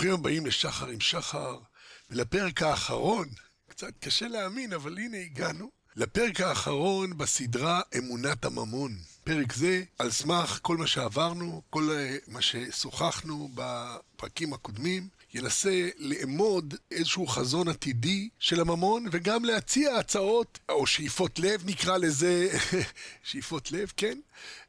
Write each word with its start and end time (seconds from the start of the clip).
ברוכים 0.00 0.20
הבאים 0.20 0.46
לשחר 0.46 0.88
עם 0.88 1.00
שחר, 1.00 1.58
ולפרק 2.10 2.62
האחרון, 2.62 3.28
קצת 3.68 3.92
קשה 4.00 4.28
להאמין, 4.28 4.72
אבל 4.72 4.98
הנה 4.98 5.16
הגענו, 5.16 5.70
לפרק 5.96 6.40
האחרון 6.40 7.18
בסדרה 7.18 7.80
אמונת 7.98 8.44
הממון. 8.44 8.96
פרק 9.24 9.52
זה, 9.52 9.82
על 9.98 10.10
סמך 10.10 10.58
כל 10.62 10.76
מה 10.76 10.86
שעברנו, 10.86 11.62
כל 11.70 11.90
אה, 11.90 12.16
מה 12.28 12.42
ששוחחנו 12.42 13.48
בפרקים 13.54 14.52
הקודמים, 14.52 15.08
ינסה 15.34 15.88
לאמוד 15.98 16.74
איזשהו 16.90 17.26
חזון 17.26 17.68
עתידי 17.68 18.28
של 18.38 18.60
הממון, 18.60 19.06
וגם 19.12 19.44
להציע 19.44 19.96
הצעות, 19.96 20.58
או 20.68 20.86
שאיפות 20.86 21.38
לב 21.38 21.62
נקרא 21.66 21.96
לזה, 21.96 22.48
שאיפות 23.24 23.72
לב, 23.72 23.92
כן, 23.96 24.18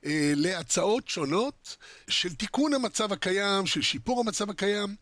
אה, 0.06 0.34
להצעות 0.36 1.08
שונות 1.08 1.78
של 2.10 2.36
תיקון 2.36 2.74
המצב 2.74 3.14
הקיים, 3.14 3.66
של 3.66 3.82
שיפור 3.82 4.20
המצב 4.20 4.50
הקיים, 4.50 4.96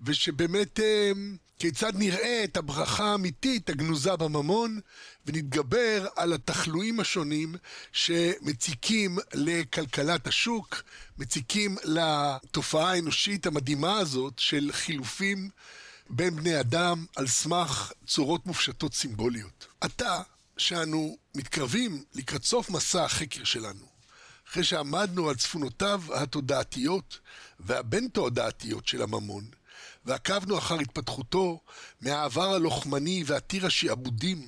ושבאמת 0.00 0.80
אה, 0.80 1.12
כיצד 1.58 1.92
נראה 1.96 2.44
את 2.44 2.56
הברכה 2.56 3.04
האמיתית 3.04 3.70
הגנוזה 3.70 4.16
בממון, 4.16 4.80
ונתגבר 5.26 6.06
על 6.16 6.32
התחלואים 6.32 7.00
השונים 7.00 7.54
שמציקים 7.92 9.18
לכלכלת 9.34 10.26
השוק, 10.26 10.82
מציקים 11.18 11.76
לתופעה 11.84 12.90
האנושית 12.90 13.46
המדהימה 13.46 13.98
הזאת 13.98 14.38
של 14.38 14.70
חילופים 14.72 15.50
בין 16.10 16.36
בני 16.36 16.60
אדם 16.60 17.04
על 17.16 17.26
סמך 17.26 17.92
צורות 18.06 18.46
מופשטות 18.46 18.94
סימבוליות. 18.94 19.66
עתה, 19.80 20.22
שאנו 20.56 21.16
מתקרבים 21.34 22.04
לקראת 22.14 22.44
סוף 22.44 22.70
מסע 22.70 23.04
החקר 23.04 23.44
שלנו, 23.44 23.86
אחרי 24.50 24.64
שעמדנו 24.64 25.28
על 25.28 25.34
צפונותיו 25.34 26.02
התודעתיות 26.14 27.18
והבין-תודעתיות 27.60 28.88
של 28.88 29.02
הממון, 29.02 29.44
ועקבנו 30.06 30.58
אחר 30.58 30.80
התפתחותו 30.80 31.60
מהעבר 32.00 32.54
הלוחמני 32.54 33.24
ועתיר 33.26 33.66
השעבודים 33.66 34.46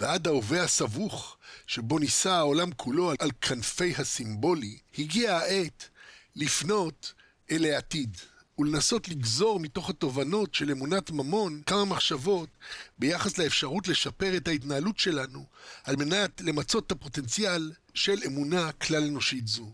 ועד 0.00 0.26
ההווה 0.26 0.62
הסבוך 0.62 1.36
שבו 1.66 1.98
נישא 1.98 2.30
העולם 2.30 2.70
כולו 2.72 3.12
על 3.18 3.30
כנפי 3.40 3.94
הסימבולי, 3.98 4.78
הגיעה 4.98 5.38
העת 5.38 5.88
לפנות 6.36 7.12
אל 7.50 7.64
העתיד 7.64 8.16
ולנסות 8.58 9.08
לגזור 9.08 9.60
מתוך 9.60 9.90
התובנות 9.90 10.54
של 10.54 10.70
אמונת 10.70 11.10
ממון 11.10 11.62
כמה 11.66 11.84
מחשבות 11.84 12.48
ביחס 12.98 13.38
לאפשרות 13.38 13.88
לשפר 13.88 14.36
את 14.36 14.48
ההתנהלות 14.48 14.98
שלנו 14.98 15.46
על 15.84 15.96
מנת 15.96 16.40
למצות 16.40 16.86
את 16.86 16.92
הפוטנציאל 16.92 17.72
של 17.94 18.18
אמונה 18.26 18.72
כלל 18.72 19.04
אנושית 19.04 19.48
זו. 19.48 19.72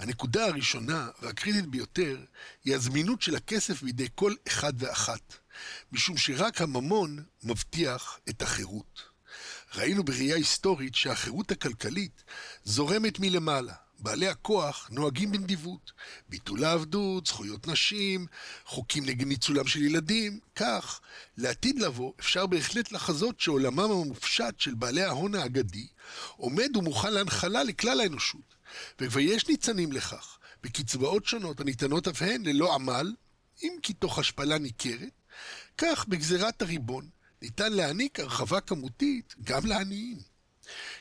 הנקודה 0.00 0.46
הראשונה 0.46 1.08
והקריטית 1.22 1.66
ביותר 1.66 2.16
היא 2.64 2.74
הזמינות 2.74 3.22
של 3.22 3.36
הכסף 3.36 3.82
בידי 3.82 4.08
כל 4.14 4.34
אחד 4.48 4.72
ואחת, 4.76 5.34
משום 5.92 6.16
שרק 6.16 6.60
הממון 6.60 7.24
מבטיח 7.44 8.18
את 8.28 8.42
החירות. 8.42 9.02
ראינו 9.74 10.04
בראייה 10.04 10.36
היסטורית 10.36 10.94
שהחירות 10.94 11.50
הכלכלית 11.50 12.24
זורמת 12.64 13.20
מלמעלה. 13.20 13.74
בעלי 14.02 14.28
הכוח 14.28 14.88
נוהגים 14.92 15.32
בנדיבות. 15.32 15.92
ביטול 16.28 16.64
העבדות, 16.64 17.26
זכויות 17.26 17.66
נשים, 17.66 18.26
חוקים 18.64 19.04
נגד 19.04 19.26
ניצולם 19.26 19.66
של 19.66 19.82
ילדים. 19.82 20.40
כך, 20.56 21.00
לעתיד 21.36 21.78
לבוא 21.78 22.12
אפשר 22.20 22.46
בהחלט 22.46 22.92
לחזות 22.92 23.40
שעולמם 23.40 23.80
המופשט 23.80 24.54
של 24.60 24.74
בעלי 24.74 25.02
ההון 25.02 25.34
האגדי 25.34 25.86
עומד 26.36 26.76
ומוכן 26.76 27.12
להנחלה 27.12 27.62
לכלל 27.64 28.00
האנושות. 28.00 28.59
וכבר 29.00 29.20
יש 29.20 29.48
ניצנים 29.48 29.92
לכך, 29.92 30.38
בקצבאות 30.62 31.24
שונות 31.24 31.60
הניתנות 31.60 32.08
אף 32.08 32.22
הן 32.22 32.42
ללא 32.46 32.74
עמל, 32.74 33.14
אם 33.62 33.72
כי 33.82 33.92
תוך 33.92 34.18
השפלה 34.18 34.58
ניכרת, 34.58 35.20
כך 35.78 36.06
בגזירת 36.08 36.62
הריבון 36.62 37.08
ניתן 37.42 37.72
להעניק 37.72 38.20
הרחבה 38.20 38.60
כמותית 38.60 39.34
גם 39.44 39.66
לעניים. 39.66 40.18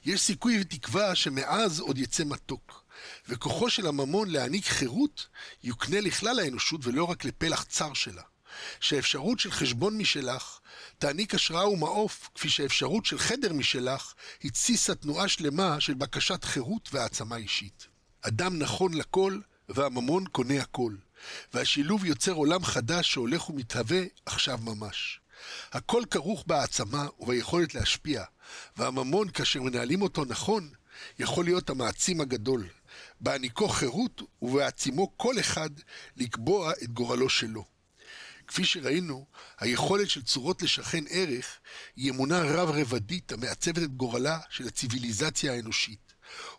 יש 0.06 0.22
סיכוי 0.22 0.62
ותקווה 0.62 1.16
שמעז 1.16 1.80
עוד 1.80 1.98
יצא 1.98 2.24
מתוק, 2.26 2.84
וכוחו 3.28 3.70
של 3.70 3.88
הממון 3.88 4.30
להעניק 4.30 4.66
חירות 4.66 5.28
יוקנה 5.64 6.02
לכלל 6.02 6.40
האנושות 6.40 6.82
ולא 6.84 7.04
רק 7.04 7.26
לפלח 7.26 7.64
צר 7.64 7.94
שלה. 7.94 8.24
שהאפשרות 8.80 9.40
של 9.40 9.52
חשבון 9.52 9.98
משלך 9.98 10.59
תעניק 11.00 11.36
השראה 11.36 11.70
ומעוף, 11.70 12.30
כפי 12.36 12.50
שהאפשרות 12.50 13.06
של 13.06 13.20
חדר 13.20 13.54
משלך 13.54 14.14
התסיסה 14.44 14.96
תנועה 14.96 15.28
שלמה 15.28 15.80
של 15.82 15.94
בקשת 15.94 16.44
חירות 16.44 16.90
והעצמה 16.94 17.36
אישית. 17.36 17.88
אדם 18.22 18.60
נכון 18.60 18.94
לכל, 18.94 19.40
והממון 19.70 20.26
קונה 20.26 20.62
הכל. 20.62 20.96
והשילוב 21.54 22.06
יוצר 22.06 22.32
עולם 22.32 22.64
חדש 22.64 23.12
שהולך 23.12 23.50
ומתהווה 23.50 24.02
עכשיו 24.26 24.60
ממש. 24.62 25.20
הכל 25.72 26.04
כרוך 26.12 26.44
בהעצמה 26.48 27.08
וביכולת 27.20 27.76
להשפיע, 27.76 28.24
והממון, 28.78 29.30
כאשר 29.30 29.62
מנהלים 29.62 30.02
אותו 30.02 30.26
נכון, 30.26 30.70
יכול 31.20 31.46
להיות 31.46 31.70
המעצים 31.70 32.22
הגדול, 32.22 32.68
בהעניקו 33.22 33.70
חירות 33.70 34.22
ובהעצימו 34.42 35.18
כל 35.18 35.40
אחד 35.40 35.70
לקבוע 36.18 36.72
את 36.84 36.94
גורלו 36.94 37.30
שלו. 37.30 37.79
כפי 38.50 38.66
שראינו, 38.66 39.26
היכולת 39.60 40.10
של 40.10 40.22
צורות 40.22 40.62
לשכן 40.62 41.04
ערך 41.10 41.60
היא 41.96 42.12
אמונה 42.12 42.42
רב-רבדית 42.44 43.32
המעצבת 43.32 43.78
את 43.78 43.96
גורלה 43.96 44.40
של 44.50 44.68
הציוויליזציה 44.68 45.54
האנושית. 45.54 46.14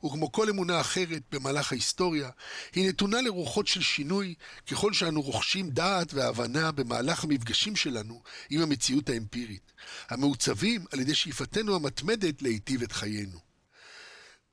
וכמו 0.05 0.33
כל 0.33 0.49
אמונה 0.49 0.81
אחרת 0.81 1.23
במהלך 1.31 1.73
ההיסטוריה, 1.73 2.31
היא 2.75 2.89
נתונה 2.89 3.21
לרוחות 3.21 3.67
של 3.67 3.83
שינוי 3.83 4.34
ככל 4.71 4.93
שאנו 4.93 5.23
רוכשים 5.23 5.71
דעת 5.71 6.15
והבנה 6.15 6.73
במהלך 6.73 7.25
המפגשים 7.25 7.77
שלנו 7.77 8.23
עם 8.50 8.61
המציאות 8.61 9.09
האמפירית, 9.09 9.73
המעוצבים 10.09 10.84
על 10.93 11.00
ידי 11.00 11.15
שאיפתנו 11.15 11.77
המתמדת 11.77 12.43
להיטיב 12.43 12.83
את 12.83 12.93
חיינו. 12.93 13.39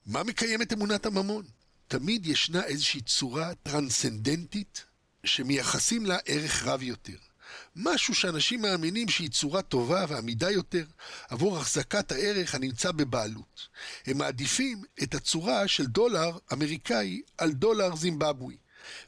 מה 0.05 0.23
מקיים 0.23 0.61
את 0.61 0.73
אמונת 0.73 1.05
הממון? 1.05 1.45
תמיד 1.87 2.27
ישנה 2.27 2.63
איזושהי 2.63 3.01
צורה 3.01 3.55
טרנסצנדנטית 3.55 4.85
שמייחסים 5.23 6.05
לה 6.05 6.17
ערך 6.25 6.63
רב 6.63 6.83
יותר. 6.83 7.26
משהו 7.75 8.15
שאנשים 8.15 8.61
מאמינים 8.61 9.09
שהיא 9.09 9.29
צורה 9.29 9.61
טובה 9.61 10.05
ועמידה 10.07 10.51
יותר 10.51 10.83
עבור 11.29 11.57
החזקת 11.57 12.11
הערך 12.11 12.55
הנמצא 12.55 12.91
בבעלות. 12.91 13.67
הם 14.05 14.17
מעדיפים 14.17 14.83
את 15.03 15.15
הצורה 15.15 15.67
של 15.67 15.85
דולר 15.85 16.37
אמריקאי 16.53 17.21
על 17.37 17.51
דולר 17.51 17.95
זימבבואי, 17.95 18.57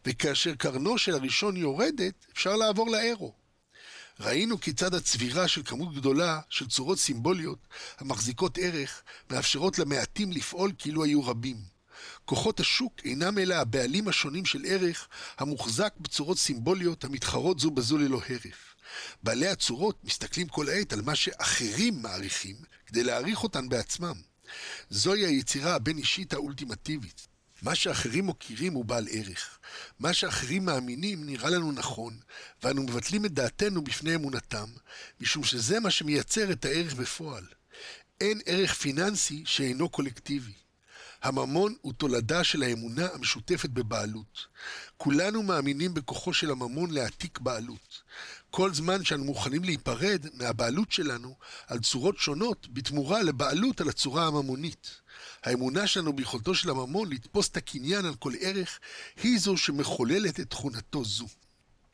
וכאשר 0.06 0.56
קרנו 0.56 0.98
של 0.98 1.14
הראשון 1.14 1.58
יורדת, 1.58 2.26
אפשר 2.34 2.56
לעבור 2.56 2.90
לאירו. 2.92 3.34
ראינו 4.20 4.62
כיצד 4.62 4.94
הצבירה 4.94 5.48
של 5.48 5.62
כמות 5.66 5.96
גדולה 5.96 6.40
של 6.50 6.68
צורות 6.68 7.00
סימבוליות 7.00 7.68
המחזיקות 7.98 8.58
ערך 8.58 9.04
מאפשרות 9.30 9.80
למעטים 9.80 10.32
לפעול 10.32 10.72
כאילו 10.78 11.04
היו 11.04 11.24
רבים. 11.26 11.79
כוחות 12.30 12.60
השוק 12.60 12.94
אינם 13.06 13.38
אלא 13.38 13.56
הבעלים 13.56 14.08
השונים 14.08 14.46
של 14.46 14.66
ערך 14.68 15.08
המוחזק 15.38 15.94
בצורות 16.00 16.38
סימבוליות 16.38 17.04
המתחרות 17.04 17.60
זו 17.60 17.72
בזו 17.72 17.98
ללא 17.98 18.22
הרף. 18.30 18.76
בעלי 19.24 19.48
הצורות 19.48 20.04
מסתכלים 20.04 20.48
כל 20.48 20.70
העת 20.70 20.94
על 20.94 21.02
מה 21.02 21.16
שאחרים 21.16 22.02
מעריכים 22.02 22.56
כדי 22.86 23.04
להעריך 23.04 23.44
אותן 23.44 23.70
בעצמם. 23.70 24.16
זוהי 24.90 25.26
היצירה 25.26 25.76
הבין-אישית 25.76 26.34
האולטימטיבית. 26.34 27.28
מה 27.62 27.76
שאחרים 27.76 28.26
מוקירים 28.26 28.74
הוא 28.74 28.86
בעל 28.86 29.08
ערך. 29.12 29.60
מה 30.00 30.14
שאחרים 30.14 30.66
מאמינים 30.66 31.26
נראה 31.26 31.50
לנו 31.50 31.72
נכון, 31.72 32.20
ואנו 32.64 32.84
מבטלים 32.84 33.26
את 33.26 33.34
דעתנו 33.34 33.84
בפני 33.84 34.16
אמונתם, 34.16 34.70
משום 35.22 35.44
שזה 35.44 35.80
מה 35.80 35.92
שמייצר 35.92 36.52
את 36.52 36.66
הערך 36.66 36.94
בפועל. 36.94 37.46
אין 38.22 38.42
ערך 38.46 38.74
פיננסי 38.74 39.44
שאינו 39.46 39.90
קולקטיבי. 39.90 40.59
הממון 41.22 41.76
הוא 41.82 41.94
תולדה 41.94 42.44
של 42.44 42.64
האמונה 42.64 43.08
המשותפת 43.14 43.70
בבעלות. 43.70 44.48
כולנו 44.98 45.44
מאמינים 45.44 45.94
בכוחו 45.94 46.34
של 46.34 46.52
הממון 46.52 46.92
להעתיק 46.92 47.40
בעלות. 47.40 48.02
כל 48.52 48.74
זמן 48.74 49.04
שאנו 49.04 49.24
מוכנים 49.24 49.64
להיפרד 49.64 50.26
מהבעלות 50.34 50.92
שלנו 50.92 51.36
על 51.68 51.80
צורות 51.80 52.18
שונות 52.18 52.68
בתמורה 52.74 53.24
לבעלות 53.24 53.82
על 53.82 53.90
הצורה 53.90 54.28
הממונית. 54.28 55.02
האמונה 55.44 55.88
שלנו 55.88 56.14
ביכולתו 56.14 56.56
של 56.56 56.70
הממון 56.70 57.10
לתפוס 57.10 57.50
את 57.50 57.58
הקניין 57.58 58.06
על 58.06 58.16
כל 58.16 58.34
ערך, 58.40 58.80
היא 59.24 59.40
זו 59.40 59.58
שמחוללת 59.58 60.40
את 60.40 60.50
תכונתו 60.50 61.06
זו. 61.06 61.28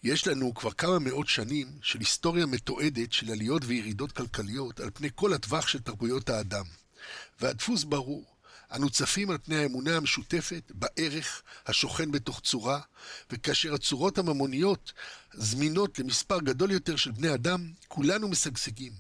יש 0.04 0.28
לנו 0.28 0.54
כבר 0.54 0.71
כמה 0.71 1.00
מאות 1.00 1.28
שנים 1.28 1.68
של 1.81 2.00
היסטוריה 2.00 2.45
מתועדת 2.45 3.13
של 3.13 3.31
עליות 3.31 3.62
וירידות 3.66 4.12
כלכליות 4.12 4.80
על 4.80 4.89
פני 4.94 5.10
כל 5.16 5.33
הטווח 5.33 5.68
של 5.68 5.80
תרבויות 5.80 6.30
האדם. 6.30 6.66
והדפוס 7.42 7.83
ברור, 7.83 8.34
אנו 8.75 8.89
צפים 8.89 9.30
על 9.30 9.38
פני 9.38 9.56
האמונה 9.56 9.98
המשותפת 9.98 10.72
בערך 10.74 11.42
השוכן 11.66 12.12
בתוך 12.12 12.42
צורה, 12.42 12.80
וכאשר 13.31 13.74
הצורות 13.74 14.18
הממוניות 14.18 14.94
זמינות 15.33 16.00
למספר 16.00 16.39
גדול 16.39 16.72
יותר 16.72 16.95
של 16.95 17.12
בני 17.12 17.33
אדם, 17.33 17.72
כולנו 17.88 18.27
משגשגים. 18.27 18.92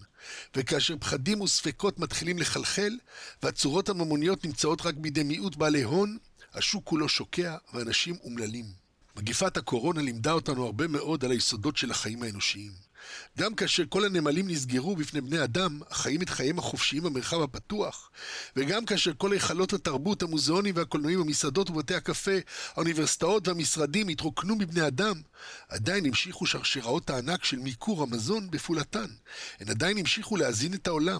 וכאשר 0.55 0.95
פחדים 0.99 1.41
וספקות 1.41 1.99
מתחילים 1.99 2.37
לחלחל, 2.37 2.97
והצורות 3.43 3.89
הממוניות 3.89 4.45
נמצאות 4.45 4.81
רק 4.81 4.95
בידי 4.95 5.23
מיעוט 5.23 5.55
בעלי 5.55 5.83
הון, 5.83 6.17
השוק 6.53 6.85
כולו 6.85 7.09
שוקע 7.09 7.57
ואנשים 7.73 8.17
אומללים. 8.23 8.65
מגיפת 9.15 9.57
הקורונה 9.57 10.01
לימדה 10.01 10.31
אותנו 10.31 10.65
הרבה 10.65 10.87
מאוד 10.87 11.25
על 11.25 11.31
היסודות 11.31 11.77
של 11.77 11.91
החיים 11.91 12.23
האנושיים. 12.23 12.71
גם 13.37 13.55
כאשר 13.55 13.83
כל 13.89 14.05
הנמלים 14.05 14.47
נסגרו 14.47 14.95
בפני 14.95 15.21
בני 15.21 15.43
אדם, 15.43 15.79
החיים 15.89 16.21
את 16.21 16.29
חייהם 16.29 16.59
החופשיים 16.59 17.03
במרחב 17.03 17.41
הפתוח, 17.41 18.11
וגם 18.55 18.85
כאשר 18.85 19.11
כל 19.17 19.33
היכלות 19.33 19.73
התרבות, 19.73 20.23
המוזיאונים 20.23 20.75
והקולנועים, 20.77 21.21
המסעדות 21.21 21.69
ובתי 21.69 21.95
הקפה, 21.95 22.31
האוניברסיטאות 22.73 23.47
והמשרדים 23.47 24.07
התרוקנו 24.07 24.55
מבני 24.55 24.87
אדם, 24.87 25.21
עדיין 25.69 26.05
המשיכו 26.05 26.45
שרשראות 26.45 27.09
הענק 27.09 27.43
של 27.43 27.57
מיקור 27.57 28.03
המזון 28.03 28.51
בפעולתן. 28.51 29.07
הן 29.59 29.69
עדיין 29.69 29.97
המשיכו 29.97 30.37
להזין 30.37 30.73
את 30.73 30.87
העולם. 30.87 31.19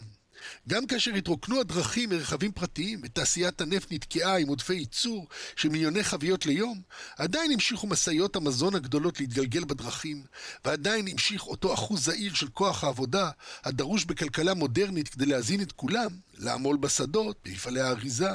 גם 0.68 0.88
כאשר 0.88 1.14
התרוקנו 1.14 1.60
הדרכים 1.60 2.10
מרכבים 2.10 2.52
פרטיים 2.52 3.02
ותעשיית 3.04 3.62
הנפט 3.62 3.92
נתקעה 3.92 4.38
עם 4.38 4.48
עודפי 4.48 4.74
ייצור 4.74 5.28
של 5.56 5.70
מיליוני 5.70 6.04
חביות 6.04 6.46
ליום, 6.46 6.82
עדיין 7.18 7.52
המשיכו 7.52 7.88
משאיות 7.88 8.36
המזון 8.36 8.76
הגדולות 8.76 9.20
להתגלגל 9.20 9.64
בדרכים, 9.64 10.24
ועדיין 10.66 11.08
המשיך 11.08 11.48
אותו 11.48 11.74
אחוז 11.74 12.06
זעיר 12.06 12.34
של 12.34 12.48
כוח 12.48 12.84
העבודה 12.84 13.30
הדרוש 13.64 14.06
בכלכלה 14.06 14.54
מודרנית 14.54 15.08
כדי 15.08 15.26
להזין 15.26 15.62
את 15.62 15.72
כולם, 15.72 16.10
לעמול 16.38 16.78
בשדות, 16.78 17.40
במפעלי 17.46 17.82
האריזה, 17.82 18.30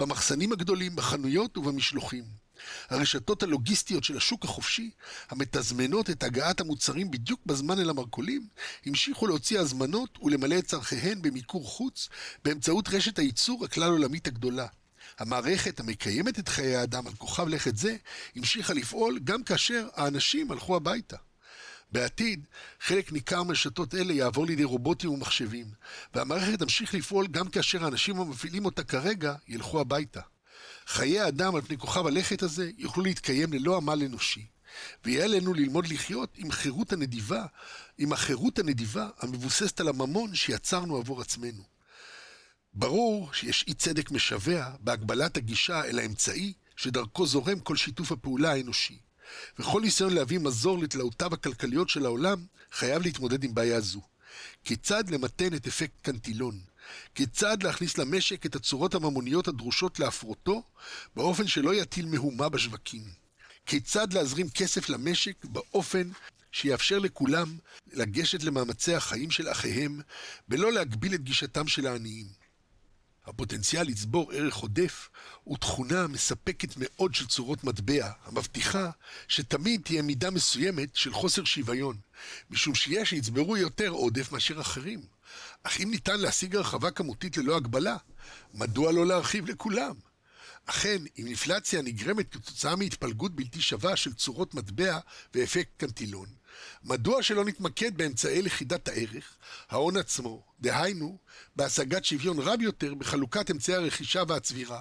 במחסנים 0.00 0.52
הגדולים, 0.52 0.96
בחנויות 0.96 1.58
ובמשלוחים. 1.58 2.41
הרשתות 2.90 3.42
הלוגיסטיות 3.42 4.04
של 4.04 4.16
השוק 4.16 4.44
החופשי, 4.44 4.90
המתזמנות 5.30 6.10
את 6.10 6.22
הגעת 6.22 6.60
המוצרים 6.60 7.10
בדיוק 7.10 7.40
בזמן 7.46 7.78
אל 7.78 7.90
המרכולים, 7.90 8.46
המשיכו 8.86 9.26
להוציא 9.26 9.60
הזמנות 9.60 10.18
ולמלא 10.22 10.58
את 10.58 10.66
צורכיהן 10.66 11.22
במיקור 11.22 11.64
חוץ 11.64 12.08
באמצעות 12.44 12.88
רשת 12.88 13.18
הייצור 13.18 13.64
הכלל 13.64 13.90
עולמית 13.90 14.26
הגדולה. 14.26 14.66
המערכת 15.18 15.80
המקיימת 15.80 16.38
את 16.38 16.48
חיי 16.48 16.76
האדם 16.76 17.06
על 17.06 17.12
כוכב 17.12 17.48
לכת 17.48 17.76
זה, 17.76 17.96
המשיכה 18.36 18.74
לפעול 18.74 19.18
גם 19.24 19.42
כאשר 19.42 19.88
האנשים 19.94 20.50
הלכו 20.50 20.76
הביתה. 20.76 21.16
בעתיד, 21.92 22.46
חלק 22.80 23.12
ניכר 23.12 23.42
מרשתות 23.42 23.94
אלה 23.94 24.12
יעבור 24.12 24.46
לידי 24.46 24.64
רובוטים 24.64 25.10
ומחשבים, 25.10 25.66
והמערכת 26.14 26.58
תמשיך 26.58 26.94
לפעול 26.94 27.26
גם 27.26 27.48
כאשר 27.48 27.84
האנשים 27.84 28.20
המפעילים 28.20 28.64
אותה 28.64 28.84
כרגע 28.84 29.34
ילכו 29.48 29.80
הביתה. 29.80 30.20
חיי 30.86 31.20
האדם 31.20 31.54
על 31.54 31.62
פני 31.62 31.78
כוכב 31.78 32.06
הלכת 32.06 32.42
הזה 32.42 32.70
יוכלו 32.78 33.02
להתקיים 33.02 33.52
ללא 33.52 33.76
עמל 33.76 34.02
אנושי. 34.06 34.46
ויהיה 35.04 35.24
עלינו 35.24 35.54
ללמוד 35.54 35.86
לחיות 35.86 36.34
עם 36.36 36.50
חירות 36.50 36.92
הנדיבה, 36.92 37.44
עם 37.98 38.12
החירות 38.12 38.58
הנדיבה 38.58 39.08
המבוססת 39.18 39.80
על 39.80 39.88
הממון 39.88 40.34
שיצרנו 40.34 40.96
עבור 40.96 41.20
עצמנו. 41.20 41.62
ברור 42.74 43.32
שיש 43.32 43.64
אי 43.68 43.74
צדק 43.74 44.10
משווע 44.10 44.70
בהגבלת 44.80 45.36
הגישה 45.36 45.84
אל 45.84 45.98
האמצעי 45.98 46.52
שדרכו 46.76 47.26
זורם 47.26 47.60
כל 47.60 47.76
שיתוף 47.76 48.12
הפעולה 48.12 48.52
האנושי. 48.52 48.98
וכל 49.58 49.80
ניסיון 49.80 50.14
להביא 50.14 50.38
מזור 50.38 50.78
לתלאותיו 50.78 51.34
הכלכליות 51.34 51.88
של 51.88 52.04
העולם 52.04 52.44
חייב 52.72 53.02
להתמודד 53.02 53.44
עם 53.44 53.54
בעיה 53.54 53.80
זו. 53.80 54.00
כיצד 54.64 55.10
למתן 55.10 55.54
את 55.54 55.66
אפקט 55.66 56.00
קנטילון, 56.02 56.60
כיצד 57.14 57.62
להכניס 57.62 57.98
למשק 57.98 58.46
את 58.46 58.56
הצורות 58.56 58.94
הממוניות 58.94 59.48
הדרושות 59.48 60.00
להפרותו 60.00 60.62
באופן 61.16 61.46
שלא 61.46 61.74
יטיל 61.74 62.06
מהומה 62.06 62.48
בשווקים. 62.48 63.02
כיצד 63.66 64.12
להזרים 64.12 64.50
כסף 64.50 64.88
למשק 64.88 65.44
באופן 65.44 66.10
שיאפשר 66.52 66.98
לכולם 66.98 67.56
לגשת 67.92 68.42
למאמצי 68.42 68.94
החיים 68.94 69.30
של 69.30 69.50
אחיהם, 69.50 70.00
בלא 70.48 70.72
להגביל 70.72 71.14
את 71.14 71.22
גישתם 71.22 71.68
של 71.68 71.86
העניים. 71.86 72.42
הפוטנציאל 73.26 73.86
לצבור 73.86 74.32
ערך 74.32 74.56
עודף 74.56 75.08
הוא 75.44 75.58
תכונה 75.58 76.06
מספקת 76.06 76.68
מאוד 76.76 77.14
של 77.14 77.26
צורות 77.26 77.64
מטבע, 77.64 78.10
המבטיחה 78.24 78.90
שתמיד 79.28 79.80
תהיה 79.84 80.02
מידה 80.02 80.30
מסוימת 80.30 80.96
של 80.96 81.12
חוסר 81.12 81.44
שוויון, 81.44 81.96
משום 82.50 82.74
שיש 82.74 83.10
שיצברו 83.10 83.56
יותר 83.56 83.88
עודף 83.88 84.32
מאשר 84.32 84.60
אחרים. 84.60 85.00
אך 85.62 85.80
אם 85.80 85.90
ניתן 85.90 86.20
להשיג 86.20 86.56
הרחבה 86.56 86.90
כמותית 86.90 87.36
ללא 87.36 87.56
הגבלה, 87.56 87.96
מדוע 88.54 88.92
לא 88.92 89.06
להרחיב 89.06 89.50
לכולם? 89.50 89.94
אכן, 90.66 91.02
אם 91.18 91.26
אינפלציה 91.26 91.82
נגרמת 91.82 92.32
כתוצאה 92.32 92.76
מהתפלגות 92.76 93.34
בלתי 93.34 93.60
שווה 93.60 93.96
של 93.96 94.14
צורות 94.14 94.54
מטבע 94.54 94.98
ואפקט 95.34 95.70
קנטילון, 95.76 96.26
מדוע 96.84 97.22
שלא 97.22 97.44
נתמקד 97.44 97.96
באמצעי 97.96 98.42
לכידת 98.42 98.88
הערך, 98.88 99.36
ההון 99.70 99.96
עצמו, 99.96 100.44
דהיינו, 100.60 101.18
בהשגת 101.56 102.04
שוויון 102.04 102.38
רב 102.38 102.60
יותר 102.60 102.94
בחלוקת 102.94 103.50
אמצעי 103.50 103.74
הרכישה 103.74 104.22
והצבירה, 104.28 104.80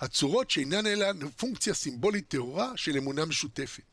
הצורות 0.00 0.50
שאינן 0.50 0.86
אלא 0.86 1.06
פונקציה 1.36 1.74
סימבולית 1.74 2.28
טהורה 2.28 2.72
של 2.76 2.96
אמונה 2.96 3.24
משותפת. 3.24 3.89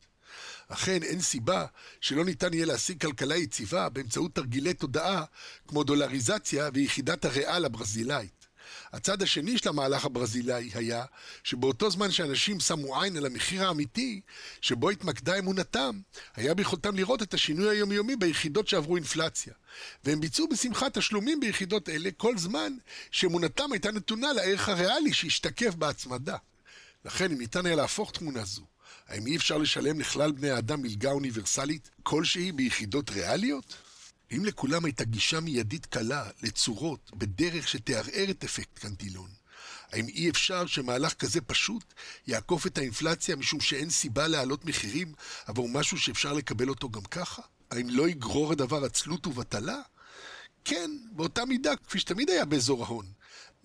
אכן, 0.68 1.02
אין 1.02 1.20
סיבה 1.20 1.66
שלא 2.00 2.24
ניתן 2.24 2.54
יהיה 2.54 2.66
להשיג 2.66 3.00
כלכלה 3.00 3.36
יציבה 3.36 3.88
באמצעות 3.88 4.34
תרגילי 4.34 4.74
תודעה 4.74 5.24
כמו 5.68 5.84
דולריזציה 5.84 6.70
ויחידת 6.74 7.24
הריאל 7.24 7.64
הברזילאית. 7.64 8.38
הצד 8.92 9.22
השני 9.22 9.58
של 9.58 9.68
המהלך 9.68 10.04
הברזילאי 10.04 10.70
היה 10.74 11.04
שבאותו 11.44 11.90
זמן 11.90 12.10
שאנשים 12.10 12.60
שמו 12.60 13.02
עין 13.02 13.16
על 13.16 13.26
המחיר 13.26 13.66
האמיתי 13.66 14.20
שבו 14.60 14.90
התמקדה 14.90 15.38
אמונתם, 15.38 16.00
היה 16.36 16.54
ביכולתם 16.54 16.96
לראות 16.96 17.22
את 17.22 17.34
השינוי 17.34 17.68
היומיומי 17.68 18.16
ביחידות 18.16 18.68
שעברו 18.68 18.96
אינפלציה. 18.96 19.54
והם 20.04 20.20
ביצעו 20.20 20.48
בשמחה 20.48 20.90
תשלומים 20.90 21.40
ביחידות 21.40 21.88
אלה 21.88 22.10
כל 22.16 22.38
זמן 22.38 22.72
שאמונתם 23.10 23.72
הייתה 23.72 23.92
נתונה 23.92 24.32
לערך 24.32 24.68
הריאלי 24.68 25.12
שהשתקף 25.12 25.74
בהצמדה. 25.74 26.36
לכן, 27.04 27.32
אם 27.32 27.38
ניתן 27.38 27.66
היה 27.66 27.76
להפוך 27.76 28.12
תמונה 28.12 28.44
זו 28.44 28.62
האם 29.08 29.26
אי 29.26 29.36
אפשר 29.36 29.58
לשלם 29.58 30.00
לכלל 30.00 30.32
בני 30.32 30.50
האדם 30.50 30.82
מלגה 30.82 31.10
אוניברסלית 31.10 31.90
כלשהי 32.02 32.52
ביחידות 32.52 33.10
ריאליות? 33.10 33.74
אם 34.32 34.44
לכולם 34.44 34.84
הייתה 34.84 35.04
גישה 35.04 35.40
מיידית 35.40 35.86
קלה 35.86 36.30
לצורות 36.42 37.10
בדרך 37.14 37.68
שתערער 37.68 38.30
את 38.30 38.44
אפקט 38.44 38.78
קנטילון, 38.78 39.30
האם 39.92 40.08
אי 40.08 40.30
אפשר 40.30 40.66
שמהלך 40.66 41.14
כזה 41.14 41.40
פשוט 41.40 41.94
יעקוף 42.26 42.66
את 42.66 42.78
האינפלציה 42.78 43.36
משום 43.36 43.60
שאין 43.60 43.90
סיבה 43.90 44.28
להעלות 44.28 44.64
מחירים 44.64 45.12
עבור 45.46 45.68
משהו 45.68 45.98
שאפשר 45.98 46.32
לקבל 46.32 46.68
אותו 46.68 46.90
גם 46.90 47.02
ככה? 47.02 47.42
האם 47.70 47.90
לא 47.90 48.08
יגרור 48.08 48.52
הדבר 48.52 48.84
עצלות 48.84 49.26
ובטלה? 49.26 49.80
כן, 50.64 50.90
באותה 51.12 51.44
מידה, 51.44 51.76
כפי 51.76 51.98
שתמיד 51.98 52.30
היה 52.30 52.44
באזור 52.44 52.84
ההון. 52.84 53.06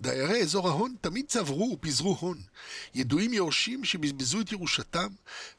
דיירי 0.04 0.42
אזור 0.42 0.70
ההון 0.70 0.96
תמיד 1.02 1.26
צברו 1.28 1.72
ופיזרו 1.74 2.18
הון. 2.20 2.42
ידועים 2.96 3.34
יורשים 3.34 3.86
שבזבזו 3.86 4.42
את 4.42 4.52
ירושתם, 4.52 5.08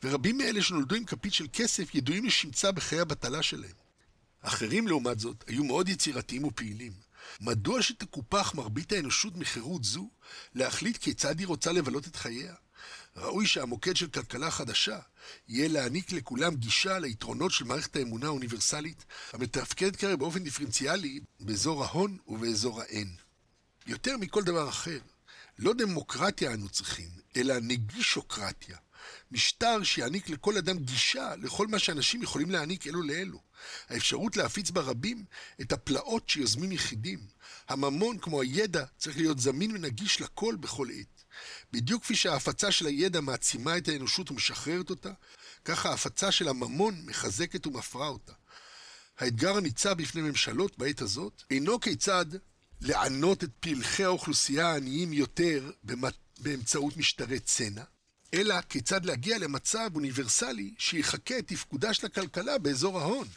ורבים 0.02 0.38
מאלה 0.38 0.62
שנולדו 0.62 0.94
עם 0.94 1.04
כפית 1.04 1.34
של 1.34 1.46
כסף 1.52 1.94
ידועים 1.94 2.24
לשמצה 2.24 2.72
בחיי 2.72 3.00
הבטלה 3.00 3.42
שלהם. 3.42 3.76
אחרים, 4.40 4.88
לעומת 4.88 5.20
זאת, 5.20 5.44
היו 5.46 5.64
מאוד 5.64 5.88
יצירתיים 5.88 6.44
ופעילים. 6.44 6.92
מדוע 7.40 7.82
שתקופח 7.82 8.54
מרבית 8.54 8.92
האנושות 8.92 9.36
מחירות 9.36 9.84
זו 9.84 10.08
להחליט 10.54 10.96
כיצד 10.96 11.38
היא 11.38 11.46
רוצה 11.46 11.72
לבלות 11.72 12.06
את 12.06 12.16
חייה? 12.16 12.54
ראוי 13.16 13.46
שהמוקד 13.46 13.96
של 13.96 14.06
כלכלה 14.06 14.50
חדשה 14.50 14.98
יהיה 15.48 15.68
להעניק 15.68 16.12
לכולם 16.12 16.54
גישה 16.54 16.98
ליתרונות 16.98 17.52
של 17.52 17.64
מערכת 17.64 17.96
האמונה 17.96 18.26
האוניברסלית 18.26 19.04
המתפקדת 19.32 19.96
כרגע 19.96 20.16
באופן 20.16 20.44
דיפרנציאלי 20.44 21.20
באזור 21.40 21.84
ההון 21.84 22.18
ובאזור 22.26 22.80
האין. 22.80 23.23
יותר 23.86 24.16
מכל 24.16 24.42
דבר 24.42 24.68
אחר, 24.68 24.98
לא 25.58 25.72
דמוקרטיה 25.74 26.54
אנו 26.54 26.68
צריכים, 26.68 27.08
אלא 27.36 27.54
נגישוקרטיה. 27.60 28.76
משטר 29.32 29.82
שיעניק 29.82 30.28
לכל 30.28 30.56
אדם 30.56 30.78
גישה 30.78 31.36
לכל 31.36 31.66
מה 31.66 31.78
שאנשים 31.78 32.22
יכולים 32.22 32.50
להעניק 32.50 32.86
אלו 32.86 33.02
לאלו. 33.02 33.40
האפשרות 33.88 34.36
להפיץ 34.36 34.70
ברבים 34.70 35.24
את 35.60 35.72
הפלאות 35.72 36.28
שיוזמים 36.28 36.72
יחידים. 36.72 37.18
הממון, 37.68 38.18
כמו 38.18 38.40
הידע, 38.40 38.84
צריך 38.98 39.16
להיות 39.16 39.40
זמין 39.40 39.76
ונגיש 39.76 40.20
לכל 40.20 40.56
בכל 40.60 40.88
עת. 40.90 41.24
בדיוק 41.72 42.02
כפי 42.02 42.16
שההפצה 42.16 42.72
של 42.72 42.86
הידע 42.86 43.20
מעצימה 43.20 43.78
את 43.78 43.88
האנושות 43.88 44.30
ומשחררת 44.30 44.90
אותה, 44.90 45.12
כך 45.64 45.86
ההפצה 45.86 46.32
של 46.32 46.48
הממון 46.48 47.02
מחזקת 47.06 47.66
ומפרה 47.66 48.08
אותה. 48.08 48.32
האתגר 49.18 49.56
הניצב 49.56 49.92
בפני 49.92 50.22
ממשלות 50.22 50.78
בעת 50.78 51.00
הזאת 51.00 51.42
אינו 51.50 51.80
כיצד 51.80 52.26
לענות 52.84 53.44
את 53.44 53.50
פלחי 53.60 54.04
האוכלוסייה 54.04 54.68
העניים 54.68 55.12
יותר 55.12 55.70
באמצעות 56.38 56.96
משטרי 56.96 57.40
צנע, 57.40 57.82
אלא 58.34 58.60
כיצד 58.60 59.04
להגיע 59.04 59.38
למצב 59.38 59.90
אוניברסלי 59.94 60.74
שיחקה 60.78 61.38
את 61.38 61.48
תפקודה 61.48 61.94
של 61.94 62.06
הכלכלה 62.06 62.58
באזור 62.58 63.00
ההון. 63.00 63.28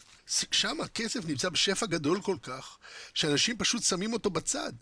שם 0.51 0.81
הכסף 0.81 1.25
נמצא 1.25 1.49
בשפע 1.49 1.85
גדול 1.85 2.21
כל 2.21 2.37
כך, 2.41 2.77
שאנשים 3.13 3.57
פשוט 3.57 3.83
שמים 3.83 4.13
אותו 4.13 4.29
בצד, 4.29 4.73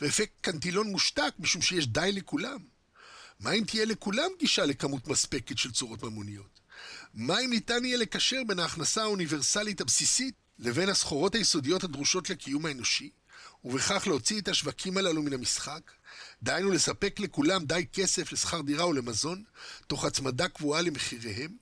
ואפקט 0.00 0.40
קנטילון 0.40 0.90
מושתק 0.90 1.34
משום 1.38 1.62
שיש 1.62 1.86
די 1.86 2.12
לכולם. 2.12 2.58
מה 3.40 3.52
אם 3.52 3.64
תהיה 3.66 3.84
לכולם 3.84 4.30
גישה 4.38 4.64
לכמות 4.64 5.08
מספקת 5.08 5.58
של 5.58 5.72
צורות 5.72 6.02
ממוניות? 6.02 6.60
מה 7.14 7.40
אם 7.40 7.50
ניתן 7.50 7.84
יהיה 7.84 7.96
לקשר 7.96 8.40
בין 8.46 8.58
ההכנסה 8.58 9.02
האוניברסלית 9.02 9.80
הבסיסית 9.80 10.34
לבין 10.58 10.88
הסחורות 10.88 11.34
היסודיות 11.34 11.84
הדרושות 11.84 12.30
לקיום 12.30 12.66
האנושי? 12.66 13.10
ובכך 13.64 14.06
להוציא 14.06 14.40
את 14.40 14.48
השווקים 14.48 14.96
הללו 14.96 15.22
מן 15.22 15.32
המשחק, 15.32 15.90
דהיינו 16.42 16.70
לספק 16.70 17.20
לכולם 17.20 17.64
די 17.64 17.86
כסף 17.92 18.32
לשכר 18.32 18.60
דירה 18.60 18.86
ולמזון, 18.86 19.44
תוך 19.86 20.04
הצמדה 20.04 20.48
קבועה 20.48 20.82
למחיריהם, 20.82 21.56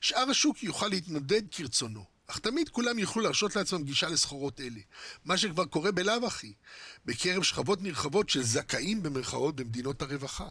שאר 0.00 0.30
השוק 0.30 0.62
יוכל 0.62 0.88
להתנדד 0.88 1.42
כרצונו, 1.50 2.04
אך 2.26 2.38
תמיד 2.38 2.68
כולם 2.68 2.98
יוכלו 2.98 3.22
להרשות 3.22 3.56
לעצמם 3.56 3.82
גישה 3.82 4.08
לסחורות 4.08 4.60
אלה, 4.60 4.80
מה 5.24 5.36
שכבר 5.36 5.64
קורה 5.64 5.92
בלאו 5.92 6.26
הכי, 6.26 6.52
בקרב 7.04 7.42
שכבות 7.42 7.82
נרחבות 7.82 8.28
של 8.28 8.42
זכאים 8.42 9.02
במרכאות 9.02 9.56
במדינות 9.56 10.02
הרווחה. 10.02 10.48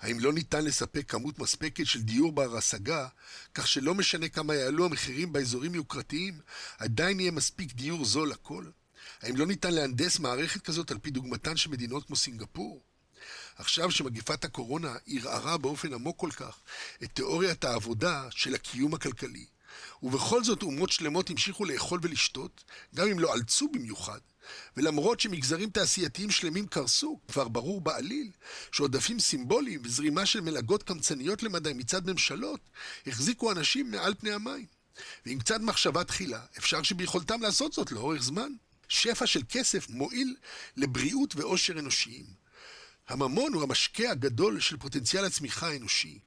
האם 0.00 0.20
לא 0.20 0.32
ניתן 0.32 0.64
לספק 0.64 1.10
כמות 1.10 1.38
מספקת 1.38 1.86
של 1.86 2.02
דיור 2.02 2.32
בר 2.32 2.56
השגה, 2.56 3.08
כך 3.54 3.68
שלא 3.68 3.94
משנה 3.94 4.28
כמה 4.28 4.54
יעלו 4.54 4.84
המחירים 4.84 5.32
באזורים 5.32 5.74
יוקרתיים, 5.74 6.40
עדיין 6.78 7.20
יהיה 7.20 7.30
מספיק 7.30 7.72
דיור 7.72 8.04
זול 8.04 8.30
לכל? 8.30 8.64
האם 9.24 9.36
לא 9.36 9.46
ניתן 9.46 9.74
להנדס 9.74 10.18
מערכת 10.18 10.62
כזאת 10.62 10.90
על 10.90 10.98
פי 10.98 11.10
דוגמתן 11.10 11.56
של 11.56 11.70
מדינות 11.70 12.06
כמו 12.06 12.16
סינגפור? 12.16 12.82
עכשיו 13.56 13.90
שמגפת 13.90 14.44
הקורונה 14.44 14.96
ערערה 15.06 15.58
באופן 15.58 15.94
עמוק 15.94 16.20
כל 16.20 16.30
כך 16.30 16.58
את 17.02 17.10
תיאוריית 17.14 17.64
העבודה 17.64 18.26
של 18.30 18.54
הקיום 18.54 18.94
הכלכלי, 18.94 19.46
ובכל 20.02 20.44
זאת 20.44 20.62
אומות 20.62 20.92
שלמות 20.92 21.30
המשיכו 21.30 21.64
לאכול 21.64 22.00
ולשתות, 22.02 22.64
גם 22.94 23.08
אם 23.08 23.18
לא 23.18 23.32
עלצו 23.32 23.68
במיוחד, 23.68 24.20
ולמרות 24.76 25.20
שמגזרים 25.20 25.70
תעשייתיים 25.70 26.30
שלמים 26.30 26.66
קרסו, 26.66 27.20
כבר 27.28 27.48
ברור 27.48 27.80
בעליל 27.80 28.30
שעודפים 28.72 29.20
סימבוליים 29.20 29.80
וזרימה 29.84 30.26
של 30.26 30.40
מלגות 30.40 30.82
קמצניות 30.82 31.42
למדי 31.42 31.72
מצד 31.72 32.06
ממשלות 32.06 32.60
החזיקו 33.06 33.52
אנשים 33.52 33.90
מעל 33.90 34.14
פני 34.14 34.32
המים. 34.32 34.66
ועם 35.26 35.38
קצת 35.38 35.60
מחשבה 35.60 36.04
תחילה, 36.04 36.40
אפשר 36.58 36.82
שביכולתם 36.82 37.42
לעשות 37.42 37.72
זאת 37.72 37.92
לאורך 37.92 38.22
זמן. 38.22 38.52
שפע 38.94 39.26
של 39.26 39.40
כסף 39.48 39.88
מועיל 39.90 40.36
לבריאות 40.76 41.36
ואושר 41.36 41.78
אנושיים. 41.78 42.24
הממון 43.08 43.54
הוא 43.54 43.62
המשקה 43.62 44.10
הגדול 44.10 44.60
של 44.60 44.76
פוטנציאל 44.76 45.24
הצמיחה 45.24 45.68
האנושי. 45.68 46.18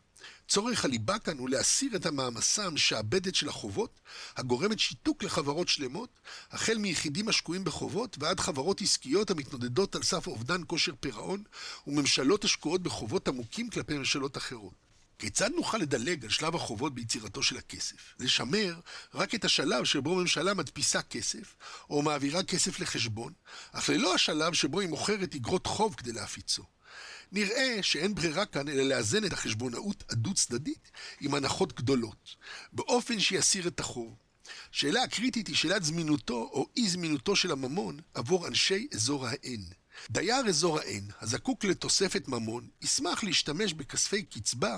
צורך 0.47 0.85
הליבה 0.85 1.19
כאן 1.19 1.37
הוא 1.37 1.49
להסיר 1.49 1.95
את 1.95 2.05
המעמסה 2.05 2.65
המשעבדת 2.65 3.35
של 3.35 3.49
החובות, 3.49 3.99
הגורמת 4.37 4.79
שיתוק 4.79 5.23
לחברות 5.23 5.67
שלמות, 5.67 6.09
החל 6.51 6.77
מיחידים 6.77 7.29
השקועים 7.29 7.63
בחובות 7.63 8.17
ועד 8.19 8.39
חברות 8.39 8.81
עסקיות 8.81 9.31
המתנודדות 9.31 9.95
על 9.95 10.03
סף 10.03 10.27
אובדן 10.27 10.61
כושר 10.67 10.93
פירעון, 10.99 11.43
וממשלות 11.87 12.43
השקועות 12.43 12.81
בחובות 12.81 13.27
עמוקים 13.27 13.69
כלפי 13.69 13.97
ממשלות 13.97 14.37
אחרות. 14.37 14.86
כיצד 15.19 15.49
נוכל 15.55 15.77
לדלג 15.77 16.23
על 16.23 16.29
שלב 16.29 16.55
החובות 16.55 16.95
ביצירתו 16.95 17.43
של 17.43 17.57
הכסף? 17.57 18.15
לשמר 18.19 18.79
רק 19.13 19.35
את 19.35 19.45
השלב 19.45 19.83
שבו 19.83 20.15
ממשלה 20.15 20.53
מדפיסה 20.53 21.01
כסף, 21.01 21.55
או 21.89 22.01
מעבירה 22.01 22.43
כסף 22.43 22.79
לחשבון, 22.79 23.33
אך 23.71 23.89
ללא 23.89 24.15
השלב 24.15 24.53
שבו 24.53 24.79
היא 24.79 24.89
מוכרת 24.89 25.35
אגרות 25.35 25.67
חוב 25.67 25.95
כדי 25.95 26.11
להפיצו. 26.11 26.63
נראה 27.31 27.79
שאין 27.81 28.15
ברירה 28.15 28.45
כאן 28.45 28.67
אלא 28.67 28.83
לאזן 28.83 29.25
את 29.25 29.33
החשבונאות 29.33 30.03
הדו-צדדית 30.09 30.91
עם 31.21 31.33
הנחות 31.33 31.73
גדולות, 31.73 32.35
באופן 32.73 33.19
שיסיר 33.19 33.67
את 33.67 33.79
החוב. 33.79 34.15
שאלה 34.71 35.03
הקריטית 35.03 35.47
היא 35.47 35.55
שאלת 35.55 35.83
זמינותו 35.83 36.49
או 36.53 36.67
אי 36.77 36.89
זמינותו 36.89 37.35
של 37.35 37.51
הממון 37.51 37.99
עבור 38.13 38.47
אנשי 38.47 38.87
אזור 38.93 39.27
ה-N. 39.27 39.73
דייר 40.09 40.47
אזור 40.47 40.79
ה-N, 40.79 41.13
הזקוק 41.21 41.65
לתוספת 41.65 42.27
ממון, 42.27 42.67
ישמח 42.81 43.23
להשתמש 43.23 43.73
בכספי 43.73 44.23
קצבה 44.23 44.77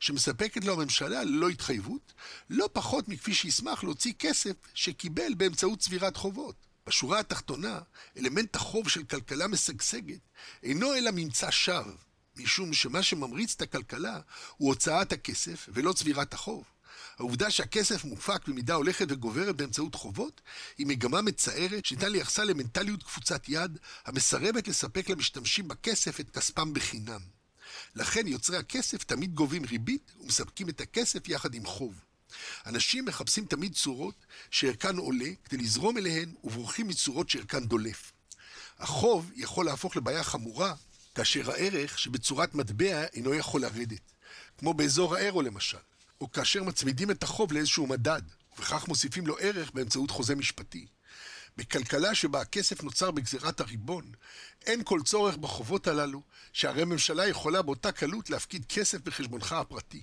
שמספקת 0.00 0.64
לו 0.64 0.72
הממשלה 0.72 1.24
ללא 1.24 1.48
התחייבות, 1.48 2.12
לא 2.50 2.68
פחות 2.72 3.08
מכפי 3.08 3.34
שישמח 3.34 3.84
להוציא 3.84 4.12
כסף 4.18 4.56
שקיבל 4.74 5.34
באמצעות 5.34 5.78
צבירת 5.78 6.16
חובות. 6.16 6.54
בשורה 6.86 7.18
התחתונה, 7.18 7.80
אלמנט 8.18 8.56
החוב 8.56 8.88
של 8.88 9.04
כלכלה 9.04 9.46
משגשגת 9.46 10.20
אינו 10.62 10.94
אלא 10.94 11.10
ממצא 11.10 11.50
שווא, 11.50 11.92
משום 12.36 12.74
שמה 12.74 13.02
שממריץ 13.02 13.54
את 13.54 13.62
הכלכלה 13.62 14.20
הוא 14.56 14.68
הוצאת 14.68 15.12
הכסף 15.12 15.68
ולא 15.72 15.92
צבירת 15.92 16.34
החוב. 16.34 16.64
העובדה 17.18 17.50
שהכסף 17.50 18.04
מופק 18.04 18.48
במידה 18.48 18.74
הולכת 18.74 19.06
וגוברת 19.08 19.56
באמצעות 19.56 19.94
חובות, 19.94 20.40
היא 20.78 20.86
מגמה 20.86 21.22
מצערת 21.22 21.84
שניתן 21.84 22.12
לייחסה 22.12 22.44
למנטליות 22.44 23.02
קפוצת 23.02 23.48
יד, 23.48 23.78
המסרבת 24.04 24.68
לספק 24.68 25.08
למשתמשים 25.08 25.68
בכסף 25.68 26.20
את 26.20 26.30
כספם 26.30 26.74
בחינם. 26.74 27.37
לכן 27.94 28.26
יוצרי 28.26 28.56
הכסף 28.56 29.04
תמיד 29.04 29.34
גובים 29.34 29.64
ריבית 29.64 30.12
ומספקים 30.20 30.68
את 30.68 30.80
הכסף 30.80 31.28
יחד 31.28 31.54
עם 31.54 31.66
חוב. 31.66 31.94
אנשים 32.66 33.04
מחפשים 33.04 33.44
תמיד 33.44 33.74
צורות 33.74 34.14
שערכן 34.50 34.96
עולה 34.96 35.28
כדי 35.44 35.56
לזרום 35.56 35.98
אליהן 35.98 36.34
ובורחים 36.44 36.88
מצורות 36.88 37.30
שערכן 37.30 37.64
דולף. 37.66 38.12
החוב 38.78 39.30
יכול 39.34 39.66
להפוך 39.66 39.96
לבעיה 39.96 40.24
חמורה 40.24 40.74
כאשר 41.14 41.50
הערך 41.50 41.98
שבצורת 41.98 42.54
מטבע 42.54 43.04
אינו 43.04 43.34
יכול 43.34 43.60
לרדת, 43.60 44.12
כמו 44.58 44.74
באזור 44.74 45.16
האירו 45.16 45.42
למשל, 45.42 45.78
או 46.20 46.32
כאשר 46.32 46.62
מצמידים 46.62 47.10
את 47.10 47.22
החוב 47.22 47.52
לאיזשהו 47.52 47.86
מדד, 47.86 48.22
ובכך 48.52 48.88
מוסיפים 48.88 49.26
לו 49.26 49.36
ערך 49.38 49.70
באמצעות 49.70 50.10
חוזה 50.10 50.34
משפטי. 50.34 50.86
בכלכלה 51.58 52.14
שבה 52.14 52.40
הכסף 52.40 52.82
נוצר 52.82 53.10
בגזירת 53.10 53.60
הריבון, 53.60 54.12
אין 54.66 54.82
כל 54.84 55.00
צורך 55.04 55.36
בחובות 55.36 55.86
הללו, 55.86 56.22
שהרי 56.52 56.84
ממשלה 56.84 57.28
יכולה 57.28 57.62
באותה 57.62 57.92
קלות 57.92 58.30
להפקיד 58.30 58.64
כסף 58.68 58.98
בחשבונך 59.00 59.52
הפרטי. 59.52 60.02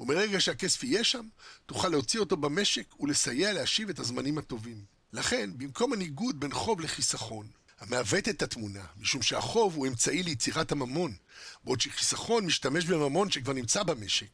ומרגע 0.00 0.40
שהכסף 0.40 0.84
יהיה 0.84 1.04
שם, 1.04 1.26
תוכל 1.66 1.88
להוציא 1.88 2.20
אותו 2.20 2.36
במשק 2.36 3.00
ולסייע 3.00 3.52
להשיב 3.52 3.88
את 3.88 3.98
הזמנים 3.98 4.38
הטובים. 4.38 4.84
לכן, 5.12 5.50
במקום 5.56 5.92
הניגוד 5.92 6.40
בין 6.40 6.52
חוב 6.52 6.80
לחיסכון, 6.80 7.46
המעוות 7.78 8.28
את 8.28 8.42
התמונה, 8.42 8.84
משום 8.96 9.22
שהחוב 9.22 9.76
הוא 9.76 9.86
אמצעי 9.86 10.22
ליצירת 10.22 10.72
הממון, 10.72 11.14
בעוד 11.64 11.80
שחיסכון 11.80 12.46
משתמש 12.46 12.84
בממון 12.84 13.30
שכבר 13.30 13.52
נמצא 13.52 13.82
במשק. 13.82 14.30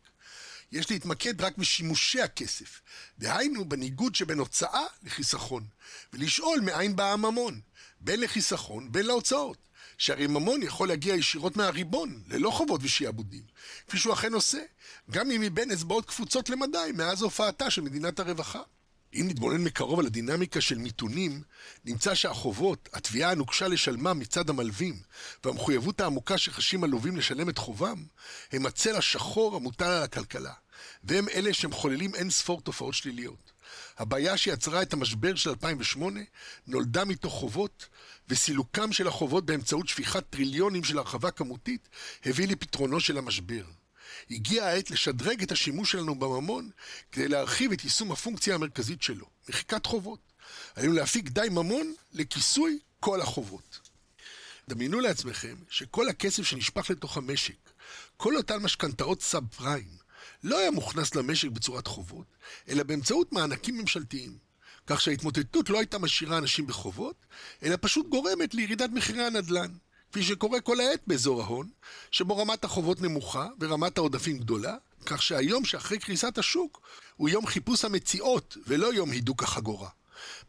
יש 0.73 0.91
להתמקד 0.91 1.41
רק 1.41 1.59
בשימושי 1.59 2.23
הכסף, 2.23 2.81
דהיינו 3.19 3.65
בניגוד 3.65 4.15
שבין 4.15 4.39
הוצאה 4.39 4.85
לחיסכון, 5.03 5.67
ולשאול 6.13 6.61
מאין 6.61 6.97
בא 6.97 7.13
הממון, 7.13 7.61
בין 8.01 8.21
לחיסכון 8.21 8.93
בין 8.93 9.07
להוצאות. 9.07 9.67
שהרי 9.99 10.27
ממון 10.27 10.63
יכול 10.63 10.89
להגיע 10.89 11.15
ישירות 11.15 11.57
מהריבון, 11.57 12.23
ללא 12.29 12.51
חובות 12.51 12.81
ושיעבודים, 12.85 13.43
כפי 13.89 13.99
שהוא 13.99 14.15
אכן 14.15 14.35
עושה, 14.35 14.59
גם 15.11 15.31
אם 15.31 15.41
מבין 15.41 15.71
אצבעות 15.71 16.07
קפוצות 16.07 16.51
למדי 16.51 16.91
מאז 16.95 17.23
הופעתה 17.23 17.71
של 17.71 17.83
מדינת 17.83 18.21
הרווחה. 18.21 18.63
אם 19.15 19.27
נתבונן 19.29 19.65
מקרוב 19.65 20.01
על 20.01 20.07
הדינמיקה 20.07 20.61
של 20.61 20.79
מיתונים, 20.79 21.43
נמצא 21.85 22.15
שהחובות, 22.15 22.89
התביעה 22.93 23.31
הנוקשה 23.31 23.69
לשלמם 23.69 24.19
מצד 24.19 24.51
המלווים, 24.51 25.01
והמחויבות 25.45 26.01
העמוקה 26.01 26.39
שחשים 26.39 26.85
הלווים 26.85 27.17
לשלם 27.17 27.49
את 27.49 27.59
חובם, 27.59 28.05
הם 28.53 28.67
הצל 28.67 28.97
השחור 28.97 29.57
המוטל 29.57 29.85
על 29.85 30.03
הכלכלה, 30.03 30.53
והם 31.05 31.29
אלה 31.29 31.55
שמחוללים 31.55 32.15
אין 32.15 32.31
ספור 32.31 32.61
תופעות 32.61 32.95
שליליות. 32.95 33.53
הבעיה 33.99 34.37
שיצרה 34.37 34.83
את 34.83 34.93
המשבר 34.93 35.35
של 35.35 35.51
2008 35.51 36.21
נולדה 36.67 37.05
מתוך 37.05 37.33
חובות, 37.33 37.89
וסילוקם 38.29 38.93
של 38.93 39.09
החובות 39.09 39.47
באמצעות 39.47 39.89
שפיכת 39.89 40.25
טריליונים 40.31 40.85
של 40.85 40.99
הרחבה 40.99 41.31
כמותית 41.31 41.89
הביא 42.25 42.49
לפתרונו 42.49 43.01
של 43.01 43.19
המשבר. 43.19 43.65
הגיעה 44.31 44.69
העת 44.69 44.91
לשדרג 44.91 45.43
את 45.43 45.53
השימוש 45.53 45.93
שלנו 45.93 46.15
בממון 46.15 46.71
כדי 47.13 47.29
להרחיב 47.29 47.73
את 47.73 47.85
יישום 47.85 48.13
הפונקציה 48.13 48.55
המרכזית 48.55 49.03
שלו, 49.03 49.27
מחיקת 49.49 49.87
חובות. 49.87 50.33
עלינו 50.75 50.93
להפיק 50.93 51.29
די 51.29 51.49
ממון 51.51 51.95
לכיסוי 52.13 52.79
כל 53.01 53.21
החובות. 53.21 53.81
דמיינו 54.69 55.01
לעצמכם 55.01 55.57
שכל 55.71 56.09
הכסף 56.09 56.43
שנשפך 56.43 56.91
לתוך 56.91 57.17
המשק, 57.17 57.71
כל 58.17 58.37
אותן 58.37 58.57
משכנתאות 58.57 59.23
סאב 59.23 59.47
פריים, 59.57 59.97
לא 60.43 60.59
היה 60.59 60.71
מוכנס 60.71 61.15
למשק 61.15 61.49
בצורת 61.49 61.87
חובות, 61.87 62.27
אלא 62.69 62.83
באמצעות 62.83 63.33
מענקים 63.33 63.79
ממשלתיים. 63.79 64.39
כך 64.87 65.01
שההתמוטטות 65.01 65.71
לא 65.71 65.79
הייתה 65.79 65.99
משאירה 65.99 66.39
אנשים 66.39 66.67
בחובות, 66.67 67.17
אלא 67.63 67.77
פשוט 67.81 68.09
גורמת 68.09 68.55
לירידת 68.55 68.91
מחירי 68.91 69.25
הנדל"ן. 69.25 69.73
כפי 70.17 70.25
שקורה 70.25 70.61
כל 70.61 70.81
העת 70.81 71.01
באזור 71.07 71.43
ההון, 71.43 71.69
שבו 72.11 72.37
רמת 72.37 72.65
החובות 72.65 73.01
נמוכה 73.01 73.49
ורמת 73.61 73.99
העודפים 73.99 74.39
גדולה, 74.39 74.77
כך 75.07 75.23
שהיום 75.23 75.65
שאחרי 75.65 75.99
קריסת 75.99 76.39
השוק 76.39 76.81
הוא 77.17 77.29
יום 77.29 77.47
חיפוש 77.47 77.85
המציאות 77.85 78.57
ולא 78.67 78.95
יום 78.95 79.11
הידוק 79.11 79.43
החגורה. 79.43 79.89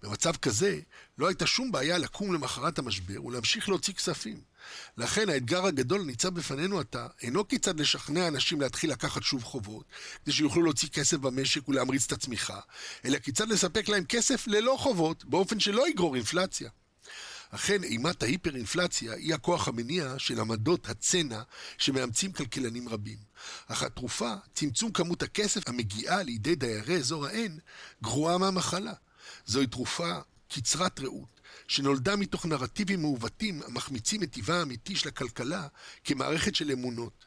במצב 0.04 0.36
כזה, 0.36 0.80
לא 1.18 1.28
הייתה 1.28 1.48
שום 1.48 1.72
בעיה 1.72 1.98
לקום 1.98 2.34
למחרת 2.34 2.80
המשבר 2.80 3.26
ולהמשיך 3.26 3.70
להוציא 3.70 3.94
כספים. 3.94 4.42
לכן 4.98 5.30
האתגר 5.30 5.66
הגדול 5.66 6.02
הניצב 6.02 6.30
בפנינו 6.30 6.80
עתה, 6.80 7.08
אינו 7.22 7.48
כיצד 7.48 7.80
לשכנע 7.80 8.28
אנשים 8.28 8.62
להתחיל 8.62 8.92
לקחת 8.92 9.24
שוב 9.24 9.44
חובות, 9.44 9.86
כדי 10.24 10.34
שיוכלו 10.34 10.64
להוציא 10.64 10.90
כסף 10.90 11.18
במשק 11.18 11.70
ולהמריץ 11.70 12.06
את 12.06 12.12
הצמיחה, 12.12 12.60
אלא 13.06 13.20
כיצד 13.20 13.50
לספק 13.50 13.90
להם 13.90 14.06
כסף 14.06 14.48
ללא 14.48 14.76
חובות, 14.80 15.26
באופן 15.26 15.60
שלא 15.60 15.90
יגרור 15.90 16.16
אינפלציה. 16.16 16.70
אכן, 17.50 17.84
אימת 17.84 18.24
ההיפר-אינפלציה 18.24 19.14
היא 19.14 19.34
הכוח 19.34 19.68
המניע 19.68 20.14
של 20.18 20.40
עמדות 20.40 20.90
הצנע 20.90 21.42
שמאמצים 21.78 22.32
כלכלנים 22.32 22.90
רבים. 22.90 23.18
אך 23.68 23.84
התרופה, 23.84 24.34
צמצום 24.54 24.92
כמות 24.92 25.24
הכסף 25.24 25.70
המגיעה 25.70 26.24
לידי 26.24 26.56
דיירי 26.56 26.96
אזור 26.98 27.26
ה-N, 27.26 27.52
גרועה 28.04 28.38
מהמחלה. 28.38 28.94
זוהי 29.46 29.68
תרופה 29.68 30.20
קצרת 30.50 31.00
ראות, 31.00 31.42
שנולדה 31.68 32.16
מתוך 32.16 32.46
נרטיבים 32.46 33.02
מעוותים 33.02 33.62
המחמיצים 33.68 34.24
את 34.24 34.32
טיבה 34.32 34.60
האמיתי 34.60 34.96
של 34.96 35.08
הכלכלה 35.08 35.68
כמערכת 36.04 36.56
של 36.56 36.72
אמונות. 36.72 37.26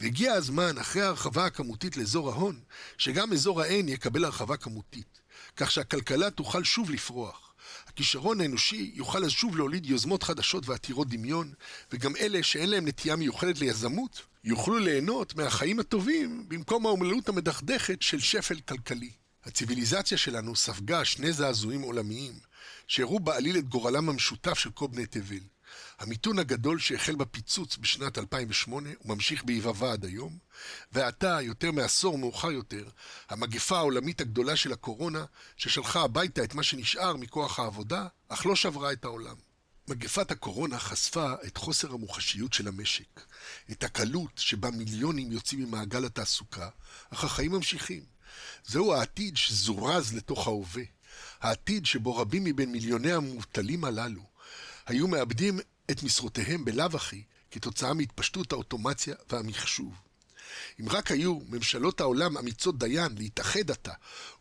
והגיע 0.00 0.32
הזמן, 0.32 0.78
אחרי 0.78 1.02
ההרחבה 1.02 1.46
הכמותית 1.46 1.96
לאזור 1.96 2.30
ההון, 2.30 2.60
שגם 2.98 3.32
אזור 3.32 3.62
ה-N 3.62 3.90
יקבל 3.90 4.24
הרחבה 4.24 4.56
כמותית, 4.56 5.20
כך 5.56 5.70
שהכלכלה 5.70 6.30
תוכל 6.30 6.64
שוב 6.64 6.90
לפרוח. 6.90 7.49
הכישרון 8.00 8.40
האנושי 8.40 8.90
יוכל 8.94 9.24
אז 9.24 9.30
שוב 9.30 9.56
להוליד 9.56 9.86
יוזמות 9.86 10.22
חדשות 10.22 10.68
ועתירות 10.68 11.08
דמיון, 11.08 11.52
וגם 11.92 12.16
אלה 12.16 12.42
שאין 12.42 12.70
להם 12.70 12.88
נטייה 12.88 13.16
מיוחדת 13.16 13.60
ליזמות, 13.60 14.22
יוכלו 14.44 14.78
ליהנות 14.78 15.34
מהחיים 15.34 15.80
הטובים 15.80 16.44
במקום 16.48 16.86
האומללות 16.86 17.28
המדכדכת 17.28 18.02
של 18.02 18.20
שפל 18.20 18.60
כלכלי. 18.60 19.10
הציוויליזציה 19.44 20.18
שלנו 20.18 20.56
ספגה 20.56 21.04
שני 21.04 21.32
זעזועים 21.32 21.82
עולמיים, 21.82 22.34
שהראו 22.86 23.20
בעליל 23.20 23.58
את 23.58 23.68
גורלם 23.68 24.08
המשותף 24.08 24.58
של 24.58 24.70
כל 24.70 24.86
בני 24.86 25.06
תבל. 25.06 25.44
המיתון 26.00 26.38
הגדול 26.38 26.78
שהחל 26.78 27.14
בפיצוץ 27.14 27.76
בשנת 27.76 28.18
2008 28.18 28.88
וממשיך 29.04 29.44
ביבבה 29.44 29.92
עד 29.92 30.04
היום, 30.04 30.38
ועתה, 30.92 31.38
יותר 31.42 31.72
מעשור 31.72 32.18
מאוחר 32.18 32.50
יותר, 32.50 32.88
המגפה 33.28 33.78
העולמית 33.78 34.20
הגדולה 34.20 34.56
של 34.56 34.72
הקורונה, 34.72 35.24
ששלחה 35.56 36.02
הביתה 36.02 36.44
את 36.44 36.54
מה 36.54 36.62
שנשאר 36.62 37.16
מכוח 37.16 37.58
העבודה, 37.58 38.06
אך 38.28 38.46
לא 38.46 38.56
שברה 38.56 38.92
את 38.92 39.04
העולם. 39.04 39.36
מגפת 39.88 40.30
הקורונה 40.30 40.78
חשפה 40.78 41.34
את 41.46 41.56
חוסר 41.56 41.92
המוחשיות 41.92 42.52
של 42.52 42.68
המשק, 42.68 43.20
את 43.70 43.84
הקלות 43.84 44.30
שבה 44.36 44.70
מיליונים 44.70 45.32
יוצאים 45.32 45.60
ממעגל 45.60 46.04
התעסוקה, 46.04 46.68
אך 47.10 47.24
החיים 47.24 47.52
ממשיכים. 47.52 48.02
זהו 48.66 48.94
העתיד 48.94 49.36
שזורז 49.36 50.14
לתוך 50.14 50.46
ההווה, 50.46 50.82
העתיד 51.40 51.86
שבו 51.86 52.16
רבים 52.16 52.44
מבין 52.44 52.72
מיליוני 52.72 53.12
המובטלים 53.12 53.84
הללו 53.84 54.30
היו 54.86 55.08
מאבדים 55.08 55.60
את 55.90 56.02
משרותיהם 56.02 56.64
בלאו 56.64 56.86
הכי 56.94 57.22
כתוצאה 57.50 57.94
מהתפשטות 57.94 58.52
האוטומציה 58.52 59.14
והמחשוב. 59.30 59.94
אם 60.80 60.88
רק 60.88 61.10
היו 61.10 61.38
ממשלות 61.48 62.00
העולם 62.00 62.38
אמיצות 62.38 62.78
דיין 62.78 63.12
להתאחד 63.18 63.70
עתה 63.70 63.92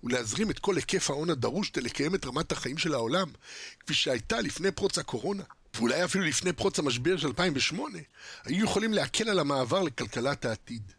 ולהזרים 0.04 0.52
את 0.52 0.60
כל 0.60 0.76
היקף 0.76 1.10
ההון 1.10 1.30
הדרוש 1.30 1.70
כדי 1.70 1.82
לקיים 1.82 2.16
את 2.16 2.26
רמת 2.26 2.52
החיים 2.52 2.78
של 2.78 2.94
העולם 2.94 3.32
כפי 3.80 3.94
שהייתה 3.94 4.42
לפני 4.42 4.72
פרוץ 4.72 4.98
הקורונה, 4.98 5.44
ואולי 5.76 6.06
אפילו 6.06 6.24
לפני 6.24 6.54
פרוץ 6.54 6.80
המשבר 6.80 7.18
של 7.18 7.28
2008, 7.28 8.00
היו 8.44 8.64
יכולים 8.64 8.94
להקל 8.94 9.30
על 9.30 9.40
המעבר 9.40 9.84
לכלכלת 9.84 10.46
העתיד. 10.46 10.92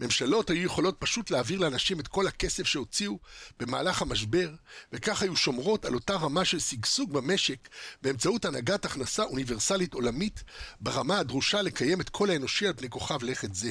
ממשלות 0.00 0.50
היו 0.50 0.62
יכולות 0.62 0.96
פשוט 0.98 1.30
להעביר 1.30 1.58
לאנשים 1.58 2.00
את 2.00 2.08
כל 2.08 2.26
הכסף 2.26 2.66
שהוציאו 2.66 3.18
במהלך 3.60 4.02
המשבר, 4.02 4.50
וכך 4.92 5.22
היו 5.22 5.36
שומרות 5.36 5.84
על 5.84 5.94
אותה 5.94 6.14
רמה 6.14 6.44
של 6.44 6.58
שגשוג 6.58 7.12
במשק 7.12 7.68
באמצעות 8.02 8.44
הנהגת 8.44 8.84
הכנסה 8.84 9.22
אוניברסלית 9.22 9.94
עולמית 9.94 10.44
ברמה 10.80 11.18
הדרושה 11.18 11.62
לקיים 11.62 12.00
את 12.00 12.08
כל 12.08 12.30
האנושי 12.30 12.66
על 12.66 12.72
פני 12.76 12.90
כוכב 12.90 13.22
לכת 13.22 13.54
זה. 13.54 13.70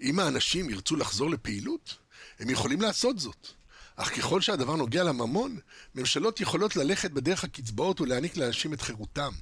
אם 0.00 0.20
האנשים 0.20 0.70
ירצו 0.70 0.96
לחזור 0.96 1.30
לפעילות, 1.30 1.94
הם 2.38 2.50
יכולים 2.50 2.80
לעשות 2.80 3.18
זאת. 3.18 3.48
אך 3.96 4.16
ככל 4.18 4.40
שהדבר 4.40 4.76
נוגע 4.76 5.04
לממון, 5.04 5.58
ממשלות 5.94 6.40
יכולות 6.40 6.76
ללכת 6.76 7.10
בדרך 7.10 7.44
הקצבאות 7.44 8.00
ולהעניק 8.00 8.36
לאנשים 8.36 8.74
את 8.74 8.80
חירותם. 8.80 9.32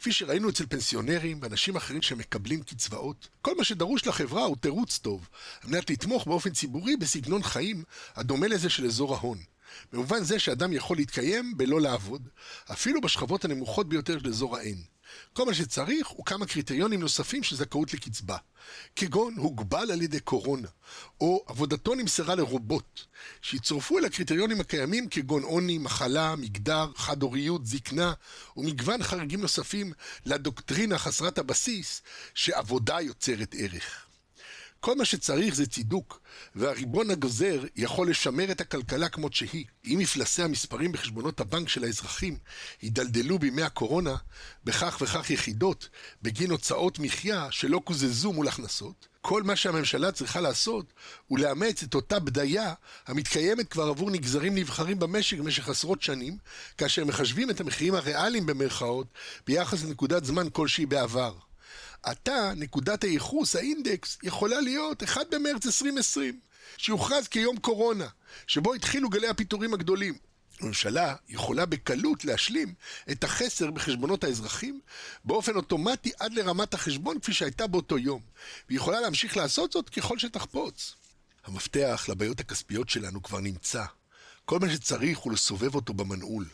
כפי 0.00 0.12
שראינו 0.12 0.48
אצל 0.48 0.66
פנסיונרים 0.66 1.38
ואנשים 1.42 1.76
אחרים 1.76 2.02
שמקבלים 2.02 2.62
קצבאות, 2.62 3.28
כל 3.42 3.56
מה 3.56 3.64
שדרוש 3.64 4.06
לחברה 4.06 4.44
הוא 4.44 4.56
תירוץ 4.60 4.98
טוב, 4.98 5.28
על 5.62 5.70
מנת 5.70 5.90
לתמוך 5.90 6.26
באופן 6.26 6.50
ציבורי 6.50 6.96
בסגנון 6.96 7.42
חיים 7.42 7.82
הדומה 8.16 8.48
לזה 8.48 8.70
של 8.70 8.86
אזור 8.86 9.14
ההון. 9.14 9.38
במובן 9.92 10.24
זה 10.24 10.38
שאדם 10.38 10.72
יכול 10.72 10.96
להתקיים 10.96 11.56
בלא 11.56 11.80
לעבוד, 11.80 12.28
אפילו 12.72 13.00
בשכבות 13.00 13.44
הנמוכות 13.44 13.88
ביותר 13.88 14.18
של 14.18 14.28
אזור 14.28 14.56
ה-N. 14.56 14.95
כל 15.32 15.44
מה 15.44 15.54
שצריך 15.54 16.06
הוא 16.08 16.24
כמה 16.24 16.46
קריטריונים 16.46 17.00
נוספים 17.00 17.42
של 17.42 17.56
זכאות 17.56 17.94
לקצבה, 17.94 18.36
כגון 18.96 19.34
הוגבל 19.36 19.90
על 19.90 20.02
ידי 20.02 20.20
קורונה, 20.20 20.68
או 21.20 21.44
עבודתו 21.46 21.94
נמסרה 21.94 22.34
לרובוט, 22.34 23.00
שיצורפו 23.42 23.98
אל 23.98 24.04
הקריטריונים 24.04 24.60
הקיימים 24.60 25.08
כגון 25.08 25.42
עוני, 25.42 25.78
מחלה, 25.78 26.36
מגדר, 26.36 26.92
חד-הוריות, 26.96 27.66
זקנה, 27.66 28.12
ומגוון 28.56 29.02
חריגים 29.02 29.40
נוספים 29.40 29.92
לדוקטרינה 30.26 30.98
חסרת 30.98 31.38
הבסיס 31.38 32.02
שעבודה 32.34 33.00
יוצרת 33.00 33.54
ערך. 33.58 34.05
כל 34.86 34.94
מה 34.94 35.04
שצריך 35.04 35.54
זה 35.54 35.66
צידוק, 35.66 36.20
והריבון 36.54 37.10
הגוזר 37.10 37.64
יכול 37.76 38.10
לשמר 38.10 38.50
את 38.50 38.60
הכלכלה 38.60 39.08
כמות 39.08 39.34
שהיא. 39.34 39.64
אם 39.84 39.98
מפלסי 40.00 40.42
המספרים 40.42 40.92
בחשבונות 40.92 41.40
הבנק 41.40 41.68
של 41.68 41.84
האזרחים 41.84 42.38
יידלדלו 42.82 43.38
בימי 43.38 43.62
הקורונה 43.62 44.16
בכך 44.64 44.98
וכך 45.00 45.30
יחידות 45.30 45.88
בגין 46.22 46.50
הוצאות 46.50 46.98
מחיה 46.98 47.46
שלא 47.50 47.80
קוזזו 47.84 48.32
מול 48.32 48.48
הכנסות, 48.48 49.08
כל 49.20 49.42
מה 49.42 49.56
שהממשלה 49.56 50.12
צריכה 50.12 50.40
לעשות 50.40 50.92
הוא 51.26 51.38
לאמץ 51.38 51.82
את 51.82 51.94
אותה 51.94 52.18
בדיה 52.18 52.74
המתקיימת 53.06 53.68
כבר 53.68 53.88
עבור 53.88 54.10
נגזרים 54.10 54.54
נבחרים 54.54 54.98
במשק 54.98 55.38
במשך 55.38 55.68
עשרות 55.68 56.02
שנים, 56.02 56.38
כאשר 56.78 57.04
מחשבים 57.04 57.50
את 57.50 57.60
המחירים 57.60 57.94
הריאליים 57.94 58.46
במרכאות 58.46 59.06
ביחס 59.46 59.84
לנקודת 59.84 60.24
זמן 60.24 60.46
כלשהי 60.52 60.86
בעבר. 60.86 61.45
עתה 62.06 62.52
נקודת 62.56 63.04
הייחוס, 63.04 63.56
האינדקס, 63.56 64.18
יכולה 64.22 64.60
להיות 64.60 65.02
1 65.02 65.26
במרץ 65.30 65.66
2020, 65.66 66.40
שיוכרז 66.76 67.28
כיום 67.28 67.56
קורונה, 67.56 68.06
שבו 68.46 68.74
התחילו 68.74 69.08
גלי 69.08 69.28
הפיטורים 69.28 69.74
הגדולים. 69.74 70.14
הממשלה 70.60 71.14
יכולה 71.28 71.66
בקלות 71.66 72.24
להשלים 72.24 72.74
את 73.10 73.24
החסר 73.24 73.70
בחשבונות 73.70 74.24
האזרחים 74.24 74.80
באופן 75.24 75.56
אוטומטי 75.56 76.12
עד 76.18 76.32
לרמת 76.32 76.74
החשבון 76.74 77.20
כפי 77.20 77.32
שהייתה 77.32 77.66
באותו 77.66 77.98
יום, 77.98 78.20
והיא 78.68 78.76
יכולה 78.76 79.00
להמשיך 79.00 79.36
לעשות 79.36 79.72
זאת 79.72 79.88
ככל 79.88 80.18
שתחפוץ. 80.18 80.94
המפתח 81.44 82.06
לבעיות 82.08 82.40
הכספיות 82.40 82.88
שלנו 82.88 83.22
כבר 83.22 83.40
נמצא. 83.40 83.84
כל 84.44 84.58
מה 84.58 84.70
שצריך 84.70 85.18
הוא 85.18 85.32
לסובב 85.32 85.74
אותו 85.74 85.94
במנעול. 85.94 86.46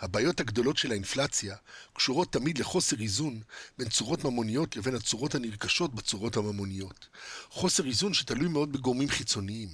הבעיות 0.00 0.40
הגדולות 0.40 0.76
של 0.76 0.90
האינפלציה 0.90 1.56
קשורות 1.92 2.32
תמיד 2.32 2.58
לחוסר 2.58 3.00
איזון 3.00 3.40
בין 3.78 3.88
צורות 3.88 4.24
ממוניות 4.24 4.76
לבין 4.76 4.94
הצורות 4.94 5.34
הנרכשות 5.34 5.94
בצורות 5.94 6.36
הממוניות. 6.36 7.08
חוסר 7.50 7.86
איזון 7.86 8.14
שתלוי 8.14 8.48
מאוד 8.48 8.72
בגורמים 8.72 9.08
חיצוניים, 9.08 9.68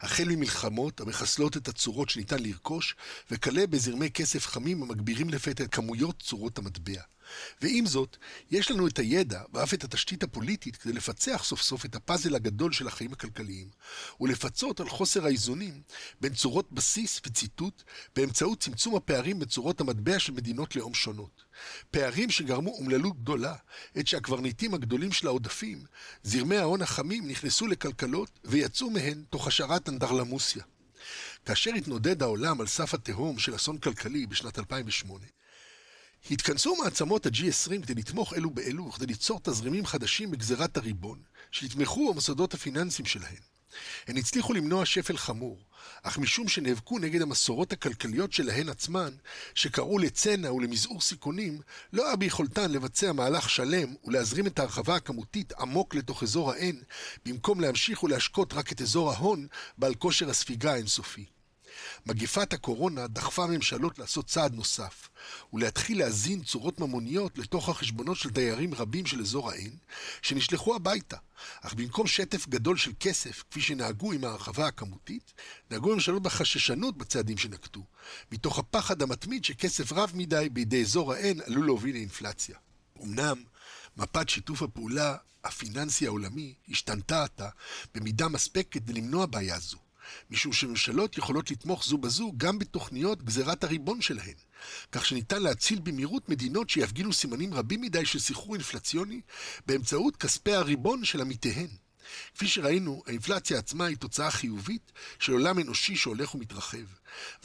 החל 0.00 0.24
ממלחמות 0.28 1.00
המחסלות 1.00 1.56
את 1.56 1.68
הצורות 1.68 2.08
שניתן 2.10 2.42
לרכוש, 2.42 2.94
וכלה 3.30 3.66
בזרמי 3.66 4.10
כסף 4.10 4.46
חמים 4.46 4.82
המגבירים 4.82 5.30
לפתע 5.30 5.64
את 5.64 5.74
כמויות 5.74 6.22
צורות 6.22 6.58
המטבע. 6.58 7.02
ועם 7.60 7.86
זאת, 7.86 8.16
יש 8.50 8.70
לנו 8.70 8.86
את 8.86 8.98
הידע 8.98 9.42
ואף 9.52 9.74
את 9.74 9.84
התשתית 9.84 10.22
הפוליטית 10.22 10.76
כדי 10.76 10.92
לפצח 10.92 11.42
סוף 11.44 11.62
סוף 11.62 11.84
את 11.84 11.94
הפאזל 11.94 12.34
הגדול 12.34 12.72
של 12.72 12.86
החיים 12.86 13.12
הכלכליים, 13.12 13.68
ולפצות 14.20 14.80
על 14.80 14.88
חוסר 14.88 15.24
האיזונים 15.24 15.82
בין 16.20 16.34
צורות 16.34 16.72
בסיס 16.72 17.20
וציטוט 17.26 17.82
באמצעות 18.16 18.60
צמצום 18.60 18.96
הפערים 18.96 19.38
בצורות 19.38 19.80
המטבע 19.80 20.18
של 20.18 20.32
מדינות 20.32 20.76
לאום 20.76 20.94
שונות. 20.94 21.44
פערים 21.90 22.30
שגרמו 22.30 22.70
אומללות 22.70 23.22
גדולה, 23.22 23.54
עת 23.94 24.06
שהקברניטים 24.06 24.74
הגדולים 24.74 25.12
של 25.12 25.26
העודפים, 25.26 25.84
זרמי 26.22 26.56
ההון 26.56 26.82
החמים, 26.82 27.28
נכנסו 27.28 27.66
לכלכלות 27.66 28.38
ויצאו 28.44 28.90
מהן 28.90 29.24
תוך 29.30 29.46
השארת 29.46 29.88
אנדרלמוסיה. 29.88 30.62
כאשר 31.44 31.70
התנודד 31.70 32.22
העולם 32.22 32.60
על 32.60 32.66
סף 32.66 32.94
התהום 32.94 33.38
של 33.38 33.56
אסון 33.56 33.78
כלכלי 33.78 34.26
בשנת 34.26 34.58
2008, 34.58 35.24
התכנסו 36.30 36.76
מעצמות 36.76 37.26
ה-G20 37.26 37.86
כדי 37.86 37.94
לתמוך 37.94 38.34
אלו 38.34 38.50
באלו 38.50 38.88
וכדי 38.88 39.06
ליצור 39.06 39.40
תזרימים 39.42 39.86
חדשים 39.86 40.30
בגזירת 40.30 40.76
הריבון, 40.76 41.18
שיתמכו 41.50 42.12
במוסדות 42.12 42.54
הפיננסיים 42.54 43.06
שלהן. 43.06 43.42
הן 44.06 44.16
הצליחו 44.16 44.52
למנוע 44.52 44.86
שפל 44.86 45.16
חמור, 45.16 45.58
אך 46.02 46.18
משום 46.18 46.48
שנאבקו 46.48 46.98
נגד 46.98 47.22
המסורות 47.22 47.72
הכלכליות 47.72 48.32
שלהן 48.32 48.68
עצמן, 48.68 49.12
שקראו 49.54 49.98
לצנע 49.98 50.52
ולמזעור 50.52 51.00
סיכונים, 51.00 51.60
לא 51.92 52.06
היה 52.06 52.16
ביכולתן 52.16 52.70
לבצע 52.70 53.12
מהלך 53.12 53.50
שלם 53.50 53.94
ולהזרים 54.04 54.46
את 54.46 54.58
ההרחבה 54.58 54.96
הכמותית 54.96 55.52
עמוק 55.52 55.94
לתוך 55.94 56.22
אזור 56.22 56.52
ה-N, 56.52 56.76
במקום 57.24 57.60
להמשיך 57.60 58.02
ולהשקות 58.02 58.52
רק 58.52 58.72
את 58.72 58.80
אזור 58.80 59.12
ההון 59.12 59.46
בעל 59.78 59.94
כושר 59.94 60.30
הספיגה 60.30 60.72
האינסופי. 60.72 61.24
מגפת 62.06 62.52
הקורונה 62.52 63.06
דחפה 63.06 63.46
ממשלות 63.46 63.98
לעשות 63.98 64.26
צעד 64.26 64.54
נוסף, 64.54 65.08
ולהתחיל 65.52 65.98
להזין 65.98 66.42
צורות 66.42 66.80
ממוניות 66.80 67.38
לתוך 67.38 67.68
החשבונות 67.68 68.16
של 68.16 68.30
דיירים 68.30 68.74
רבים 68.74 69.06
של 69.06 69.20
אזור 69.20 69.50
העין, 69.50 69.76
שנשלחו 70.22 70.74
הביתה. 70.74 71.16
אך 71.60 71.74
במקום 71.74 72.06
שטף 72.06 72.48
גדול 72.48 72.76
של 72.76 72.92
כסף, 73.00 73.44
כפי 73.50 73.60
שנהגו 73.60 74.12
עם 74.12 74.24
ההרחבה 74.24 74.66
הכמותית, 74.66 75.32
נהגו 75.70 75.94
ממשלות 75.94 76.22
בחששנות 76.22 76.98
בצעדים 76.98 77.38
שנקטו, 77.38 77.84
מתוך 78.32 78.58
הפחד 78.58 79.02
המתמיד 79.02 79.44
שכסף 79.44 79.92
רב 79.92 80.12
מדי 80.14 80.48
בידי 80.52 80.82
אזור 80.82 81.12
העין 81.12 81.40
עלול 81.46 81.66
להוביל 81.66 81.94
לאינפלציה. 81.94 82.56
אמנם, 83.02 83.42
מפת 83.96 84.28
שיתוף 84.28 84.62
הפעולה 84.62 85.16
הפיננסי 85.44 86.06
העולמי 86.06 86.54
השתנתה 86.68 87.24
עתה 87.24 87.48
במידה 87.94 88.28
מספקת 88.28 88.72
כדי 88.72 88.92
למנוע 88.92 89.26
בעיה 89.26 89.58
זו. 89.58 89.78
משום 90.30 90.52
שממשלות 90.52 91.18
יכולות 91.18 91.50
לתמוך 91.50 91.84
זו 91.84 91.98
בזו 91.98 92.32
גם 92.36 92.58
בתוכניות 92.58 93.22
גזירת 93.22 93.64
הריבון 93.64 94.00
שלהן, 94.00 94.34
כך 94.92 95.06
שניתן 95.06 95.42
להציל 95.42 95.78
במהירות 95.78 96.28
מדינות 96.28 96.70
שיפגינו 96.70 97.12
סימנים 97.12 97.54
רבים 97.54 97.80
מדי 97.80 98.06
של 98.06 98.18
סחרור 98.18 98.54
אינפלציוני 98.54 99.20
באמצעות 99.66 100.16
כספי 100.16 100.52
הריבון 100.52 101.04
של 101.04 101.20
עמיתיהן. 101.20 101.68
כפי 102.34 102.48
שראינו, 102.48 103.02
האינפלציה 103.06 103.58
עצמה 103.58 103.84
היא 103.84 103.96
תוצאה 103.96 104.30
חיובית 104.30 104.92
של 105.18 105.32
עולם 105.32 105.58
אנושי 105.58 105.96
שהולך 105.96 106.34
ומתרחב. 106.34 106.86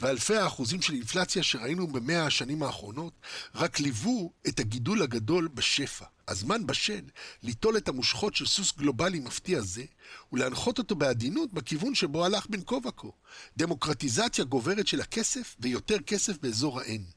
ואלפי 0.00 0.36
האחוזים 0.36 0.82
של 0.82 0.94
אינפלציה 0.94 1.42
שראינו 1.42 1.86
במאה 1.86 2.26
השנים 2.26 2.62
האחרונות 2.62 3.12
רק 3.54 3.80
ליוו 3.80 4.32
את 4.48 4.60
הגידול 4.60 5.02
הגדול 5.02 5.48
בשפע. 5.54 6.04
הזמן 6.28 6.66
בשל 6.66 7.00
ליטול 7.42 7.76
את 7.76 7.88
המושכות 7.88 8.34
של 8.34 8.46
סוס 8.46 8.72
גלובלי 8.76 9.20
מפתיע 9.20 9.60
זה 9.60 9.84
ולהנחות 10.32 10.78
אותו 10.78 10.94
בעדינות 10.94 11.52
בכיוון 11.52 11.94
שבו 11.94 12.24
הלך 12.24 12.46
בין 12.50 12.62
כה 12.66 12.76
וכה. 12.76 13.08
דמוקרטיזציה 13.56 14.44
גוברת 14.44 14.86
של 14.86 15.00
הכסף 15.00 15.56
ויותר 15.60 15.98
כסף 15.98 16.38
באזור 16.38 16.80
ה-N. 16.80 17.13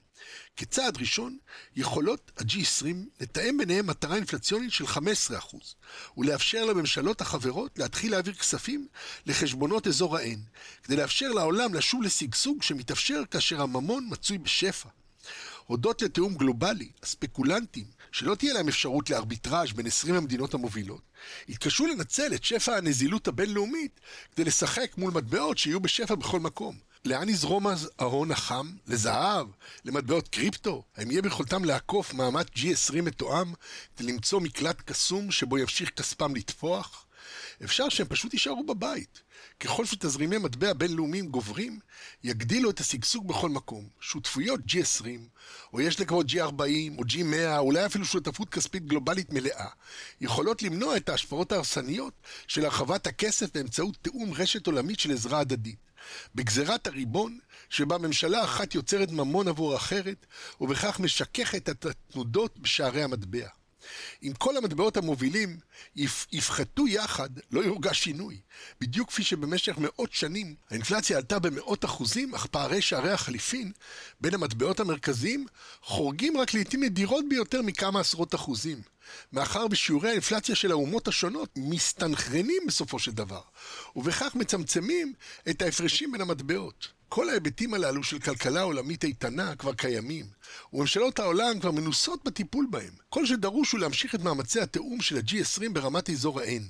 כצעד 0.58 0.98
ראשון, 0.98 1.38
יכולות 1.76 2.32
ה-G20 2.38 2.86
לתאם 3.22 3.58
ביניהם 3.58 3.88
מטרה 3.88 4.16
אינפלציונית 4.16 4.72
של 4.72 4.86
15% 4.86 5.00
ולאפשר 6.18 6.66
לממשלות 6.66 7.22
החברות 7.22 7.80
להתחיל 7.80 8.12
להעביר 8.12 8.34
כספים 8.34 8.88
לחשבונות 9.26 9.88
אזור 9.88 10.18
ה-N, 10.18 10.40
כדי 10.84 10.96
לאפשר 10.96 11.28
לעולם 11.28 11.74
לשוב 11.74 12.04
לשגשוג 12.04 12.64
שמתאפשר 12.64 13.22
כאשר 13.32 13.62
הממון 13.62 14.08
מצוי 14.10 14.38
בשפע. 14.38 14.90
הודות 15.66 16.02
לתיאום 16.02 16.36
גלובלי, 16.36 16.90
הספקולנטים, 17.04 17.86
שלא 18.12 18.36
תהיה 18.36 18.54
להם 18.54 18.68
אפשרות 18.68 19.10
לארביטראז' 19.10 19.72
בין 19.72 19.88
20 19.88 20.16
המדינות 20.16 20.54
המובילות, 20.54 21.02
יתקשו 21.48 21.86
לנצל 21.86 22.34
את 22.34 22.44
שפע 22.44 22.78
הנזילות 22.78 23.28
הבינלאומית 23.28 24.00
כדי 24.36 24.44
לשחק 24.44 24.98
מול 24.98 25.12
מטבעות 25.12 25.58
שיהיו 25.58 25.80
בשפע 25.80 26.16
בכל 26.16 26.40
מקום. 26.40 26.87
לאן 27.08 27.30
יזרום 27.30 27.68
אז 27.68 27.90
ההון 28.00 28.32
החם? 28.32 28.72
לזהב? 28.88 29.48
למטבעות 29.86 30.28
קריפטו? 30.28 30.84
האם 30.96 31.12
יהיה 31.12 31.22
ביכולתם 31.22 31.66
לעקוף 31.66 32.14
מעמד 32.14 32.46
G20 32.56 33.02
מתואם 33.02 33.54
כדי 33.96 34.12
למצוא 34.12 34.42
מקלט 34.42 34.82
קסום 34.82 35.32
שבו 35.32 35.58
ימשיך 35.58 35.90
כספם 35.90 36.36
לטפוח? 36.36 37.06
אפשר 37.64 37.90
שהם 37.90 38.08
פשוט 38.08 38.34
יישארו 38.34 38.64
בבית. 38.64 39.22
ככל 39.60 39.86
שתזרימי 39.86 40.38
מטבע 40.38 40.74
בינלאומיים 40.74 41.28
גוברים, 41.28 41.80
יגדילו 42.24 42.70
את 42.70 42.80
השגשוג 42.80 43.28
בכל 43.28 43.50
מקום. 43.50 43.88
שותפויות 44.00 44.60
G20, 44.68 45.06
או 45.74 45.82
יש 45.82 46.00
לקוות 46.00 46.26
G40 46.26 46.98
או 46.98 47.04
G100, 47.04 47.58
אולי 47.58 47.86
אפילו 47.86 48.06
שותפות 48.06 48.50
כספית 48.50 48.86
גלובלית 48.86 49.34
מלאה, 49.34 49.68
יכולות 50.22 50.64
למנוע 50.64 50.98
את 50.98 51.10
ההשפעות 51.10 51.52
ההרסניות 51.52 52.14
של 52.48 52.66
הרחבת 52.66 53.08
הכסף 53.08 53.54
באמצעות 53.54 53.98
תיאום 54.02 54.34
רשת 54.34 54.68
עולמית 54.68 55.00
של 55.00 55.12
עזרה 55.12 55.40
הדדית. 55.40 55.87
בגזירת 56.36 56.88
הריבון, 56.88 57.40
שבה 57.70 57.98
ממשלה 57.98 58.44
אחת 58.44 58.76
יוצרת 58.76 59.12
ממון 59.12 59.48
עבור 59.48 59.76
אחרת, 59.76 60.26
ובכך 60.62 61.00
משככת 61.00 61.70
את 61.70 61.86
התנודות 61.86 62.60
בשערי 62.60 63.04
המטבע. 63.04 63.48
אם 64.24 64.34
כל 64.38 64.58
המטבעות 64.58 64.98
המובילים 64.98 65.58
יפחתו 66.32 66.88
יחד, 66.88 67.30
לא 67.52 67.62
יורגש 67.62 68.04
שינוי. 68.04 68.42
בדיוק 68.82 69.10
כפי 69.10 69.24
שבמשך 69.24 69.78
מאות 69.78 70.14
שנים 70.14 70.56
האינפלציה 70.70 71.18
עלתה 71.18 71.40
במאות 71.40 71.86
אחוזים, 71.86 72.36
אך 72.36 72.46
פערי 72.46 72.82
שערי 72.82 73.12
החליפין 73.12 73.72
בין 74.22 74.34
המטבעות 74.34 74.80
המרכזיים 74.80 75.46
חורגים 75.82 76.38
רק 76.38 76.54
לעיתים 76.54 76.84
נדירות 76.84 77.26
ביותר 77.30 77.62
מכמה 77.62 78.00
עשרות 78.00 78.36
אחוזים. 78.36 78.82
מאחר 79.34 79.68
בשיעורי 79.68 80.10
האינפלציה 80.10 80.56
של 80.56 80.72
האומות 80.72 81.08
השונות 81.08 81.50
מסתנכרנים 81.56 82.64
בסופו 82.68 83.00
של 83.00 83.12
דבר, 83.12 83.42
ובכך 83.96 84.36
מצמצמים 84.36 85.14
את 85.50 85.62
ההפרשים 85.62 86.12
בין 86.12 86.22
המטבעות. 86.22 86.97
כל 87.10 87.30
ההיבטים 87.30 87.74
הללו 87.74 88.04
של 88.04 88.20
כלכלה 88.20 88.62
עולמית 88.62 89.04
איתנה 89.04 89.56
כבר 89.56 89.74
קיימים, 89.74 90.26
וממשלות 90.74 91.20
העולם 91.20 91.60
כבר 91.60 91.72
מנוסות 91.72 92.24
בטיפול 92.24 92.68
בהם. 92.70 92.94
כל 93.10 93.26
שדרוש 93.26 93.72
הוא 93.72 93.80
להמשיך 93.80 94.16
את 94.16 94.22
מאמצי 94.22 94.62
התיאום 94.62 95.02
של 95.02 95.18
ה-G20 95.18 95.70
ברמת 95.74 96.10
אזור 96.10 96.40
ה-N, 96.40 96.64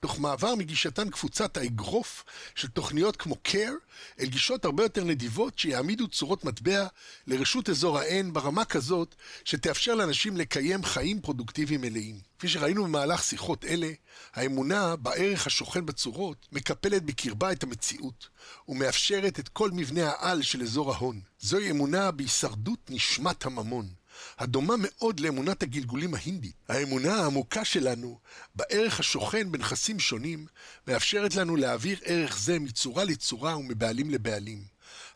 תוך 0.00 0.20
מעבר 0.20 0.54
מגישתן 0.54 1.10
קפוצת 1.10 1.56
האגרוף 1.56 2.24
של 2.54 2.68
תוכניות 2.68 3.16
כמו 3.16 3.36
CARE 3.48 4.20
אל 4.20 4.26
גישות 4.26 4.64
הרבה 4.64 4.82
יותר 4.82 5.04
נדיבות 5.04 5.58
שיעמידו 5.58 6.08
צורות 6.08 6.44
מטבע 6.44 6.86
לרשות 7.26 7.68
אזור 7.70 7.98
ה-N 7.98 8.32
ברמה 8.32 8.64
כזאת 8.64 9.14
שתאפשר 9.44 9.94
לאנשים 9.94 10.36
לקיים 10.36 10.84
חיים 10.84 11.20
פרודוקטיביים 11.20 11.80
מלאים. 11.80 12.20
כפי 12.38 12.48
שראינו 12.48 12.84
במהלך 12.84 13.22
שיחות 13.22 13.64
אלה, 13.64 13.90
האמונה 14.34 14.96
בערך 14.96 15.46
השוכן 15.46 15.86
בצורות 15.86 16.46
מקפלת 16.52 17.02
בקרבה 17.02 17.52
את 17.52 17.62
המציאות 17.62 18.28
ומאפשרת 18.68 19.40
את 19.40 19.48
כל 19.48 19.70
מבנה 19.70 20.10
העל 20.10 20.42
של 20.42 20.62
אזור 20.62 20.92
ההון. 20.92 21.20
זוהי 21.40 21.70
אמונה 21.70 22.10
בהישרדות 22.10 22.90
נשמת 22.90 23.46
הממון. 23.46 23.99
הדומה 24.38 24.74
מאוד 24.78 25.20
לאמונת 25.20 25.62
הגלגולים 25.62 26.14
ההינדית. 26.14 26.54
האמונה 26.68 27.14
העמוקה 27.14 27.64
שלנו 27.64 28.18
בערך 28.54 29.00
השוכן 29.00 29.52
בנכסים 29.52 29.98
שונים, 29.98 30.46
מאפשרת 30.86 31.34
לנו 31.34 31.56
להעביר 31.56 31.98
ערך 32.04 32.38
זה 32.38 32.58
מצורה 32.58 33.04
לצורה 33.04 33.56
ומבעלים 33.56 34.10
לבעלים. 34.10 34.64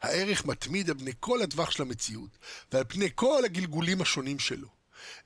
הערך 0.02 0.44
מתמיד 0.44 0.90
על 0.90 0.98
פני 0.98 1.12
כל 1.20 1.42
הטווח 1.42 1.70
של 1.70 1.82
המציאות, 1.82 2.38
ועל 2.72 2.84
פני 2.88 3.08
כל 3.14 3.42
הגלגולים 3.44 4.02
השונים 4.02 4.38
שלו. 4.38 4.68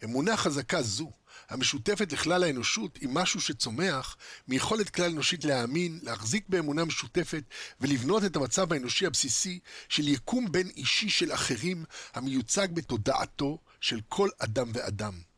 אמונה 0.04 0.36
חזקה 0.36 0.82
זו, 0.82 1.12
המשותפת 1.48 2.12
לכלל 2.12 2.44
האנושות, 2.44 2.96
היא 2.96 3.08
משהו 3.12 3.40
שצומח 3.40 4.16
מיכולת 4.48 4.90
כלל 4.90 5.10
אנושית 5.10 5.44
להאמין, 5.44 5.98
להחזיק 6.02 6.44
באמונה 6.48 6.84
משותפת 6.84 7.42
ולבנות 7.80 8.24
את 8.24 8.36
המצב 8.36 8.72
האנושי 8.72 9.06
הבסיסי 9.06 9.58
של 9.88 10.08
יקום 10.08 10.52
בין 10.52 10.68
אישי 10.76 11.08
של 11.10 11.32
אחרים 11.32 11.84
המיוצג 12.14 12.68
בתודעתו 12.72 13.58
של 13.80 14.00
כל 14.08 14.28
אדם 14.38 14.70
ואדם. 14.74 15.28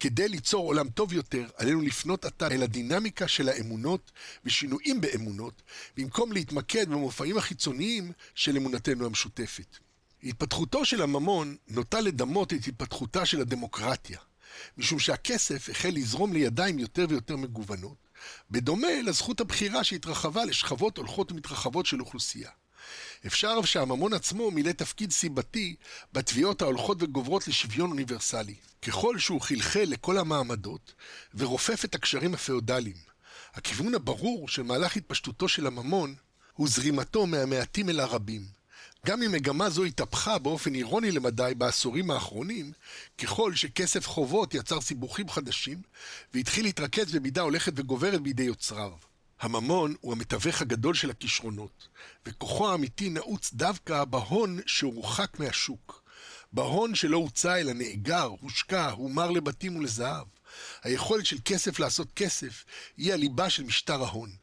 כדי 0.00 0.28
ליצור 0.28 0.66
עולם 0.66 0.88
טוב 0.88 1.12
יותר, 1.12 1.46
עלינו 1.56 1.80
לפנות 1.80 2.24
עתה 2.24 2.46
אל 2.46 2.62
הדינמיקה 2.62 3.28
של 3.28 3.48
האמונות 3.48 4.12
ושינויים 4.44 5.00
באמונות, 5.00 5.62
במקום 5.96 6.32
להתמקד 6.32 6.88
במופעים 6.88 7.38
החיצוניים 7.38 8.12
של 8.34 8.56
אמונתנו 8.56 9.06
המשותפת. 9.06 9.78
התפתחותו 10.22 10.84
של 10.84 11.02
הממון 11.02 11.56
נוטה 11.68 12.00
לדמות 12.00 12.52
את 12.52 12.66
התפתחותה 12.66 13.26
של 13.26 13.40
הדמוקרטיה, 13.40 14.18
משום 14.76 14.98
שהכסף 14.98 15.68
החל 15.68 15.90
לזרום 15.92 16.32
לידיים 16.32 16.78
יותר 16.78 17.06
ויותר 17.08 17.36
מגוונות, 17.36 18.08
בדומה 18.50 19.02
לזכות 19.04 19.40
הבחירה 19.40 19.84
שהתרחבה 19.84 20.44
לשכבות 20.44 20.98
הולכות 20.98 21.32
ומתרחבות 21.32 21.86
של 21.86 22.00
אוכלוסייה. 22.00 22.50
אפשר 23.26 23.62
שהממון 23.62 24.12
עצמו 24.12 24.50
מילא 24.50 24.72
תפקיד 24.72 25.10
סיבתי 25.10 25.76
בתביעות 26.12 26.62
ההולכות 26.62 27.02
וגוברות 27.02 27.48
לשוויון 27.48 27.90
אוניברסלי. 27.90 28.54
ככל 28.82 29.18
שהוא 29.18 29.40
חלחל 29.40 29.84
לכל 29.86 30.18
המעמדות 30.18 30.94
ורופף 31.34 31.84
את 31.84 31.94
הקשרים 31.94 32.34
הפאודליים. 32.34 32.96
הכיוון 33.54 33.94
הברור 33.94 34.48
של 34.48 34.62
מהלך 34.62 34.96
התפשטותו 34.96 35.48
של 35.48 35.66
הממון 35.66 36.14
הוא 36.52 36.68
זרימתו 36.68 37.26
מהמעטים 37.26 37.88
אל 37.88 38.00
הרבים. 38.00 38.42
גם 39.06 39.22
אם 39.22 39.32
מגמה 39.32 39.70
זו 39.70 39.84
התהפכה 39.84 40.38
באופן 40.38 40.74
אירוני 40.74 41.10
למדי 41.10 41.52
בעשורים 41.58 42.10
האחרונים, 42.10 42.72
ככל 43.18 43.54
שכסף 43.54 44.06
חובות 44.06 44.54
יצר 44.54 44.80
סיבוכים 44.80 45.28
חדשים, 45.28 45.82
והתחיל 46.34 46.64
להתרכז 46.64 47.14
במידה 47.14 47.40
הולכת 47.40 47.72
וגוברת 47.76 48.20
בידי 48.20 48.42
יוצריו. 48.42 48.92
הממון 49.42 49.94
הוא 50.00 50.12
המתווך 50.12 50.62
הגדול 50.62 50.94
של 50.94 51.10
הכישרונות, 51.10 51.88
וכוחו 52.26 52.70
האמיתי 52.70 53.10
נעוץ 53.10 53.50
דווקא 53.54 54.04
בהון 54.04 54.60
שהורחק 54.66 55.40
מהשוק. 55.40 56.02
בהון 56.52 56.94
שלא 56.94 57.16
הוצא 57.16 57.60
אלא 57.60 57.72
נאגר, 57.72 58.30
הושקע, 58.40 58.90
הומר 58.90 59.30
לבתים 59.30 59.76
ולזהב. 59.76 60.26
היכולת 60.82 61.26
של 61.26 61.36
כסף 61.44 61.78
לעשות 61.78 62.12
כסף 62.16 62.64
היא 62.96 63.12
הליבה 63.12 63.50
של 63.50 63.62
משטר 63.62 64.02
ההון. 64.02 64.41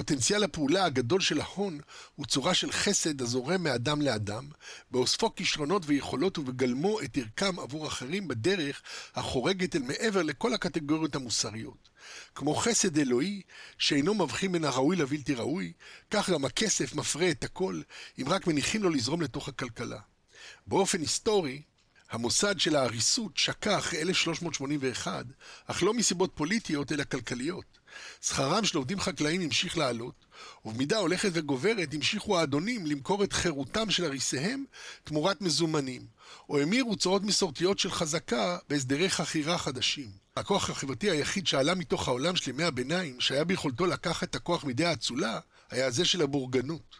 פוטנציאל 0.00 0.44
הפעולה 0.44 0.84
הגדול 0.84 1.20
של 1.20 1.40
ההון 1.40 1.80
הוא 2.14 2.26
צורה 2.26 2.54
של 2.54 2.72
חסד 2.72 3.22
הזורם 3.22 3.62
מאדם 3.62 4.02
לאדם, 4.02 4.48
באוספו 4.90 5.34
כישרונות 5.34 5.82
ויכולות 5.86 6.38
ובגלמו 6.38 7.00
את 7.00 7.18
ערכם 7.18 7.60
עבור 7.60 7.86
אחרים 7.86 8.28
בדרך 8.28 8.82
החורגת 9.14 9.76
אל 9.76 9.82
מעבר 9.82 10.22
לכל 10.22 10.54
הקטגוריות 10.54 11.14
המוסריות. 11.14 11.88
כמו 12.34 12.54
חסד 12.54 12.98
אלוהי, 12.98 13.42
שאינו 13.78 14.14
מבחין 14.14 14.52
בין 14.52 14.64
הראוי 14.64 14.96
לבלתי 14.96 15.34
ראוי, 15.34 15.72
כך 16.10 16.30
גם 16.30 16.44
הכסף 16.44 16.94
מפרה 16.94 17.30
את 17.30 17.44
הכל, 17.44 17.80
אם 18.18 18.28
רק 18.28 18.46
מניחים 18.46 18.82
לו 18.82 18.90
לזרום 18.90 19.22
לתוך 19.22 19.48
הכלכלה. 19.48 20.00
באופן 20.66 21.00
היסטורי, 21.00 21.62
המוסד 22.10 22.60
של 22.60 22.76
העריסות 22.76 23.36
שקע 23.36 23.78
אחרי 23.78 24.02
1381, 24.02 25.24
אך 25.66 25.82
לא 25.82 25.94
מסיבות 25.94 26.30
פוליטיות 26.34 26.92
אלא 26.92 27.04
כלכליות. 27.04 27.79
שכרם 28.22 28.64
של 28.64 28.78
עובדים 28.78 29.00
חקלאים 29.00 29.40
המשיך 29.40 29.78
לעלות, 29.78 30.14
ובמידה 30.64 30.98
הולכת 30.98 31.30
וגוברת 31.32 31.94
המשיכו 31.94 32.38
האדונים 32.38 32.86
למכור 32.86 33.24
את 33.24 33.32
חירותם 33.32 33.90
של 33.90 34.04
אריסיהם 34.04 34.64
תמורת 35.04 35.40
מזומנים, 35.40 36.06
או 36.48 36.58
המירו 36.58 36.96
צורות 36.96 37.22
מסורתיות 37.22 37.78
של 37.78 37.90
חזקה 37.90 38.58
בהסדרי 38.68 39.10
חכירה 39.10 39.58
חדשים. 39.58 40.10
הכוח 40.36 40.70
החברתי 40.70 41.10
היחיד 41.10 41.46
שעלה 41.46 41.74
מתוך 41.74 42.08
העולם 42.08 42.36
של 42.36 42.50
ימי 42.50 42.64
הביניים, 42.64 43.20
שהיה 43.20 43.44
ביכולתו 43.44 43.86
לקחת 43.86 44.30
את 44.30 44.34
הכוח 44.34 44.64
מידי 44.64 44.84
האצולה, 44.84 45.40
היה 45.70 45.90
זה 45.90 46.04
של 46.04 46.22
הבורגנות. 46.22 46.96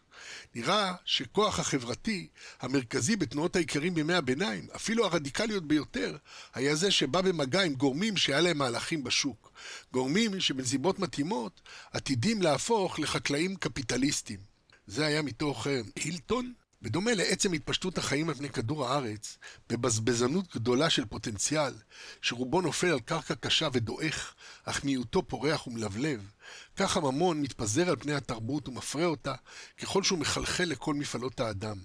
נראה 0.55 0.95
שכוח 1.05 1.59
החברתי 1.59 2.29
המרכזי 2.61 3.17
בתנועות 3.17 3.57
האיכרים 3.57 3.95
בימי 3.95 4.15
הביניים, 4.15 4.67
אפילו 4.77 5.05
הרדיקליות 5.05 5.67
ביותר, 5.67 6.17
היה 6.55 6.75
זה 6.75 6.91
שבא 6.91 7.21
במגע 7.21 7.63
עם 7.63 7.75
גורמים 7.75 8.17
שהיה 8.17 8.41
להם 8.41 8.59
מהלכים 8.59 9.05
בשוק. 9.05 9.53
גורמים 9.93 10.41
שבנסיבות 10.41 10.99
מתאימות 10.99 11.61
עתידים 11.93 12.43
להפוך 12.43 12.99
לחקלאים 12.99 13.57
קפיטליסטים. 13.57 14.39
זה 14.87 15.07
היה 15.07 15.23
מתוך 15.23 15.67
אה, 15.67 15.81
הילטון, 15.97 16.53
בדומה 16.83 17.15
לעצם 17.15 17.53
התפשטות 17.53 17.99
החיים 17.99 18.29
על 18.29 18.35
פני 18.35 18.49
כדור 18.49 18.87
הארץ, 18.87 19.39
בבזבזנות 19.69 20.55
גדולה 20.55 20.91
של 20.91 21.05
פוטנציאל, 21.05 21.75
שרובו 22.23 22.61
נופל 22.61 22.87
על 22.87 23.01
קרקע 23.01 23.35
קשה 23.35 23.69
ודועך, 23.73 24.35
אך 24.65 24.85
מיעוטו 24.85 25.23
פורח 25.23 25.67
ומלבלב, 25.67 26.31
כך 26.77 26.97
הממון 26.97 27.41
מתפזר 27.41 27.89
על 27.89 27.97
פני 27.97 28.15
התרבות 28.15 28.69
ומפרה 28.69 29.05
אותה, 29.05 29.35
ככל 29.79 30.03
שהוא 30.03 30.19
מחלחל 30.19 30.65
לכל 30.65 30.95
מפעלות 30.95 31.41
האדם. 31.41 31.77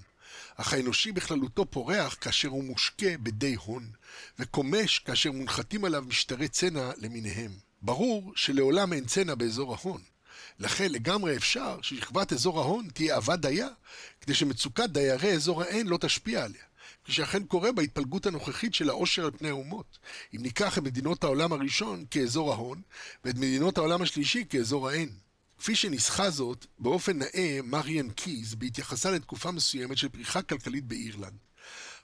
אך 0.56 0.74
האנושי 0.74 1.12
בכללותו 1.12 1.66
פורח 1.66 2.18
כאשר 2.22 2.48
הוא 2.48 2.64
מושקה 2.64 3.18
בדי 3.24 3.56
הון, 3.56 3.90
וקומש 4.40 5.00
כאשר 5.00 5.32
מונחתים 5.32 5.86
עליו 5.86 6.04
משטרי 6.08 6.48
צנע 6.48 6.92
למיניהם. 6.98 7.52
ברור 7.82 8.34
שלעולם 8.36 8.94
אין 8.94 9.06
צנע 9.06 9.36
באזור 9.36 9.74
ההון. 9.76 10.02
לכן 10.60 10.92
לגמרי 10.92 11.38
אפשר 11.38 11.78
ששכבת 11.82 12.34
אזור 12.34 12.60
ההון 12.60 12.88
תהיה 12.94 13.16
עבד 13.16 13.42
דייה, 13.42 13.68
כדי 14.22 14.34
שמצוקת 14.34 14.90
דיירי 14.90 15.34
אזור 15.34 15.62
האין 15.62 15.88
לא 15.88 15.98
תשפיע 15.98 16.44
עליה. 16.44 16.64
שאכן 17.08 17.44
קורה 17.44 17.72
בהתפלגות 17.72 18.26
הנוכחית 18.26 18.74
של 18.74 18.90
העושר 18.90 19.26
על 19.26 19.32
פני 19.32 19.50
האומות. 19.50 20.00
אם 20.36 20.42
ניקח 20.42 20.78
את 20.78 20.84
מדינות 20.84 21.24
העולם 21.24 21.54
הראשון 21.54 22.06
כאזור 22.12 22.54
ההון, 22.54 22.82
ואת 23.26 23.36
מדינות 23.36 23.78
העולם 23.78 24.02
השלישי 24.02 24.46
כאזור 24.50 24.90
האין. 24.90 25.10
כפי 25.58 25.76
שניסחה 25.76 26.30
זאת 26.30 26.66
באופן 26.80 27.18
נאה 27.18 27.60
מריאן 27.64 28.10
קיז 28.10 28.56
בהתייחסה 28.56 29.12
לתקופה 29.12 29.52
מסוימת 29.52 29.98
של 29.98 30.10
פריחה 30.10 30.42
כלכלית 30.42 30.86
באירלנד. 30.86 31.38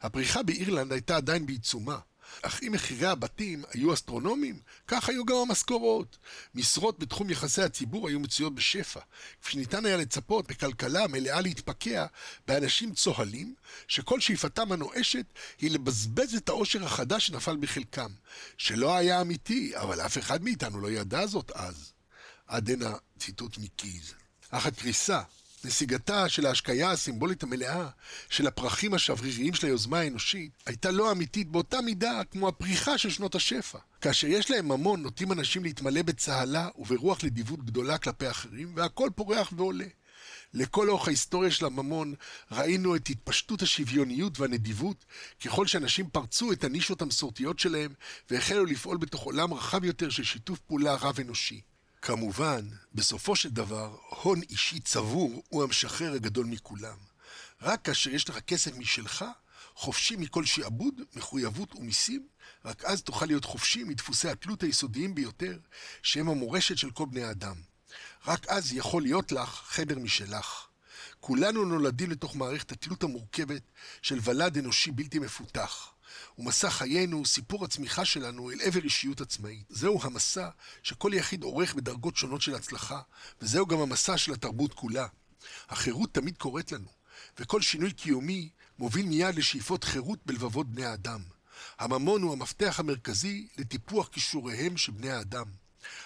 הפריחה 0.01 0.43
באירלנד 0.43 0.91
הייתה 0.91 1.17
עדיין 1.17 1.45
בעיצומה, 1.45 1.99
אך 2.41 2.63
אם 2.63 2.71
מחירי 2.71 3.07
הבתים 3.07 3.63
היו 3.73 3.93
אסטרונומיים, 3.93 4.59
כך 4.87 5.09
היו 5.09 5.25
גם 5.25 5.35
המשכורות. 5.35 6.17
משרות 6.55 6.99
בתחום 6.99 7.29
יחסי 7.29 7.61
הציבור 7.61 8.07
היו 8.07 8.19
מצויות 8.19 8.55
בשפע, 8.55 8.99
כפי 9.41 9.51
שניתן 9.51 9.85
היה 9.85 9.97
לצפות 9.97 10.47
בכלכלה 10.47 11.07
מלאה 11.07 11.41
להתפקע 11.41 12.05
באנשים 12.47 12.93
צוהלים, 12.93 13.55
שכל 13.87 14.19
שאיפתם 14.19 14.71
הנואשת 14.71 15.25
היא 15.59 15.71
לבזבז 15.71 16.35
את 16.35 16.49
העושר 16.49 16.85
החדש 16.85 17.27
שנפל 17.27 17.57
בחלקם, 17.57 18.11
שלא 18.57 18.95
היה 18.95 19.21
אמיתי, 19.21 19.77
אבל 19.77 20.01
אף 20.01 20.17
אחד 20.17 20.43
מאיתנו 20.43 20.81
לא 20.81 20.91
ידע 20.91 21.27
זאת 21.27 21.51
אז. 21.51 21.91
עד 22.47 22.69
הנה 22.69 22.93
ציטוט 23.19 23.57
מקיז. 23.57 24.13
אך 24.49 24.65
הקריסה 24.65 25.21
נסיגתה 25.65 26.29
של 26.29 26.45
ההשקיה 26.45 26.91
הסימבולית 26.91 27.43
המלאה 27.43 27.89
של 28.29 28.47
הפרחים 28.47 28.93
השבריריים 28.93 29.53
של 29.53 29.67
היוזמה 29.67 29.99
האנושית 29.99 30.51
הייתה 30.65 30.91
לא 30.91 31.11
אמיתית 31.11 31.47
באותה 31.47 31.81
מידה 31.81 32.21
כמו 32.31 32.47
הפריחה 32.47 32.97
של 32.97 33.09
שנות 33.09 33.35
השפע. 33.35 33.79
כאשר 34.01 34.27
יש 34.27 34.51
להם 34.51 34.67
ממון 34.67 35.01
נוטים 35.01 35.31
אנשים 35.31 35.63
להתמלא 35.63 36.01
בצהלה 36.01 36.69
וברוח 36.77 37.23
לדיבות 37.23 37.65
גדולה 37.65 37.97
כלפי 37.97 38.29
אחרים 38.29 38.73
והכל 38.75 39.09
פורח 39.15 39.53
ועולה. 39.57 39.85
לכל 40.53 40.89
אורך 40.89 41.07
ההיסטוריה 41.07 41.51
של 41.51 41.65
הממון 41.65 42.13
ראינו 42.51 42.95
את 42.95 43.09
התפשטות 43.09 43.61
השוויוניות 43.61 44.39
והנדיבות 44.39 45.05
ככל 45.45 45.67
שאנשים 45.67 46.09
פרצו 46.09 46.51
את 46.51 46.63
הנישות 46.63 47.01
המסורתיות 47.01 47.59
שלהם 47.59 47.93
והחלו 48.29 48.65
לפעול 48.65 48.97
בתוך 48.97 49.21
עולם 49.21 49.53
רחב 49.53 49.83
יותר 49.83 50.09
של 50.09 50.23
שיתוף 50.23 50.59
פעולה 50.59 50.95
רב-אנושי. 50.95 51.61
כמובן, 52.01 52.67
בסופו 52.93 53.35
של 53.35 53.49
דבר, 53.49 53.97
הון 54.09 54.41
אישי 54.41 54.79
צבור 54.79 55.43
הוא 55.49 55.63
המשחרר 55.63 56.13
הגדול 56.13 56.45
מכולם. 56.45 56.97
רק 57.61 57.81
כאשר 57.85 58.09
יש 58.09 58.29
לך 58.29 58.39
כסף 58.39 58.77
משלך, 58.77 59.25
חופשי 59.75 60.15
מכל 60.15 60.45
שעבוד, 60.45 60.93
מחויבות 61.15 61.75
ומיסים, 61.75 62.27
רק 62.65 62.85
אז 62.85 63.01
תוכל 63.01 63.25
להיות 63.25 63.45
חופשי 63.45 63.83
מדפוסי 63.83 64.29
התלות 64.29 64.63
היסודיים 64.63 65.15
ביותר, 65.15 65.59
שהם 66.01 66.29
המורשת 66.29 66.77
של 66.77 66.91
כל 66.91 67.05
בני 67.05 67.23
האדם. 67.23 67.55
רק 68.27 68.47
אז 68.47 68.73
יכול 68.73 69.01
להיות 69.01 69.31
לך 69.31 69.49
חדר 69.49 69.99
משלך. 69.99 70.67
כולנו 71.19 71.65
נולדים 71.65 72.11
לתוך 72.11 72.35
מערכת 72.35 72.71
התלות 72.71 73.03
המורכבת 73.03 73.61
של 74.01 74.19
ולד 74.23 74.57
אנושי 74.57 74.91
בלתי 74.91 75.19
מפותח. 75.19 75.91
ומסע 76.37 76.69
חיינו 76.69 77.17
הוא 77.17 77.25
סיפור 77.25 77.65
הצמיחה 77.65 78.05
שלנו 78.05 78.51
אל 78.51 78.61
עבר 78.61 78.83
אישיות 78.83 79.21
עצמאית. 79.21 79.65
זהו 79.69 79.99
המסע 80.03 80.49
שכל 80.83 81.11
יחיד 81.13 81.43
עורך 81.43 81.73
בדרגות 81.73 82.15
שונות 82.15 82.41
של 82.41 82.55
הצלחה, 82.55 83.01
וזהו 83.41 83.65
גם 83.65 83.79
המסע 83.79 84.17
של 84.17 84.33
התרבות 84.33 84.73
כולה. 84.73 85.07
החירות 85.69 86.13
תמיד 86.13 86.37
קורית 86.37 86.71
לנו, 86.71 86.89
וכל 87.39 87.61
שינוי 87.61 87.91
קיומי 87.91 88.49
מוביל 88.79 89.05
מיד 89.05 89.35
לשאיפות 89.35 89.83
חירות 89.83 90.19
בלבבות 90.25 90.67
בני 90.69 90.85
האדם. 90.85 91.21
הממון 91.79 92.21
הוא 92.21 92.33
המפתח 92.33 92.79
המרכזי 92.79 93.47
לטיפוח 93.57 94.07
כישוריהם 94.07 94.77
של 94.77 94.91
בני 94.91 95.11
האדם. 95.11 95.45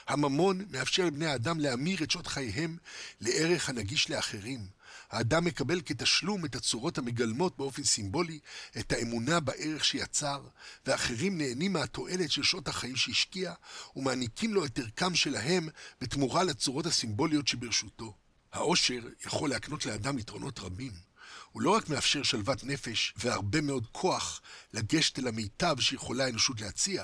הממון 0.07 0.65
מאפשר 0.69 1.05
לבני 1.05 1.25
האדם 1.25 1.59
להמיר 1.59 2.03
את 2.03 2.11
שעות 2.11 2.27
חייהם 2.27 2.77
לערך 3.21 3.69
הנגיש 3.69 4.09
לאחרים. 4.09 4.67
האדם 5.11 5.45
מקבל 5.45 5.81
כתשלום 5.85 6.45
את 6.45 6.55
הצורות 6.55 6.97
המגלמות 6.97 7.57
באופן 7.57 7.83
סימבולי 7.83 8.39
את 8.79 8.91
האמונה 8.91 9.39
בערך 9.39 9.85
שיצר, 9.85 10.47
ואחרים 10.85 11.37
נהנים 11.37 11.73
מהתועלת 11.73 12.31
של 12.31 12.43
שעות 12.43 12.67
החיים 12.67 12.95
שהשקיע, 12.95 13.53
ומעניקים 13.95 14.53
לו 14.53 14.65
את 14.65 14.79
ערכם 14.79 15.15
שלהם 15.15 15.67
בתמורה 16.01 16.43
לצורות 16.43 16.85
הסימבוליות 16.85 17.47
שברשותו. 17.47 18.13
העושר 18.53 18.99
יכול 19.25 19.49
להקנות 19.49 19.85
לאדם 19.85 20.19
יתרונות 20.19 20.59
רבים. 20.59 21.04
הוא 21.55 21.61
לא 21.61 21.69
רק 21.69 21.89
מאפשר 21.89 22.23
שלוות 22.23 22.63
נפש 22.63 23.13
והרבה 23.17 23.61
מאוד 23.61 23.87
כוח 23.91 24.41
לגשת 24.73 25.19
אל 25.19 25.27
המיטב 25.27 25.75
שיכולה 25.79 26.25
האנושות 26.25 26.61
להציע, 26.61 27.03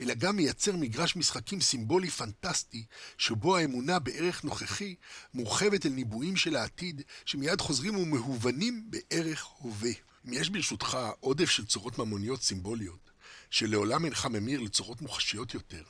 אלא 0.00 0.14
גם 0.14 0.36
מייצר 0.36 0.76
מגרש 0.76 1.16
משחקים 1.16 1.60
סימבולי 1.60 2.10
פנטסטי, 2.10 2.84
שבו 3.18 3.56
האמונה 3.56 3.98
בערך 3.98 4.44
נוכחי 4.44 4.94
מורחבת 5.34 5.86
אל 5.86 5.90
ניבויים 5.90 6.36
של 6.36 6.56
העתיד, 6.56 7.02
שמיד 7.24 7.60
חוזרים 7.60 7.96
ומהוונים 7.96 8.90
בערך 8.90 9.46
הווה. 9.58 9.92
אם 10.28 10.32
יש 10.32 10.50
ברשותך 10.50 10.98
עודף 11.20 11.50
של 11.50 11.66
צורות 11.66 11.98
ממוניות 11.98 12.42
סימבוליות, 12.42 13.10
שלעולם 13.50 14.04
אינך 14.04 14.26
ממיר 14.26 14.60
לצורות 14.60 15.02
מוחשיות 15.02 15.54
יותר, 15.54 15.82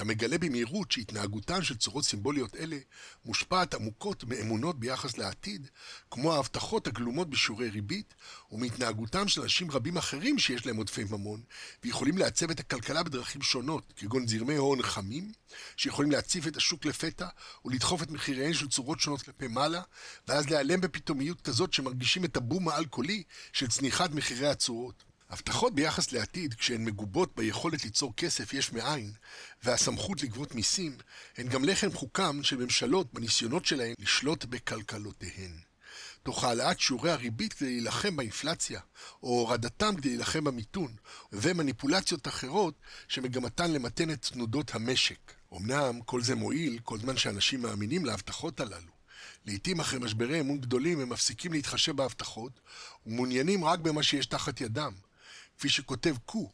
אתה 0.00 0.08
מגלה 0.08 0.38
במהירות 0.38 0.92
שהתנהגותן 0.92 1.62
של 1.62 1.76
צורות 1.76 2.04
סימבוליות 2.04 2.56
אלה 2.56 2.78
מושפעת 3.24 3.74
עמוקות 3.74 4.24
מאמונות 4.24 4.80
ביחס 4.80 5.18
לעתיד, 5.18 5.68
כמו 6.10 6.34
ההבטחות 6.34 6.86
הגלומות 6.86 7.30
בשיעורי 7.30 7.68
ריבית, 7.68 8.14
ומהתנהגותם 8.52 9.28
של 9.28 9.42
אנשים 9.42 9.70
רבים 9.70 9.96
אחרים 9.96 10.38
שיש 10.38 10.66
להם 10.66 10.76
עודפי 10.76 11.04
ממון, 11.04 11.42
ויכולים 11.84 12.18
לעצב 12.18 12.50
את 12.50 12.60
הכלכלה 12.60 13.02
בדרכים 13.02 13.42
שונות, 13.42 13.92
כגון 13.96 14.26
זרמי 14.26 14.56
הון 14.56 14.82
חמים, 14.82 15.32
שיכולים 15.76 16.10
להציף 16.10 16.46
את 16.46 16.56
השוק 16.56 16.84
לפתע, 16.84 17.28
ולדחוף 17.64 18.02
את 18.02 18.10
מחיריהן 18.10 18.52
של 18.52 18.68
צורות 18.68 19.00
שונות 19.00 19.22
כלפי 19.22 19.48
מעלה, 19.48 19.82
ואז 20.28 20.50
להיעלם 20.50 20.80
בפתאומיות 20.80 21.40
כזאת 21.40 21.72
שמרגישים 21.72 22.24
את 22.24 22.36
הבום 22.36 22.68
העל-קולי 22.68 23.22
של 23.52 23.68
צניחת 23.68 24.10
מחירי 24.10 24.48
הצורות. 24.48 25.09
הבטחות 25.30 25.74
ביחס 25.74 26.12
לעתיד, 26.12 26.54
כשהן 26.54 26.84
מגובות 26.84 27.36
ביכולת 27.36 27.84
ליצור 27.84 28.16
כסף 28.16 28.54
יש 28.54 28.72
מאין, 28.72 29.12
והסמכות 29.62 30.22
לגבות 30.22 30.54
מיסים, 30.54 30.96
הן 31.36 31.48
גם 31.48 31.64
לחם 31.64 31.92
חוקם 31.92 32.42
של 32.42 32.56
ממשלות 32.56 33.14
בניסיונות 33.14 33.64
שלהן 33.64 33.94
לשלוט 33.98 34.44
בכלכלותיהן. 34.44 35.52
תוך 36.22 36.44
העלאת 36.44 36.80
שיעורי 36.80 37.10
הריבית 37.10 37.52
כדי 37.52 37.68
להילחם 37.68 38.16
באינפלציה, 38.16 38.80
או 39.22 39.28
הורדתם 39.28 39.96
כדי 39.96 40.08
להילחם 40.08 40.44
במיתון, 40.44 40.94
ומניפולציות 41.32 42.28
אחרות 42.28 42.74
שמגמתן 43.08 43.72
למתן 43.72 44.10
את 44.10 44.26
תנודות 44.32 44.74
המשק. 44.74 45.32
אמנם 45.56 46.00
כל 46.00 46.22
זה 46.22 46.34
מועיל 46.34 46.78
כל 46.84 46.98
זמן 46.98 47.16
שאנשים 47.16 47.62
מאמינים 47.62 48.04
להבטחות 48.04 48.60
הללו. 48.60 48.92
לעתים 49.46 49.80
אחרי 49.80 49.98
משברי 49.98 50.40
אמון 50.40 50.60
גדולים 50.60 51.00
הם 51.00 51.08
מפסיקים 51.08 51.52
להתחשב 51.52 51.96
בהבטחות 51.96 52.60
ומעוניינים 53.06 53.64
רק 53.64 53.78
במה 53.78 54.02
שיש 54.02 54.26
תחת 54.26 54.60
ידם, 54.60 54.92
כפי 55.60 55.68
שכותב 55.68 56.16
קו, 56.26 56.50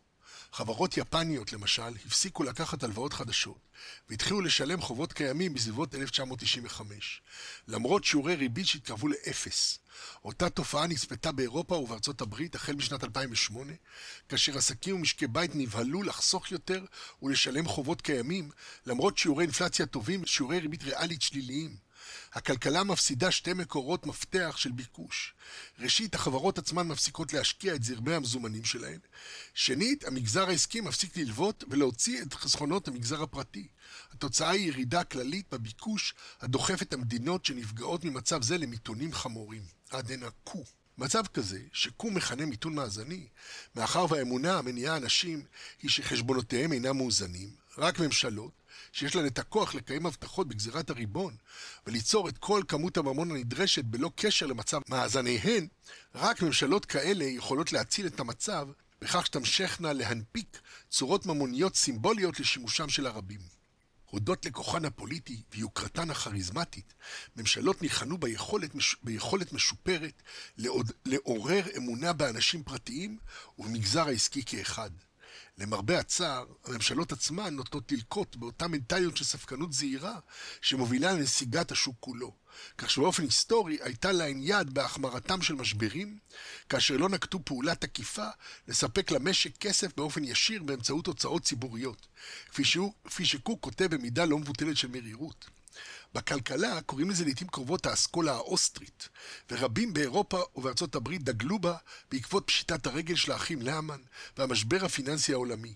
חברות 0.53 0.97
יפניות 0.97 1.53
למשל 1.53 1.97
הפסיקו 2.07 2.43
לקחת 2.43 2.83
הלוואות 2.83 3.13
חדשות 3.13 3.59
והתחילו 4.09 4.41
לשלם 4.41 4.81
חובות 4.81 5.13
קיימים 5.13 5.55
בסביבות 5.55 5.95
1995, 5.95 7.23
למרות 7.69 8.05
שיעורי 8.05 8.35
ריבית 8.35 8.67
שהתקרבו 8.67 9.09
לאפס. 9.09 9.79
אותה 10.25 10.51
תופעה 10.51 10.87
נצפתה 10.87 11.33
באירופה 11.33 11.75
ובארצות 11.75 12.21
הברית 12.21 12.55
החל 12.55 12.73
משנת 12.73 13.05
2008, 13.05 13.73
כאשר 14.29 14.59
עסקים 14.59 14.97
ומשקי 14.97 15.27
בית 15.27 15.51
נבהלו 15.55 16.03
לחסוך 16.03 16.53
יותר 16.53 16.85
ולשלם 17.23 17.69
חובות 17.69 18.03
קיימים, 18.03 18.51
למרות 18.87 19.19
שיעורי 19.19 19.45
אינפלציה 19.45 19.87
טובים 19.87 20.23
ושיעורי 20.23 20.59
ריבית 20.59 20.83
ריאלית 20.85 21.23
שליליים. 21.23 21.86
הכלכלה 22.33 22.85
מפסידה 22.85 23.31
שתי 23.31 23.53
מקורות 23.53 24.07
מפתח 24.07 24.55
של 24.57 24.73
ביקוש. 24.73 25.35
ראשית, 25.79 26.15
החברות 26.15 26.59
עצמן 26.59 26.89
מפסיקות 26.89 27.33
להשקיע 27.33 27.75
את 27.75 27.83
זרמי 27.83 28.15
המזומנים 28.15 28.65
שלהן. 28.65 28.99
שנית, 29.55 30.05
המגזר 30.05 30.49
העסקי 30.49 30.81
מפסיק 30.81 31.17
ללוות 31.17 31.65
ולהוציא 31.71 32.23
את 32.23 32.35
חסכונות 32.35 32.89
המגזר 32.89 33.23
הפרטי. 33.23 33.69
התוצאה 34.13 34.51
היא 34.51 34.69
ירידה 34.69 35.05
כללית 35.05 35.47
בביקוש 35.51 36.15
הדוחף 36.41 36.83
את 36.83 36.93
המדינות 36.93 37.45
שנפגעות 37.45 38.05
ממצב 38.05 38.43
זה 38.43 38.59
למיתונים 38.59 39.13
חמורים. 39.13 39.63
עד 39.91 40.11
הנה 40.11 40.31
קו. 40.45 40.65
מצב 40.99 41.27
כזה, 41.27 41.61
שקו 41.73 42.11
מכנה 42.11 42.47
מיתון 42.47 42.75
מאזני, 42.75 43.27
מאחר 43.75 44.07
והאמונה 44.11 44.59
המניעה 44.59 44.97
אנשים 44.97 45.45
היא 45.83 45.91
שחשבונותיהם 45.91 46.73
אינם 46.73 46.97
מאוזנים, 46.97 47.51
רק 47.79 47.99
ממשלות, 47.99 48.53
שיש 48.93 49.17
להן 49.17 49.27
את 49.27 49.39
הכוח 49.39 49.75
לקיים 49.75 50.07
הבטחות 50.07 50.49
בגזירת 50.49 50.91
הריבון 50.91 51.37
וליצור 51.87 52.29
את 52.29 52.39
כל 52.39 52.63
כמות 52.69 52.97
הממון 52.97 53.31
הנדרשת 53.31 53.85
בלא 53.85 54.11
קשר 54.17 54.47
למצב 54.47 54.81
מאזניהן, 54.89 55.67
רק 56.15 56.43
ממשלות 56.43 56.85
כאלה 56.85 57.25
יכולות 57.25 57.73
להציל 57.73 58.07
את 58.07 58.21
המצב 58.21 58.69
בכך 59.01 59.27
שתמשכנה 59.27 59.93
להנפיק 59.93 60.61
צורות 60.91 61.27
ממוניות 61.27 61.77
סימבוליות 61.77 62.41
לשימושם 62.41 62.89
של 62.89 63.07
הרבים. 63.07 63.41
הודות 64.11 64.47
לכוחן 64.47 64.85
הפוליטי 64.85 65.43
ויוקרתן 65.55 66.11
הכריזמטית, 66.11 66.95
ממשלות 67.37 67.83
ניחנו 67.83 68.19
ביכולת, 68.19 68.75
מש... 68.75 68.97
ביכולת 69.03 69.53
משופרת 69.53 70.23
לעוד... 70.59 70.93
לעורר 71.05 71.63
אמונה 71.77 72.13
באנשים 72.13 72.63
פרטיים 72.63 73.19
ובמגזר 73.59 74.09
העסקי 74.09 74.43
כאחד. 74.47 74.91
למרבה 75.59 75.99
הצער, 75.99 76.45
הממשלות 76.65 77.13
עצמן 77.13 77.55
נוטות 77.55 77.93
ללקוט 77.93 78.37
באותה 78.37 78.69
מנטליות 78.69 79.17
של 79.17 79.25
ספקנות 79.25 79.73
זהירה 79.73 80.19
שמובילה 80.61 81.13
לנסיגת 81.13 81.73
השוק 81.73 81.97
כולו. 82.01 82.35
כך 82.79 82.91
שבאופן 82.91 83.23
היסטורי 83.23 83.79
הייתה 83.83 84.13
להן 84.13 84.39
יד 84.43 84.75
בהחמרתם 84.75 85.43
של 85.43 85.55
משברים, 85.55 86.19
כאשר 86.69 86.97
לא 86.97 87.09
נקטו 87.09 87.45
פעולה 87.45 87.75
תקיפה 87.75 88.27
לספק 88.69 89.11
למשק 89.11 89.57
כסף 89.59 89.97
באופן 89.97 90.25
ישיר 90.25 90.63
באמצעות 90.63 91.07
הוצאות 91.07 91.43
ציבוריות, 91.43 92.07
כפי, 92.51 92.65
שהוא, 92.65 92.93
כפי 93.05 93.25
שקוק 93.25 93.63
כותב 93.63 93.95
במידה 93.95 94.25
לא 94.25 94.39
מבוטלת 94.39 94.77
של 94.77 94.89
מרירות. 94.89 95.56
בכלכלה 96.17 96.81
קוראים 96.81 97.11
לזה 97.11 97.25
לעיתים 97.25 97.49
קרובות 97.49 97.87
האסכולה 97.87 98.33
האוסטרית, 98.33 99.09
ורבים 99.51 99.93
באירופה 99.95 100.43
ובארצות 100.57 100.95
הברית 100.95 101.23
דגלו 101.23 101.59
בה 101.59 101.77
בעקבות 102.11 102.47
פשיטת 102.47 102.87
הרגל 102.87 103.15
של 103.15 103.33
האחים 103.33 103.63
להמן 103.63 104.01
והמשבר 104.37 104.85
הפיננסי 104.85 105.33
העולמי. 105.33 105.75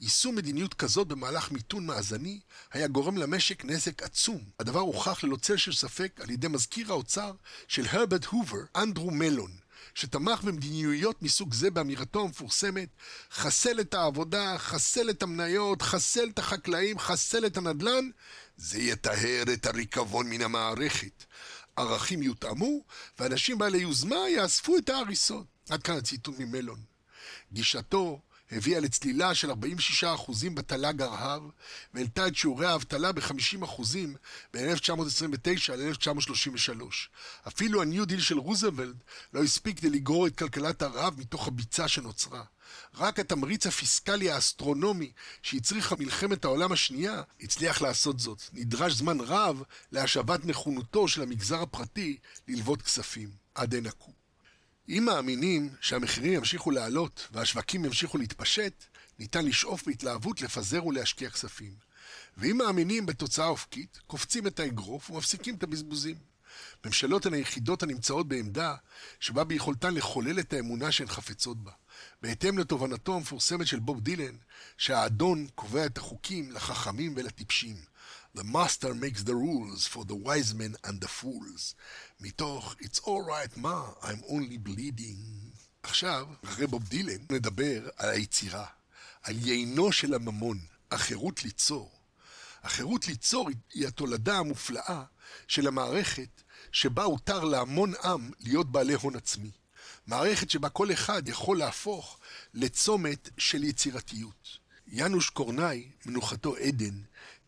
יישום 0.00 0.36
מדיניות 0.36 0.74
כזאת 0.74 1.08
במהלך 1.08 1.50
מיתון 1.50 1.86
מאזני 1.86 2.40
היה 2.72 2.88
גורם 2.88 3.16
למשק 3.16 3.64
נזק 3.64 4.02
עצום. 4.02 4.44
הדבר 4.60 4.80
הוכח 4.80 5.24
ללא 5.24 5.36
צל 5.36 5.56
של 5.56 5.72
ספק 5.72 6.20
על 6.22 6.30
ידי 6.30 6.48
מזכיר 6.48 6.92
האוצר 6.92 7.32
של 7.68 7.86
הרברט 7.86 8.24
הובר, 8.24 8.58
אנדרו 8.76 9.10
מלון, 9.10 9.50
שתמך 9.94 10.42
במדיניויות 10.42 11.22
מסוג 11.22 11.54
זה 11.54 11.70
באמירתו 11.70 12.20
המפורסמת 12.20 12.88
חסל 13.32 13.80
את 13.80 13.94
העבודה, 13.94 14.58
חסל 14.58 15.10
את 15.10 15.22
המניות, 15.22 15.82
חסל 15.82 16.28
את 16.28 16.38
החקלאים, 16.38 16.98
חסל 16.98 17.46
את 17.46 17.56
הנדל"ן, 17.56 18.10
זה 18.56 18.78
יטהר 18.78 19.42
את 19.52 19.66
הריקבון 19.66 20.30
מן 20.30 20.42
המערכת. 20.42 21.24
ערכים 21.76 22.22
יותאמו, 22.22 22.84
ואנשים 23.18 23.58
בעלי 23.58 23.78
יוזמה 23.78 24.28
יאספו 24.28 24.78
את 24.78 24.88
ההריסות. 24.88 25.46
עד 25.68 25.82
כאן 25.82 25.96
הציטוט 25.96 26.38
ממלון. 26.38 26.80
גישתו 27.52 28.20
הביאה 28.52 28.80
לצלילה 28.80 29.34
של 29.34 29.50
46% 29.50 29.54
בתל"ג 30.54 31.02
ארה"ב, 31.02 31.42
והעלתה 31.94 32.26
את 32.26 32.36
שיעורי 32.36 32.66
האבטלה 32.66 33.12
ב-50% 33.12 33.82
בין 34.52 34.68
1929 34.70 35.76
ל-1933. 35.76 36.84
אפילו 37.48 37.82
הניו 37.82 38.04
דיל 38.04 38.20
של 38.20 38.38
רוזוולד 38.38 39.02
לא 39.32 39.42
הספיק 39.42 39.78
כדי 39.78 39.90
לגרור 39.90 40.26
את 40.26 40.38
כלכלת 40.38 40.82
ארה"ב 40.82 41.20
מתוך 41.20 41.48
הביצה 41.48 41.88
שנוצרה. 41.88 42.44
רק 42.98 43.18
התמריץ 43.18 43.66
הפיסקלי 43.66 44.30
האסטרונומי 44.30 45.12
שהצריכה 45.42 45.96
מלחמת 45.98 46.44
העולם 46.44 46.72
השנייה 46.72 47.22
הצליח 47.40 47.82
לעשות 47.82 48.20
זאת. 48.20 48.42
נדרש 48.52 48.92
זמן 48.92 49.20
רב 49.20 49.62
להשבת 49.92 50.44
נכונותו 50.44 51.08
של 51.08 51.22
המגזר 51.22 51.62
הפרטי 51.62 52.18
ללוות 52.48 52.82
כספים. 52.82 53.30
עד 53.54 53.74
הנה 53.74 53.90
קו. 53.90 54.19
אם 54.90 55.04
מאמינים 55.04 55.70
שהמחירים 55.80 56.32
ימשיכו 56.32 56.70
לעלות 56.70 57.28
והשווקים 57.32 57.84
ימשיכו 57.84 58.18
להתפשט, 58.18 58.84
ניתן 59.18 59.44
לשאוף 59.44 59.86
בהתלהבות 59.86 60.42
לפזר 60.42 60.86
ולהשקיע 60.86 61.30
כספים. 61.30 61.74
ואם 62.36 62.56
מאמינים 62.56 63.06
בתוצאה 63.06 63.46
אופקית, 63.46 64.00
קופצים 64.06 64.46
את 64.46 64.60
האגרוף 64.60 65.10
ומפסיקים 65.10 65.54
את 65.54 65.62
הבזבוזים. 65.62 66.16
ממשלות 66.84 67.26
הן 67.26 67.34
היחידות 67.34 67.82
הנמצאות 67.82 68.28
בעמדה 68.28 68.74
שבה 69.20 69.44
ביכולתן 69.44 69.94
לחולל 69.94 70.40
את 70.40 70.52
האמונה 70.52 70.92
שהן 70.92 71.08
חפצות 71.08 71.64
בה. 71.64 71.72
בהתאם 72.22 72.58
לתובנתו 72.58 73.16
המפורסמת 73.16 73.66
של 73.66 73.78
בוב 73.78 74.00
דילן, 74.00 74.36
שהאדון 74.76 75.46
קובע 75.54 75.86
את 75.86 75.98
החוקים 75.98 76.52
לחכמים 76.52 77.12
ולטיפשים. 77.16 77.76
The 78.36 78.44
master 78.44 78.94
makes 78.94 79.22
the 79.24 79.34
rules 79.34 79.86
for 79.88 80.04
the 80.04 80.14
wise 80.14 80.54
men 80.54 80.76
and 80.84 81.00
the 81.00 81.08
fools. 81.08 81.74
מתוך 82.20 82.74
It's 82.80 82.98
all 82.98 83.24
right 83.28 83.58
ma, 83.58 84.06
I'm 84.06 84.24
only 84.28 84.68
bleeding. 84.68 85.50
עכשיו, 85.82 86.26
אחרי 86.44 86.66
בוב 86.66 86.88
דילן, 86.88 87.24
נדבר 87.32 87.88
על 87.96 88.08
היצירה, 88.08 88.66
על 89.22 89.36
יינו 89.48 89.92
של 89.92 90.14
הממון, 90.14 90.58
החירות 90.90 91.44
ליצור. 91.44 91.90
החירות 92.62 93.08
ליצור 93.08 93.48
היא 93.74 93.86
התולדה 93.86 94.38
המופלאה 94.38 95.02
של 95.48 95.66
המערכת 95.66 96.42
שבה 96.72 97.02
הותר 97.04 97.44
להמון 97.44 97.92
עם 98.04 98.30
להיות 98.40 98.72
בעלי 98.72 98.94
הון 98.94 99.16
עצמי. 99.16 99.50
מערכת 100.06 100.50
שבה 100.50 100.68
כל 100.68 100.92
אחד 100.92 101.28
יכול 101.28 101.58
להפוך 101.58 102.18
לצומת 102.54 103.30
של 103.38 103.64
יצירתיות. 103.64 104.58
יאנוש 104.86 105.30
קורנאי, 105.30 105.90
מנוחתו 106.06 106.56
עדן, 106.56 107.00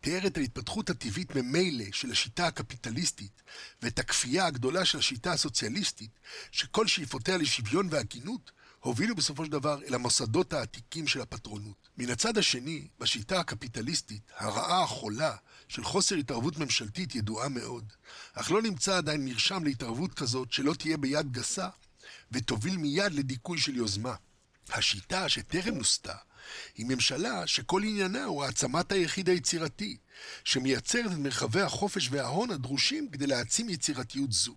תיאר 0.02 0.26
את 0.26 0.36
ההתפתחות 0.36 0.90
הטבעית 0.90 1.36
ממילא 1.36 1.84
של 1.92 2.10
השיטה 2.10 2.46
הקפיטליסטית 2.46 3.42
ואת 3.82 3.98
הכפייה 3.98 4.46
הגדולה 4.46 4.84
של 4.84 4.98
השיטה 4.98 5.32
הסוציאליסטית, 5.32 6.10
שכל 6.50 6.86
שאיפותיה 6.86 7.36
לשוויון 7.36 7.88
והגינות, 7.90 8.50
הובילו 8.80 9.14
בסופו 9.14 9.44
של 9.44 9.50
דבר 9.50 9.78
אל 9.88 9.94
המוסדות 9.94 10.52
העתיקים 10.52 11.06
של 11.06 11.20
הפטרונות. 11.20 11.88
מן 11.98 12.10
הצד 12.10 12.38
השני, 12.38 12.88
בשיטה 12.98 13.40
הקפיטליסטית, 13.40 14.22
הרעה 14.36 14.82
החולה 14.82 15.36
של 15.68 15.84
חוסר 15.84 16.14
התערבות 16.14 16.58
ממשלתית 16.58 17.14
ידועה 17.14 17.48
מאוד, 17.48 17.92
אך 18.34 18.50
לא 18.50 18.62
נמצא 18.62 18.96
עדיין 18.96 19.24
מרשם 19.24 19.64
להתערבות 19.64 20.14
כזאת 20.14 20.52
שלא 20.52 20.74
תהיה 20.74 20.96
ביד 20.96 21.32
גסה 21.32 21.68
ותוביל 22.32 22.76
מיד 22.76 23.12
לדיכוי 23.12 23.58
של 23.58 23.76
יוזמה. 23.76 24.14
השיטה 24.68 25.28
שטרם 25.28 25.74
נוסתה 25.74 26.14
היא 26.74 26.86
ממשלה 26.88 27.46
שכל 27.46 27.82
עניינה 27.82 28.24
הוא 28.24 28.44
העצמת 28.44 28.92
היחיד 28.92 29.28
היצירתי, 29.28 29.96
שמייצרת 30.44 31.12
את 31.12 31.18
מרחבי 31.18 31.60
החופש 31.60 32.08
וההון 32.10 32.50
הדרושים 32.50 33.08
כדי 33.10 33.26
להעצים 33.26 33.68
יצירתיות 33.68 34.32
זו. 34.32 34.54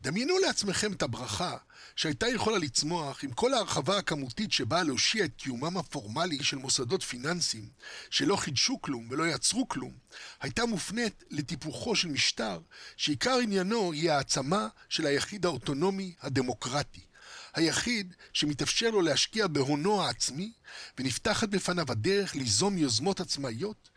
דמיינו 0.00 0.38
לעצמכם 0.38 0.92
את 0.92 1.02
הברכה 1.02 1.56
שהייתה 1.96 2.28
יכולה 2.28 2.58
לצמוח 2.58 3.24
עם 3.24 3.32
כל 3.32 3.54
ההרחבה 3.54 3.98
הכמותית 3.98 4.52
שבאה 4.52 4.82
להושיע 4.82 5.24
את 5.24 5.30
קיומם 5.36 5.76
הפורמלי 5.76 6.44
של 6.44 6.56
מוסדות 6.56 7.02
פיננסיים 7.02 7.68
שלא 8.10 8.36
חידשו 8.36 8.82
כלום 8.82 9.06
ולא 9.10 9.28
יצרו 9.28 9.68
כלום, 9.68 9.92
הייתה 10.40 10.66
מופנית 10.66 11.24
לטיפוחו 11.30 11.96
של 11.96 12.08
משטר 12.08 12.60
שעיקר 12.96 13.38
עניינו 13.42 13.92
היא 13.92 14.10
העצמה 14.10 14.68
של 14.88 15.06
היחיד 15.06 15.46
האוטונומי 15.46 16.14
הדמוקרטי. 16.20 17.03
היחיד 17.54 18.14
שמתאפשר 18.32 18.90
לו 18.90 19.00
להשקיע 19.00 19.46
בהונו 19.46 20.02
העצמי 20.02 20.52
ונפתחת 20.98 21.48
בפניו 21.48 21.86
הדרך 21.88 22.34
ליזום 22.34 22.78
יוזמות 22.78 23.20
עצמאיות 23.20 23.90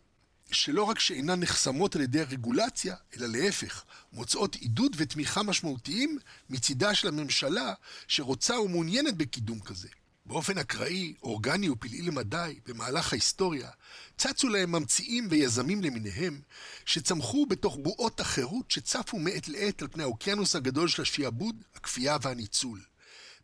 שלא 0.52 0.82
רק 0.82 0.98
שאינן 0.98 1.40
נחסמות 1.40 1.96
על 1.96 2.02
ידי 2.02 2.20
הרגולציה, 2.20 2.94
אלא 3.16 3.26
להפך, 3.26 3.84
מוצאות 4.12 4.54
עידוד 4.54 4.96
ותמיכה 4.98 5.42
משמעותיים 5.42 6.18
מצידה 6.50 6.94
של 6.94 7.08
הממשלה 7.08 7.72
שרוצה 8.08 8.60
ומעוניינת 8.60 9.16
בקידום 9.16 9.60
כזה. 9.60 9.88
באופן 10.26 10.58
אקראי, 10.58 11.14
אורגני 11.22 11.68
ופלאי 11.68 12.02
למדי, 12.02 12.60
במהלך 12.66 13.12
ההיסטוריה, 13.12 13.70
צצו 14.16 14.48
להם 14.48 14.72
ממציאים 14.72 15.26
ויזמים 15.30 15.82
למיניהם, 15.82 16.40
שצמחו 16.84 17.46
בתוך 17.46 17.76
בועות 17.82 18.20
החירות 18.20 18.70
שצפו 18.70 19.18
מעת 19.18 19.48
לעת 19.48 19.82
על 19.82 19.88
פני 19.88 20.02
האוקיינוס 20.02 20.56
הגדול 20.56 20.88
של 20.88 21.02
השעבוד, 21.02 21.62
הכפייה 21.74 22.16
והניצול. 22.22 22.80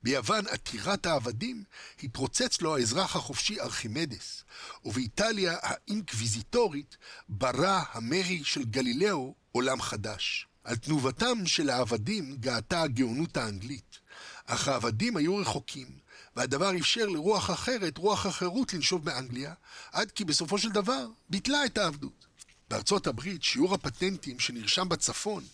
ביוון 0.04 0.46
עתירת 0.46 1.06
העבדים 1.06 1.64
התרוצץ 2.02 2.60
לו 2.60 2.76
האזרח 2.76 3.16
החופשי 3.16 3.60
ארכימדס, 3.60 4.44
ובאיטליה 4.84 5.56
האינקוויזיטורית 5.62 6.96
ברא 7.28 7.82
המרי 7.92 8.44
של 8.44 8.64
גלילאו 8.64 9.34
עולם 9.52 9.80
חדש. 9.82 10.46
על 10.64 10.76
תנובתם 10.76 11.46
של 11.46 11.70
העבדים 11.70 12.36
גאתה 12.36 12.82
הגאונות 12.82 13.36
האנגלית, 13.36 13.98
אך 14.46 14.68
העבדים 14.68 15.16
היו 15.16 15.36
רחוקים, 15.36 15.88
והדבר 16.36 16.76
אפשר 16.76 17.06
לרוח 17.06 17.50
אחרת, 17.50 17.98
רוח 17.98 18.26
החירות, 18.26 18.74
לנשוב 18.74 19.04
באנגליה, 19.04 19.54
עד 19.92 20.10
כי 20.10 20.24
בסופו 20.24 20.58
של 20.58 20.70
דבר 20.70 21.06
ביטלה 21.30 21.64
את 21.64 21.78
העבדות. 21.78 22.26
בארצות 22.70 23.06
הברית 23.06 23.42
שיעור 23.42 23.74
הפטנטים 23.74 24.40
שנרשם 24.40 24.88
בצפון, 24.88 25.44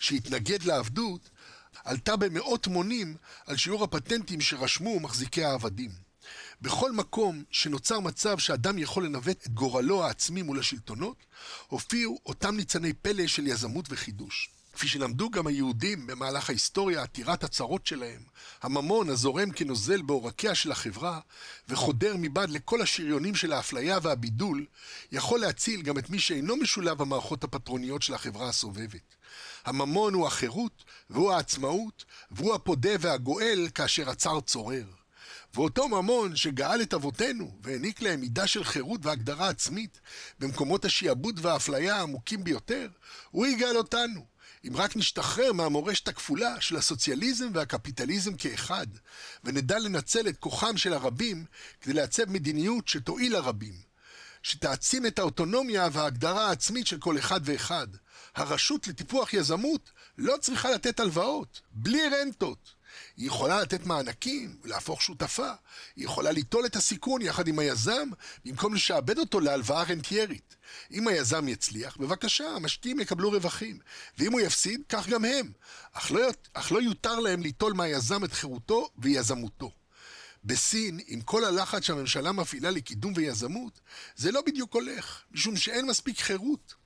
שהתנגד 0.00 0.62
לעבדות, 0.62 1.30
עלתה 1.84 2.16
במאות 2.16 2.66
מונים 2.66 3.16
על 3.46 3.56
שיעור 3.56 3.84
הפטנטים 3.84 4.40
שרשמו 4.40 5.00
מחזיקי 5.00 5.44
העבדים. 5.44 5.90
בכל 6.62 6.92
מקום 6.92 7.44
שנוצר 7.50 8.00
מצב 8.00 8.38
שאדם 8.38 8.78
יכול 8.78 9.04
לנווט 9.04 9.46
את 9.46 9.48
גורלו 9.48 10.04
העצמי 10.04 10.42
מול 10.42 10.58
השלטונות, 10.58 11.16
הופיעו 11.68 12.18
אותם 12.26 12.56
ניצני 12.56 12.92
פלא 12.92 13.26
של 13.26 13.46
יזמות 13.46 13.86
וחידוש. 13.90 14.50
כפי 14.72 14.88
שלמדו 14.88 15.30
גם 15.30 15.46
היהודים 15.46 16.06
במהלך 16.06 16.50
ההיסטוריה 16.50 17.02
עתירת 17.02 17.44
הצרות 17.44 17.86
שלהם, 17.86 18.22
הממון 18.62 19.08
הזורם 19.08 19.50
כנוזל 19.50 20.02
בעורקיה 20.02 20.54
של 20.54 20.72
החברה, 20.72 21.20
וחודר 21.68 22.14
מבעד 22.18 22.50
לכל 22.50 22.82
השריונים 22.82 23.34
של 23.34 23.52
האפליה 23.52 23.98
והבידול, 24.02 24.66
יכול 25.12 25.40
להציל 25.40 25.82
גם 25.82 25.98
את 25.98 26.10
מי 26.10 26.18
שאינו 26.18 26.56
משולב 26.56 26.98
במערכות 26.98 27.44
הפטרוניות 27.44 28.02
של 28.02 28.14
החברה 28.14 28.48
הסובבת. 28.48 29.14
הממון 29.64 30.14
הוא 30.14 30.26
החירות, 30.26 30.84
והוא 31.10 31.32
העצמאות, 31.32 32.04
והוא 32.30 32.54
הפודה 32.54 32.90
והגואל 33.00 33.68
כאשר 33.74 34.10
הצר 34.10 34.40
צורר. 34.40 34.84
ואותו 35.54 35.88
ממון 35.88 36.36
שגאל 36.36 36.82
את 36.82 36.94
אבותינו 36.94 37.58
והעניק 37.62 38.02
להם 38.02 38.20
מידה 38.20 38.46
של 38.46 38.64
חירות 38.64 39.00
והגדרה 39.06 39.48
עצמית 39.48 40.00
במקומות 40.38 40.84
השיעבוד 40.84 41.40
והאפליה 41.42 41.96
העמוקים 41.96 42.44
ביותר, 42.44 42.88
הוא 43.30 43.46
יגאל 43.46 43.76
אותנו. 43.76 44.26
אם 44.68 44.76
רק 44.76 44.96
נשתחרר 44.96 45.52
מהמורשת 45.52 46.08
הכפולה 46.08 46.60
של 46.60 46.76
הסוציאליזם 46.76 47.50
והקפיטליזם 47.54 48.36
כאחד, 48.36 48.86
ונדע 49.44 49.78
לנצל 49.78 50.28
את 50.28 50.36
כוחם 50.36 50.76
של 50.76 50.92
הרבים 50.92 51.44
כדי 51.80 51.92
לעצב 51.92 52.30
מדיניות 52.30 52.88
שתועיל 52.88 53.32
לרבים, 53.32 53.74
שתעצים 54.42 55.06
את 55.06 55.18
האוטונומיה 55.18 55.88
וההגדרה 55.92 56.48
העצמית 56.48 56.86
של 56.86 56.98
כל 56.98 57.18
אחד 57.18 57.40
ואחד. 57.44 57.86
הרשות 58.34 58.88
לטיפוח 58.88 59.34
יזמות 59.34 59.90
לא 60.18 60.36
צריכה 60.40 60.70
לתת 60.70 61.00
הלוואות, 61.00 61.60
בלי 61.72 62.08
רנטות. 62.08 62.80
היא 63.16 63.26
יכולה 63.26 63.60
לתת 63.60 63.86
מענקים, 63.86 64.56
להפוך 64.64 65.02
שותפה. 65.02 65.50
היא 65.96 66.04
יכולה 66.04 66.32
ליטול 66.32 66.66
את 66.66 66.76
הסיכון 66.76 67.22
יחד 67.22 67.48
עם 67.48 67.58
היזם, 67.58 68.08
במקום 68.44 68.74
לשעבד 68.74 69.18
אותו 69.18 69.40
להלוואה 69.40 69.82
רנטיירית. 69.82 70.56
אם 70.90 71.08
היזם 71.08 71.48
יצליח, 71.48 71.96
בבקשה, 71.96 72.48
המשקיעים 72.48 73.00
יקבלו 73.00 73.30
רווחים. 73.30 73.78
ואם 74.18 74.32
הוא 74.32 74.40
יפסיד, 74.40 74.82
כך 74.88 75.08
גם 75.08 75.24
הם. 75.24 75.52
אך 75.92 76.12
לא, 76.12 76.28
אך 76.52 76.72
לא 76.72 76.82
יותר 76.82 77.18
להם 77.18 77.42
ליטול 77.42 77.72
מהיזם 77.72 78.24
את 78.24 78.32
חירותו 78.32 78.88
ויזמותו. 78.98 79.72
בסין, 80.44 81.00
עם 81.06 81.20
כל 81.20 81.44
הלחץ 81.44 81.82
שהממשלה 81.82 82.32
מפעילה 82.32 82.70
לקידום 82.70 83.12
ויזמות, 83.16 83.80
זה 84.16 84.32
לא 84.32 84.42
בדיוק 84.46 84.74
הולך, 84.74 85.22
משום 85.30 85.56
שאין 85.56 85.86
מספיק 85.86 86.20
חירות. 86.20 86.79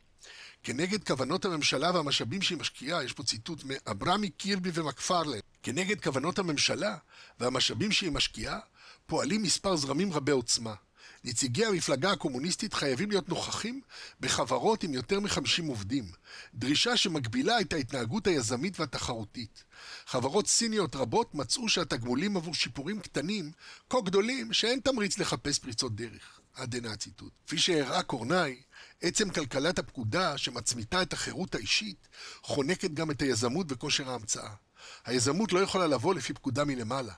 כנגד 0.65 1.05
כוונות 1.05 1.45
הממשלה 1.45 1.91
והמשאבים 1.95 2.43
שהיא 2.43 2.59
משקיעה, 2.59 3.05
יש 3.05 3.13
פה 3.13 3.23
ציטוט 3.23 3.65
מאברמי, 3.65 4.31
קירבי 4.31 4.71
ומקפרלן, 4.75 5.39
כנגד 5.63 6.01
כוונות 6.01 6.39
הממשלה 6.39 6.97
והמשאבים 7.41 7.93
שהיא 7.93 8.13
משקיעה, 8.13 8.59
פועלים 9.07 9.43
מספר 9.43 9.77
זרמים 9.77 10.13
רבי 10.13 10.33
עוצמה. 10.33 10.75
נציגי 11.25 11.65
המפלגה 11.65 12.13
הקומוניסטית 12.13 12.75
חייבים 12.75 13.11
להיות 13.11 13.29
נוכחים 13.29 13.81
בחברות 14.21 14.83
עם 14.83 14.95
יותר 14.95 15.21
מ-50 15.21 15.69
עובדים, 15.69 16.05
דרישה 16.55 16.97
שמגבילה 16.97 17.61
את 17.61 17.73
ההתנהגות 17.73 18.27
היזמית 18.27 18.81
והתחרותית. 18.81 19.65
חברות 20.07 20.47
סיניות 20.47 20.97
רבות 20.97 21.35
מצאו 21.35 21.69
שהתגמולים 21.69 22.37
עבור 22.37 22.55
שיפורים 22.55 23.01
קטנים 23.01 23.53
כה 23.91 24.01
גדולים 24.01 24.53
שאין 24.53 24.81
תמריץ 24.81 25.19
לחפש 25.19 25.59
פריצות 25.59 25.97
דרך. 25.97 26.41
עד 26.55 26.75
הנה 26.75 26.93
הציטוט. 26.93 27.33
כפי 27.47 27.59
שהראה 27.59 28.03
קורנאי, 28.03 28.63
עצם 29.07 29.31
כלכלת 29.31 29.79
הפקודה 29.79 30.39
שמצמיתה 30.39 31.03
את 31.03 31.13
החירות 31.13 31.55
האישית, 31.55 32.09
חונקת 32.43 32.91
גם 32.91 33.11
את 33.11 33.23
היזמות 33.23 33.67
וכושר 33.71 34.11
ההמצאה. 34.11 34.51
היזמות 35.05 35.53
לא 35.53 35.59
יכולה 35.59 35.87
לבוא 35.87 36.15
לפי 36.15 36.35
פקודה 36.35 36.65
מלמעלה. 36.65 37.13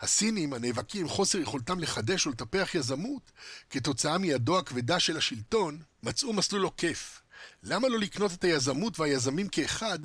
הסינים, 0.00 0.52
הנאבקים 0.52 1.00
עם 1.00 1.08
חוסר 1.08 1.38
יכולתם 1.38 1.78
לחדש 1.78 2.26
ולטפח 2.26 2.74
יזמות, 2.74 3.32
כתוצאה 3.70 4.18
מידו 4.18 4.58
הכבדה 4.58 5.00
של 5.00 5.16
השלטון, 5.16 5.82
מצאו 6.02 6.32
מסלול 6.32 6.62
עוקף. 6.62 7.22
למה 7.62 7.88
לא 7.88 7.98
לקנות 7.98 8.32
את 8.32 8.44
היזמות 8.44 9.00
והיזמים 9.00 9.48
כאחד 9.48 9.98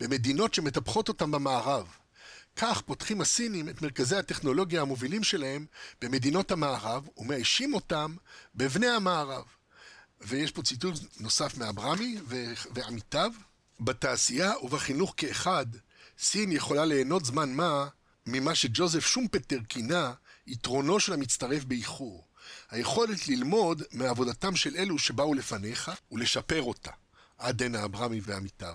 במדינות 0.00 0.54
שמטפחות 0.54 1.08
אותם 1.08 1.30
במערב? 1.30 1.86
כך 2.56 2.80
פותחים 2.80 3.20
הסינים 3.20 3.68
את 3.68 3.82
מרכזי 3.82 4.16
הטכנולוגיה 4.16 4.82
המובילים 4.82 5.24
שלהם 5.24 5.66
במדינות 6.00 6.50
המערב 6.50 7.08
ומאיישים 7.16 7.74
אותם 7.74 8.16
בבני 8.54 8.88
המערב. 8.88 9.44
ויש 10.20 10.50
פה 10.50 10.62
ציטוט 10.62 10.94
נוסף 11.20 11.58
מאברמי 11.58 12.16
ועמיתיו. 12.74 13.32
בתעשייה 13.80 14.52
ובחינוך 14.62 15.14
כאחד, 15.16 15.66
סין 16.18 16.52
יכולה 16.52 16.84
ליהנות 16.84 17.24
זמן 17.24 17.52
מה 17.52 17.88
ממה 18.26 18.54
שג'וזף 18.54 19.06
שומפטר 19.06 19.58
כינה 19.68 20.12
יתרונו 20.46 21.00
של 21.00 21.12
המצטרף 21.12 21.64
באיחור. 21.64 22.28
היכולת 22.70 23.28
ללמוד 23.28 23.82
מעבודתם 23.92 24.56
של 24.56 24.76
אלו 24.76 24.98
שבאו 24.98 25.34
לפניך 25.34 25.90
ולשפר 26.12 26.62
אותה. 26.62 26.90
עד 27.38 27.62
דנה 27.62 27.84
אברמי 27.84 28.20
ועמיתיו. 28.24 28.74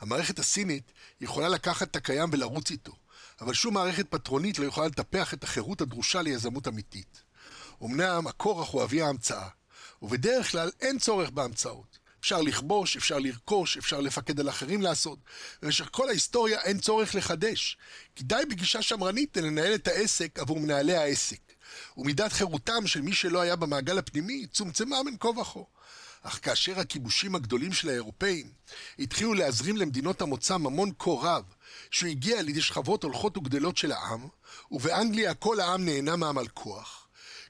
המערכת 0.00 0.38
הסינית 0.38 0.92
יכולה 1.20 1.48
לקחת 1.48 1.90
את 1.90 1.96
הקיים 1.96 2.28
ולרוץ 2.32 2.70
איתו, 2.70 2.96
אבל 3.40 3.54
שום 3.54 3.74
מערכת 3.74 4.10
פטרונית 4.10 4.58
לא 4.58 4.64
יכולה 4.64 4.86
לטפח 4.86 5.34
את 5.34 5.44
החירות 5.44 5.80
הדרושה 5.80 6.22
ליזמות 6.22 6.68
אמיתית. 6.68 7.22
אמנם 7.82 8.26
הכורח 8.26 8.68
הוא 8.68 8.82
אבי 8.82 9.02
ההמצאה, 9.02 9.48
ובדרך 10.02 10.50
כלל 10.50 10.70
אין 10.80 10.98
צורך 10.98 11.30
בהמצאות. 11.30 11.98
אפשר 12.20 12.42
לכבוש, 12.42 12.96
אפשר 12.96 13.18
לרכוש, 13.18 13.76
אפשר 13.76 14.00
לפקד 14.00 14.40
על 14.40 14.48
אחרים 14.48 14.82
לעשות. 14.82 15.18
במשך 15.62 15.88
כל 15.92 16.08
ההיסטוריה 16.08 16.60
אין 16.60 16.78
צורך 16.78 17.14
לחדש. 17.14 17.76
כי 18.14 18.24
די 18.24 18.42
בגישה 18.50 18.82
שמרנית 18.82 19.36
לנהל 19.36 19.74
את 19.74 19.88
העסק 19.88 20.38
עבור 20.38 20.60
מנהלי 20.60 20.96
העסק. 20.96 21.40
ומידת 21.96 22.32
חירותם 22.32 22.86
של 22.86 23.00
מי 23.00 23.12
שלא 23.12 23.40
היה 23.40 23.56
במעגל 23.56 23.98
הפנימי 23.98 24.46
צומצמה 24.46 24.96
בין 25.04 25.16
כה 25.20 25.28
וכה. 25.28 25.60
אך 26.22 26.38
כאשר 26.42 26.80
הכיבושים 26.80 27.34
הגדולים 27.34 27.72
של 27.72 27.88
האירופאים 27.88 28.50
התחילו 28.98 29.34
להזרים 29.34 29.76
למדינות 29.76 30.22
המוצא 30.22 30.56
ממון 30.56 30.90
כה 30.98 31.10
רב, 31.10 31.44
שהוא 31.90 32.10
הגיע 32.10 32.42
לידי 32.42 32.62
שכבות 32.62 33.02
הולכות 33.02 33.36
וגדלות 33.36 33.76
של 33.76 33.92
העם, 33.92 34.28
ובאנגליה 34.70 35.34
כל 35.34 35.60
העם 35.60 35.84
נהנה 35.84 36.16
מהמלכוח, 36.16 37.05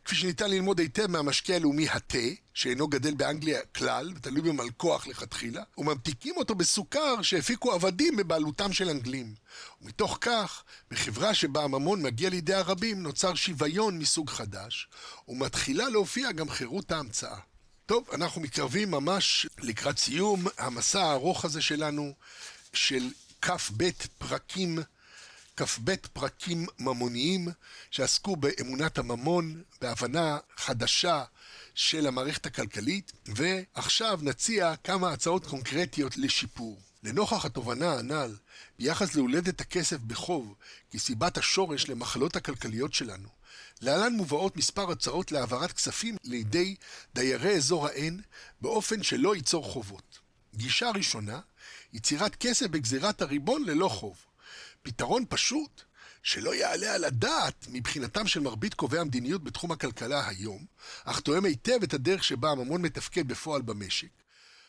כפי 0.07 0.17
שניתן 0.17 0.51
ללמוד 0.51 0.79
היטב 0.79 1.07
מהמשקיע 1.07 1.57
הלאומי 1.57 1.89
התה, 1.89 2.19
שאינו 2.55 2.89
גדל 2.89 3.15
באנגליה 3.15 3.61
כלל, 3.77 4.13
ותלוי 4.17 4.41
במלכוח 4.41 5.07
לכתחילה, 5.07 5.63
וממתיקים 5.79 6.37
אותו 6.37 6.55
בסוכר 6.55 7.23
שהפיקו 7.23 7.73
עבדים 7.73 8.17
בבעלותם 8.17 8.73
של 8.73 8.89
אנגלים. 8.89 9.35
ומתוך 9.83 10.19
כך, 10.21 10.65
בחברה 10.91 11.35
שבה 11.35 11.65
הממון 11.65 12.03
מגיע 12.03 12.31
לידי 12.31 12.55
הרבים, 12.55 13.03
נוצר 13.03 13.35
שוויון 13.35 13.99
מסוג 13.99 14.31
חדש, 14.31 14.89
ומתחילה 15.29 15.89
להופיע 15.89 16.33
גם 16.33 16.49
חירות 16.49 16.93
ההמצאה. 16.93 17.39
טוב, 17.87 18.09
אנחנו 18.13 18.41
מתקרבים 18.41 18.91
ממש 18.91 19.47
לקראת 19.59 19.99
סיום 19.99 20.45
המסע 20.59 21.03
הארוך 21.03 21.45
הזה 21.45 21.63
שלנו, 21.63 22.13
של 22.73 23.11
כ"ב 23.43 23.91
פרקים 24.19 24.79
כ"ב 25.57 25.95
פרקים 26.13 26.67
ממוניים 26.79 27.49
שעסקו 27.91 28.37
באמונת 28.37 28.99
הממון, 28.99 29.63
בהבנה 29.81 30.39
חדשה 30.57 31.25
של 31.75 32.07
המערכת 32.07 32.47
הכלכלית, 32.47 33.13
ועכשיו 33.27 34.19
נציע 34.23 34.75
כמה 34.85 35.13
הצעות 35.13 35.47
קונקרטיות 35.47 36.17
לשיפור. 36.17 36.81
לנוכח 37.03 37.45
התובנה 37.45 37.93
הנ"ל, 37.93 38.37
ביחס 38.79 39.15
להולדת 39.15 39.61
הכסף 39.61 39.97
בחוב 39.97 40.55
כסיבת 40.91 41.39
השורש 41.39 41.89
למחלות 41.89 42.37
הכלכליות 42.37 42.95
שלנו, 42.95 43.29
להלן 43.81 44.13
מובאות 44.13 44.57
מספר 44.57 44.91
הצעות 44.91 45.33
להעברת 45.33 45.73
כספים 45.73 46.17
לידי 46.25 46.75
דיירי 47.15 47.57
אזור 47.57 47.87
ה-N 47.87 48.23
באופן 48.61 49.03
שלא 49.03 49.37
ייצור 49.37 49.65
חובות. 49.65 50.19
גישה 50.55 50.91
ראשונה, 50.91 51.41
יצירת 51.93 52.37
כסף 52.37 52.67
בגזירת 52.67 53.23
הריבון 53.23 53.65
ללא 53.65 53.89
חוב. 53.89 54.17
פתרון 54.87 55.25
פשוט, 55.29 55.83
שלא 56.23 56.55
יעלה 56.55 56.95
על 56.95 57.05
הדעת 57.05 57.67
מבחינתם 57.69 58.27
של 58.27 58.41
מרבית 58.41 58.75
קובעי 58.75 59.01
המדיניות 59.01 59.45
בתחום 59.45 59.73
הכלכלה 59.73 60.29
היום, 60.29 60.65
אך 61.05 61.21
תואם 61.21 61.45
היטב 61.45 61.83
את 61.83 61.95
הדרך 61.95 62.25
שבה 62.25 62.51
הממון 62.51 62.83
מתפקד 62.83 63.29
בפועל 63.29 63.63
במשק, 63.63 64.09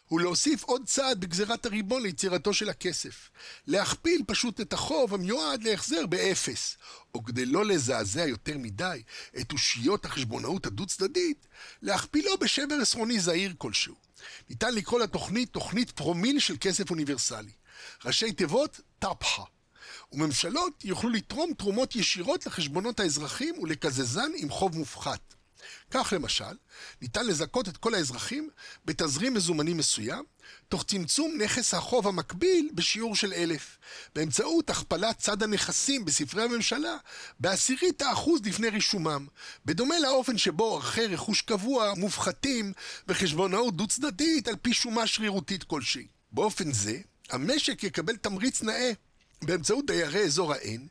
הוא 0.07 0.21
להוסיף 0.21 0.63
עוד 0.63 0.85
צעד 0.85 1.19
בגזירת 1.19 1.65
הריבון 1.65 2.01
ליצירתו 2.01 2.53
של 2.53 2.69
הכסף. 2.69 3.29
להכפיל 3.67 4.21
פשוט 4.27 4.61
את 4.61 4.73
החוב 4.73 5.13
המיועד 5.13 5.63
להחזר 5.63 6.05
באפס. 6.05 6.77
או 7.15 7.23
כדי 7.23 7.45
לא 7.45 7.65
לזעזע 7.65 8.25
יותר 8.25 8.57
מדי 8.57 9.01
את 9.39 9.51
אושיות 9.51 10.05
החשבונאות 10.05 10.65
הדו-צדדית, 10.65 11.47
להכפילו 11.81 12.37
בשבר 12.37 12.75
עשרוני 12.81 13.19
זעיר 13.19 13.53
כלשהו. 13.57 13.95
ניתן 14.49 14.73
לקרוא 14.73 14.99
לתוכנית 14.99 15.49
תוכנית 15.49 15.91
פרומיל 15.91 16.39
של 16.39 16.55
כסף 16.61 16.89
אוניברסלי. 16.89 17.51
ראשי 18.05 18.31
תיבות, 18.31 18.79
טפחה. 18.99 19.43
וממשלות 20.11 20.85
יוכלו 20.85 21.09
לתרום 21.09 21.53
תרומות 21.53 21.95
ישירות 21.95 22.45
לחשבונות 22.45 22.99
האזרחים 22.99 23.59
ולקזזן 23.59 24.31
עם 24.37 24.49
חוב 24.49 24.77
מופחת. 24.77 25.37
כך 25.91 26.13
למשל, 26.15 26.55
ניתן 27.01 27.27
לזכות 27.27 27.67
את 27.67 27.77
כל 27.77 27.93
האזרחים 27.93 28.49
בתזרים 28.85 29.33
מזומנים 29.33 29.77
מסוים, 29.77 30.23
תוך 30.69 30.83
צמצום 30.83 31.37
נכס 31.41 31.73
החוב 31.73 32.07
המקביל 32.07 32.69
בשיעור 32.73 33.15
של 33.15 33.33
אלף, 33.33 33.77
באמצעות 34.15 34.69
הכפלת 34.69 35.17
צד 35.17 35.43
הנכסים 35.43 36.05
בספרי 36.05 36.43
הממשלה 36.43 36.97
בעשירית 37.39 38.01
האחוז 38.01 38.41
לפני 38.45 38.69
רישומם, 38.69 39.27
בדומה 39.65 39.99
לאופן 39.99 40.37
שבו 40.37 40.75
ערכי 40.75 41.05
רכוש 41.05 41.41
קבוע 41.41 41.93
מופחתים 41.97 42.73
בחשבונאות 43.07 43.75
דו-צדדית 43.75 44.47
על 44.47 44.55
פי 44.61 44.73
שומה 44.73 45.07
שרירותית 45.07 45.63
כלשהי. 45.63 46.07
באופן 46.31 46.71
זה, 46.71 46.99
המשק 47.29 47.83
יקבל 47.83 48.15
תמריץ 48.15 48.61
נאה 48.61 48.91
באמצעות 49.41 49.85
דיירי 49.85 50.23
אזור 50.23 50.53
ה-N, 50.53 50.81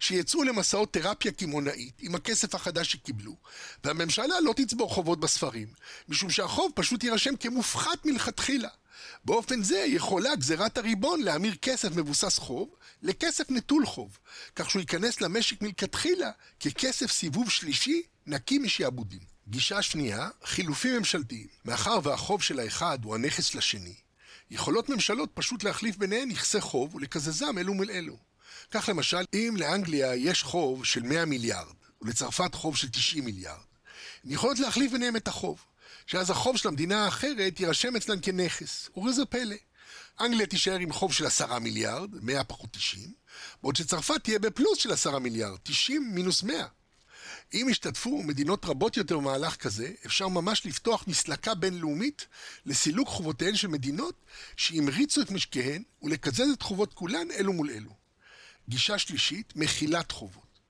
שיצאו 0.00 0.42
למסעות 0.42 0.92
תרפיה 0.92 1.32
קמעונאית 1.32 1.94
עם 2.00 2.14
הכסף 2.14 2.54
החדש 2.54 2.92
שקיבלו, 2.92 3.36
והממשלה 3.84 4.40
לא 4.40 4.52
תצבור 4.56 4.94
חובות 4.94 5.20
בספרים, 5.20 5.68
משום 6.08 6.30
שהחוב 6.30 6.72
פשוט 6.74 7.04
יירשם 7.04 7.36
כמופחת 7.36 8.06
מלכתחילה. 8.06 8.68
באופן 9.24 9.62
זה 9.62 9.78
יכולה 9.78 10.36
גזירת 10.36 10.78
הריבון 10.78 11.22
להמיר 11.22 11.54
כסף 11.62 11.96
מבוסס 11.96 12.38
חוב 12.38 12.68
לכסף 13.02 13.50
נטול 13.50 13.86
חוב, 13.86 14.18
כך 14.56 14.70
שהוא 14.70 14.80
ייכנס 14.80 15.20
למשק 15.20 15.62
מלכתחילה 15.62 16.30
ככסף 16.60 17.10
סיבוב 17.10 17.50
שלישי 17.50 18.02
נקי 18.26 18.58
משעבודים. 18.58 19.36
גישה 19.48 19.82
שנייה, 19.82 20.28
חילופים 20.44 20.96
ממשלתיים. 20.96 21.46
מאחר 21.64 21.98
והחוב 22.02 22.42
של 22.42 22.60
האחד 22.60 22.98
הוא 23.04 23.14
הנכס 23.14 23.54
לשני, 23.54 23.94
יכולות 24.50 24.88
ממשלות 24.88 25.30
פשוט 25.34 25.64
להחליף 25.64 25.96
ביניהן 25.96 26.28
נכסי 26.28 26.60
חוב 26.60 26.94
ולקזזם 26.94 27.58
אלו 27.58 27.74
מול 27.74 27.90
אלו. 27.90 28.16
כך 28.70 28.88
למשל, 28.88 29.24
אם 29.34 29.54
לאנגליה 29.58 30.14
יש 30.14 30.42
חוב 30.42 30.84
של 30.84 31.02
100 31.02 31.24
מיליארד, 31.24 31.74
ולצרפת 32.02 32.54
חוב 32.54 32.76
של 32.76 32.88
90 32.88 33.24
מיליארד, 33.24 33.66
הן 34.24 34.30
יכולות 34.30 34.58
להחליף 34.58 34.92
ביניהם 34.92 35.16
את 35.16 35.28
החוב, 35.28 35.64
שאז 36.06 36.30
החוב 36.30 36.56
של 36.56 36.68
המדינה 36.68 37.04
האחרת 37.04 37.60
יירשם 37.60 37.96
אצלן 37.96 38.18
כנכס. 38.22 38.90
וראה 38.96 39.12
זה 39.12 39.24
פלא. 39.24 39.56
אנגליה 40.20 40.46
תישאר 40.46 40.78
עם 40.78 40.92
חוב 40.92 41.12
של 41.12 41.26
10 41.26 41.58
מיליארד, 41.58 42.10
100 42.22 42.44
פחות 42.44 42.70
90, 42.72 43.12
בעוד 43.62 43.76
שצרפת 43.76 44.24
תהיה 44.24 44.38
בפלוס 44.38 44.78
של 44.78 44.92
10 44.92 45.18
מיליארד, 45.18 45.58
90 45.62 46.14
מינוס 46.14 46.42
100. 46.42 46.66
אם 47.54 47.66
ישתתפו 47.70 48.22
מדינות 48.22 48.64
רבות 48.64 48.96
יותר 48.96 49.18
במהלך 49.18 49.56
כזה, 49.56 49.92
אפשר 50.06 50.28
ממש 50.28 50.66
לפתוח 50.66 51.04
מסלקה 51.06 51.54
בינלאומית 51.54 52.26
לסילוק 52.66 53.08
חובותיהן 53.08 53.56
של 53.56 53.68
מדינות 53.68 54.14
שהמריצו 54.56 55.22
את 55.22 55.30
משקיהן 55.30 55.82
ולקזז 56.02 56.50
את 56.52 56.62
חובות 56.62 56.94
כולן 56.94 57.30
אלו 57.30 57.52
מול 57.52 57.70
אלו. 57.70 57.90
גישה 58.68 58.98
שלישית, 58.98 59.52
מחילת 59.56 60.12
חובות. 60.12 60.60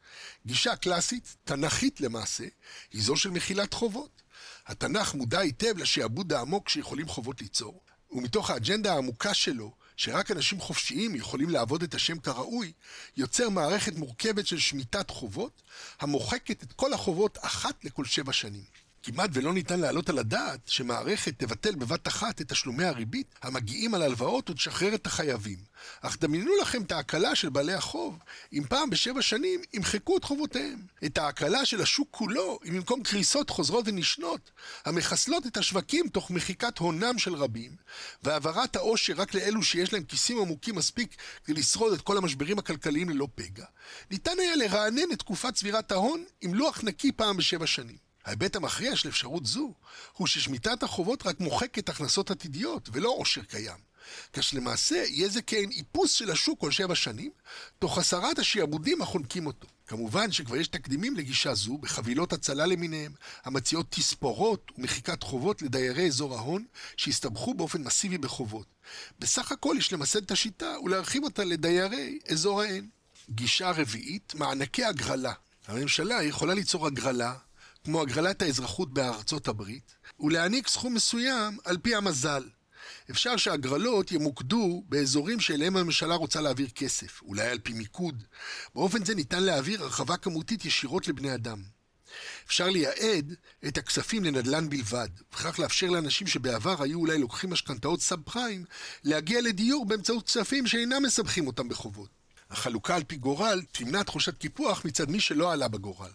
גישה 0.46 0.76
קלאסית, 0.76 1.36
תנ"כית 1.44 2.00
למעשה, 2.00 2.44
היא 2.92 3.02
זו 3.02 3.16
של 3.16 3.30
מחילת 3.30 3.74
חובות. 3.74 4.22
התנ"ך 4.66 5.14
מודע 5.14 5.38
היטב 5.38 5.78
לשעבוד 5.78 6.32
העמוק 6.32 6.68
שיכולים 6.68 7.08
חובות 7.08 7.40
ליצור, 7.40 7.82
ומתוך 8.10 8.50
האג'נדה 8.50 8.92
העמוקה 8.92 9.34
שלו 9.34 9.74
שרק 9.96 10.30
אנשים 10.30 10.60
חופשיים 10.60 11.14
יכולים 11.14 11.50
לעבוד 11.50 11.82
את 11.82 11.94
השם 11.94 12.18
כראוי, 12.18 12.72
יוצר 13.16 13.48
מערכת 13.48 13.96
מורכבת 13.96 14.46
של 14.46 14.58
שמיטת 14.58 15.10
חובות, 15.10 15.62
המוחקת 16.00 16.62
את 16.62 16.72
כל 16.72 16.92
החובות 16.92 17.38
אחת 17.40 17.84
לכל 17.84 18.04
שבע 18.04 18.32
שנים. 18.32 18.64
כמעט 19.06 19.30
ולא 19.32 19.52
ניתן 19.52 19.80
להעלות 19.80 20.08
על 20.08 20.18
הדעת 20.18 20.60
שמערכת 20.66 21.38
תבטל 21.38 21.74
בבת 21.74 22.08
אחת 22.08 22.40
את 22.40 22.48
תשלומי 22.48 22.84
הריבית 22.84 23.34
המגיעים 23.42 23.94
על 23.94 24.02
הלוואות 24.02 24.50
ותשחרר 24.50 24.94
את 24.94 25.06
החייבים. 25.06 25.58
אך 26.00 26.16
דמיינו 26.20 26.50
לכם 26.62 26.82
את 26.82 26.92
ההקלה 26.92 27.34
של 27.34 27.48
בעלי 27.48 27.72
החוב, 27.72 28.18
אם 28.52 28.62
פעם 28.68 28.90
בשבע 28.90 29.22
שנים 29.22 29.60
ימחקו 29.72 30.16
את 30.16 30.24
חובותיהם. 30.24 30.78
את 31.04 31.18
ההקלה 31.18 31.64
של 31.64 31.82
השוק 31.82 32.08
כולו, 32.10 32.58
אם 32.68 32.74
במקום 32.74 33.02
קריסות 33.02 33.50
חוזרות 33.50 33.84
ונשנות, 33.88 34.50
המחסלות 34.84 35.46
את 35.46 35.56
השווקים 35.56 36.08
תוך 36.08 36.30
מחיקת 36.30 36.78
הונם 36.78 37.18
של 37.18 37.34
רבים, 37.34 37.76
והעברת 38.22 38.76
העושר 38.76 39.14
רק 39.16 39.34
לאלו 39.34 39.62
שיש 39.62 39.92
להם 39.92 40.02
כיסים 40.02 40.38
עמוקים 40.38 40.74
מספיק 40.74 41.16
כדי 41.44 41.60
לשרוד 41.60 41.92
את 41.92 42.00
כל 42.00 42.16
המשברים 42.16 42.58
הכלכליים 42.58 43.08
ללא 43.08 43.28
פגע, 43.34 43.64
ניתן 44.10 44.38
היה 44.38 44.56
לרענן 44.56 45.12
את 45.12 45.18
תקופת 45.18 45.54
צבירת 45.54 45.92
ההון 45.92 46.24
עם 46.40 46.54
לוח 46.54 46.80
נקי 46.84 47.12
פעם 47.12 47.36
בשבע 47.36 47.66
שנים. 47.66 48.05
ההיבט 48.26 48.56
המכריע 48.56 48.96
של 48.96 49.08
אפשרות 49.08 49.46
זו, 49.46 49.72
הוא 50.12 50.26
ששמיטת 50.26 50.82
החובות 50.82 51.26
רק 51.26 51.40
מוחקת 51.40 51.88
הכנסות 51.88 52.30
עתידיות, 52.30 52.88
ולא 52.92 53.14
עושר 53.18 53.42
קיים. 53.42 53.86
כך 54.32 54.42
שלמעשה 54.42 55.04
יהיה 55.08 55.28
זה 55.28 55.42
כאין 55.42 55.70
איפוס 55.70 56.12
של 56.12 56.30
השוק 56.30 56.60
כל 56.60 56.70
שבע 56.70 56.94
שנים, 56.94 57.30
תוך 57.78 57.98
הסרת 57.98 58.38
השעבודים 58.38 59.02
החונקים 59.02 59.46
אותו. 59.46 59.66
כמובן 59.86 60.32
שכבר 60.32 60.56
יש 60.56 60.68
תקדימים 60.68 61.16
לגישה 61.16 61.54
זו 61.54 61.78
בחבילות 61.78 62.32
הצלה 62.32 62.66
למיניהם, 62.66 63.12
המציעות 63.44 63.86
תספורות 63.90 64.72
ומחיקת 64.78 65.22
חובות 65.22 65.62
לדיירי 65.62 66.06
אזור 66.06 66.34
ההון, 66.34 66.64
שהסתבכו 66.96 67.54
באופן 67.54 67.82
מסיבי 67.82 68.18
בחובות. 68.18 68.66
בסך 69.18 69.52
הכל 69.52 69.76
יש 69.78 69.92
למסד 69.92 70.22
את 70.22 70.30
השיטה 70.30 70.76
ולהרחיב 70.84 71.24
אותה 71.24 71.44
לדיירי 71.44 72.18
אזור 72.28 72.62
ההן. 72.62 72.86
גישה 73.30 73.70
רביעית, 73.70 74.34
מענקי 74.34 74.84
הגרלה. 74.84 75.32
הממשלה 75.68 76.22
יכולה 76.22 76.54
ליצור 76.54 76.86
הגרלה 76.86 77.34
כמו 77.86 78.02
הגרלת 78.02 78.42
האזרחות 78.42 78.94
בארצות 78.94 79.48
הברית, 79.48 79.94
ולהעניק 80.20 80.68
סכום 80.68 80.94
מסוים 80.94 81.58
על 81.64 81.78
פי 81.78 81.94
המזל. 81.94 82.42
אפשר 83.10 83.36
שהגרלות 83.36 84.12
ימוקדו 84.12 84.82
באזורים 84.88 85.40
שאליהם 85.40 85.76
הממשלה 85.76 86.14
רוצה 86.14 86.40
להעביר 86.40 86.68
כסף, 86.68 87.22
אולי 87.22 87.48
על 87.48 87.58
פי 87.58 87.72
מיקוד. 87.72 88.24
באופן 88.74 89.04
זה 89.04 89.14
ניתן 89.14 89.42
להעביר 89.42 89.82
הרחבה 89.82 90.16
כמותית 90.16 90.64
ישירות 90.64 91.08
לבני 91.08 91.34
אדם. 91.34 91.62
אפשר 92.46 92.68
לייעד 92.68 93.34
את 93.66 93.78
הכספים 93.78 94.24
לנדל"ן 94.24 94.68
בלבד, 94.68 95.08
וכך 95.32 95.58
לאפשר 95.58 95.86
לאנשים 95.86 96.26
שבעבר 96.26 96.82
היו 96.82 96.98
אולי 96.98 97.18
לוקחים 97.18 97.50
משכנתאות 97.50 98.00
סאב 98.00 98.20
פריים, 98.24 98.64
להגיע 99.04 99.40
לדיור 99.40 99.86
באמצעות 99.86 100.26
כספים 100.26 100.66
שאינם 100.66 101.02
מסבכים 101.02 101.46
אותם 101.46 101.68
בחובות. 101.68 102.10
החלוקה 102.50 102.96
על 102.96 103.04
פי 103.04 103.16
גורל 103.16 103.62
תמנע 103.72 104.02
תחושת 104.02 104.38
קיפוח 104.38 104.84
מצד 104.84 105.10
מי 105.10 105.20
שלא 105.20 105.52
עלה 105.52 105.68
בגורל. 105.68 106.10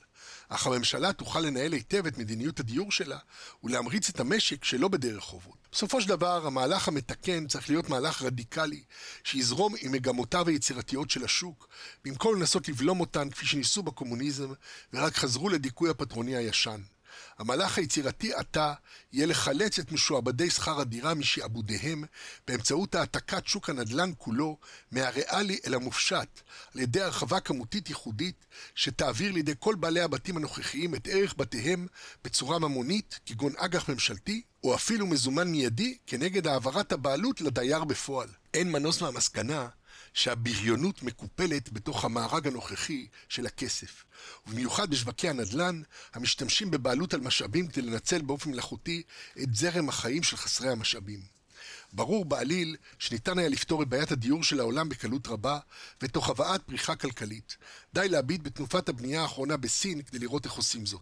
אך 0.54 0.68
הממשלה 0.68 1.14
תוכל 1.14 1.40
לנהל 1.40 1.74
היטב 1.74 2.06
את 2.06 2.18
מדיניות 2.18 2.60
הדיור 2.60 2.92
שלה 2.92 3.18
ולהמריץ 3.64 4.10
את 4.10 4.20
המשק 4.20 4.64
שלא 4.64 4.88
בדרך 4.88 5.24
חובות. 5.24 5.58
בסופו 5.72 6.02
של 6.02 6.10
דבר, 6.10 6.48
המהלך 6.48 6.88
המתקן 6.88 7.48
צריך 7.48 7.70
להיות 7.70 7.90
מהלך 7.90 8.22
רדיקלי, 8.22 8.84
שיזרום 9.24 9.74
עם 9.82 9.92
מגמותיו 9.92 10.48
היצירתיות 10.48 11.10
של 11.10 11.24
השוק, 11.24 11.68
במקום 12.06 12.36
לנסות 12.36 12.70
לבלום 12.70 13.00
אותן 13.00 13.30
כפי 13.30 13.46
שניסו 13.46 13.84
בקומוניזם, 13.84 14.54
ורק 14.94 15.16
חזרו 15.16 15.50
לדיכוי 15.50 15.90
הפטרוני 15.90 16.36
הישן. 16.36 16.82
המהלך 17.38 17.78
היצירתי 17.78 18.34
עתה 18.34 18.74
יהיה 19.14 19.26
לחלץ 19.26 19.80
את 19.80 19.92
משועבדי 19.92 20.50
שכר 20.50 20.80
הדירה 20.80 21.14
משעבודיהם 21.14 22.04
באמצעות 22.48 22.96
העתקת 22.96 23.48
שוק 23.48 23.70
הנדל"ן 23.70 24.12
כולו 24.18 24.58
מהריאלי 24.92 25.60
אל 25.68 25.74
המופשט 25.74 26.42
על 26.76 26.82
ידי 26.82 27.02
הרחבה 27.02 27.40
כמותית 27.40 27.90
ייחודית 27.90 28.46
שתעביר 28.76 29.32
לידי 29.32 29.54
כל 29.60 29.76
בעלי 29.76 30.02
הבתים 30.02 30.38
הנוכחיים 30.38 30.96
את 30.96 31.08
ערך 31.12 31.34
בתיהם 31.38 31.88
בצורה 32.24 32.60
ממונית 32.60 33.20
כגון 33.26 33.54
אג"ח 33.58 33.90
ממשלתי 33.90 34.42
או 34.64 34.76
אפילו 34.76 35.08
מזומן 35.08 35.48
מיידי 35.48 35.98
כנגד 36.08 36.48
העברת 36.48 36.92
הבעלות 36.92 37.42
לדייר 37.42 37.84
בפועל. 37.84 38.30
אין 38.54 38.72
מנוס 38.72 39.02
מהמסקנה 39.02 39.68
שהבריונות 40.14 41.04
מקופלת 41.04 41.74
בתוך 41.74 42.06
המארג 42.06 42.48
הנוכחי 42.48 43.08
של 43.30 43.46
הכסף, 43.46 44.04
ובמיוחד 44.48 44.90
בשווקי 44.90 45.30
הנדל"ן, 45.30 45.82
המשתמשים 46.14 46.72
בבעלות 46.72 47.14
על 47.14 47.22
משאבים 47.22 47.68
כדי 47.68 47.82
לנצל 47.82 48.22
באופן 48.22 48.50
מלאכותי 48.50 49.04
את 49.44 49.56
זרם 49.56 49.90
החיים 49.90 50.24
של 50.24 50.38
חסרי 50.38 50.70
המשאבים. 50.70 51.42
ברור 51.94 52.26
בעליל 52.26 52.76
שניתן 53.00 53.40
היה 53.40 53.50
לפתור 53.50 53.84
את 53.84 53.88
בעיית 53.88 54.12
הדיור 54.12 54.44
של 54.44 54.60
העולם 54.60 54.90
בקלות 54.90 55.28
רבה, 55.28 55.60
ותוך 56.02 56.30
הבאת 56.30 56.62
פריחה 56.64 56.96
כלכלית. 56.96 57.58
די 57.94 58.10
להביט 58.10 58.42
בתנופת 58.44 58.90
הבנייה 58.90 59.22
האחרונה 59.22 59.58
בסין 59.58 60.02
כדי 60.02 60.20
לראות 60.20 60.46
איך 60.46 60.54
עושים 60.54 60.86
זאת. 60.86 61.02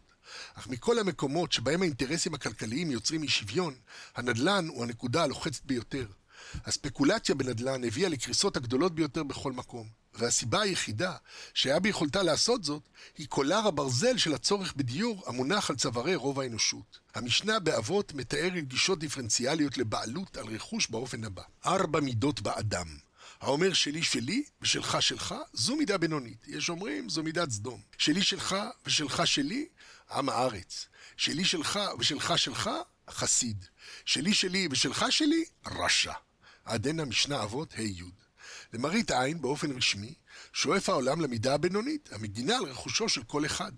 אך 0.53 0.68
מכל 0.68 0.99
המקומות 0.99 1.51
שבהם 1.51 1.82
האינטרסים 1.82 2.34
הכלכליים 2.34 2.91
יוצרים 2.91 3.24
אי 3.24 3.28
שוויון, 3.28 3.76
הנדל"ן 4.16 4.68
הוא 4.68 4.84
הנקודה 4.84 5.24
הלוחצת 5.24 5.66
ביותר. 5.66 6.05
הספקולציה 6.66 7.36
בנדל"ן 7.36 7.84
הביאה 7.84 8.10
לקריסות 8.10 8.58
הגדולות 8.58 8.95
ביותר 8.95 9.24
בכל 9.24 9.52
מקום, 9.52 9.88
והסיבה 10.14 10.62
היחידה 10.62 11.16
שהיה 11.54 11.80
ביכולתה 11.80 12.24
לעשות 12.24 12.64
זאת, 12.64 12.82
היא 13.18 13.28
קולר 13.28 13.68
הברזל 13.68 14.18
של 14.18 14.34
הצורך 14.34 14.74
בדיור 14.76 15.24
המונח 15.28 15.70
על 15.70 15.76
צווארי 15.76 16.16
רוב 16.16 16.39
האנושות. 16.39 17.00
המשנה 17.16 17.60
באבות 17.60 18.14
מתאר 18.14 18.60
גישות 18.60 19.00
דיפרנציאליות 19.00 19.78
לבעלות 19.78 20.38
על 20.38 20.45
רכוש 20.45 20.88
באופן 20.89 21.24
הבא: 21.24 21.43
ארבע 21.66 22.00
מידות 22.00 22.41
באדם. 22.41 22.88
האומר 23.41 23.74
שלי 23.74 24.04
שלי 24.04 24.43
ושלך 24.62 25.02
שלך, 25.02 25.36
זו 25.54 25.76
מידה 25.76 25.97
בינונית. 25.97 26.47
יש 26.47 26.70
אומרים, 26.70 27.10
זו 27.10 27.24
מידת 27.24 27.50
סדום. 27.50 27.82
שלי 27.97 28.22
שלך 28.22 28.56
ושלך 28.86 29.28
שלי, 29.28 29.68
עם 30.12 30.30
הארץ. 30.30 30.88
שלי 31.18 31.45
שלך 31.45 31.80
ושלך 32.00 32.38
שלך, 32.38 32.70
חסיד. 33.10 33.66
שלי 34.06 34.34
שלי 34.34 34.68
ושלך 34.72 35.06
שלי, 35.10 35.43
רשע. 35.66 36.14
עד 36.70 36.88
הנה 36.88 37.05
משנה 37.05 37.43
אבות 37.43 37.74
ה' 37.78 37.82
י'. 37.82 38.03
למראית 38.74 39.11
עין, 39.11 39.41
באופן 39.41 39.72
רשמי, 39.72 40.13
שואף 40.53 40.89
העולם 40.89 41.22
למידה 41.22 41.53
הבינונית, 41.53 42.09
המגינה 42.11 42.57
על 42.57 42.63
רכושו 42.63 43.09
של 43.09 43.24
כל 43.24 43.45
אחד. 43.45 43.72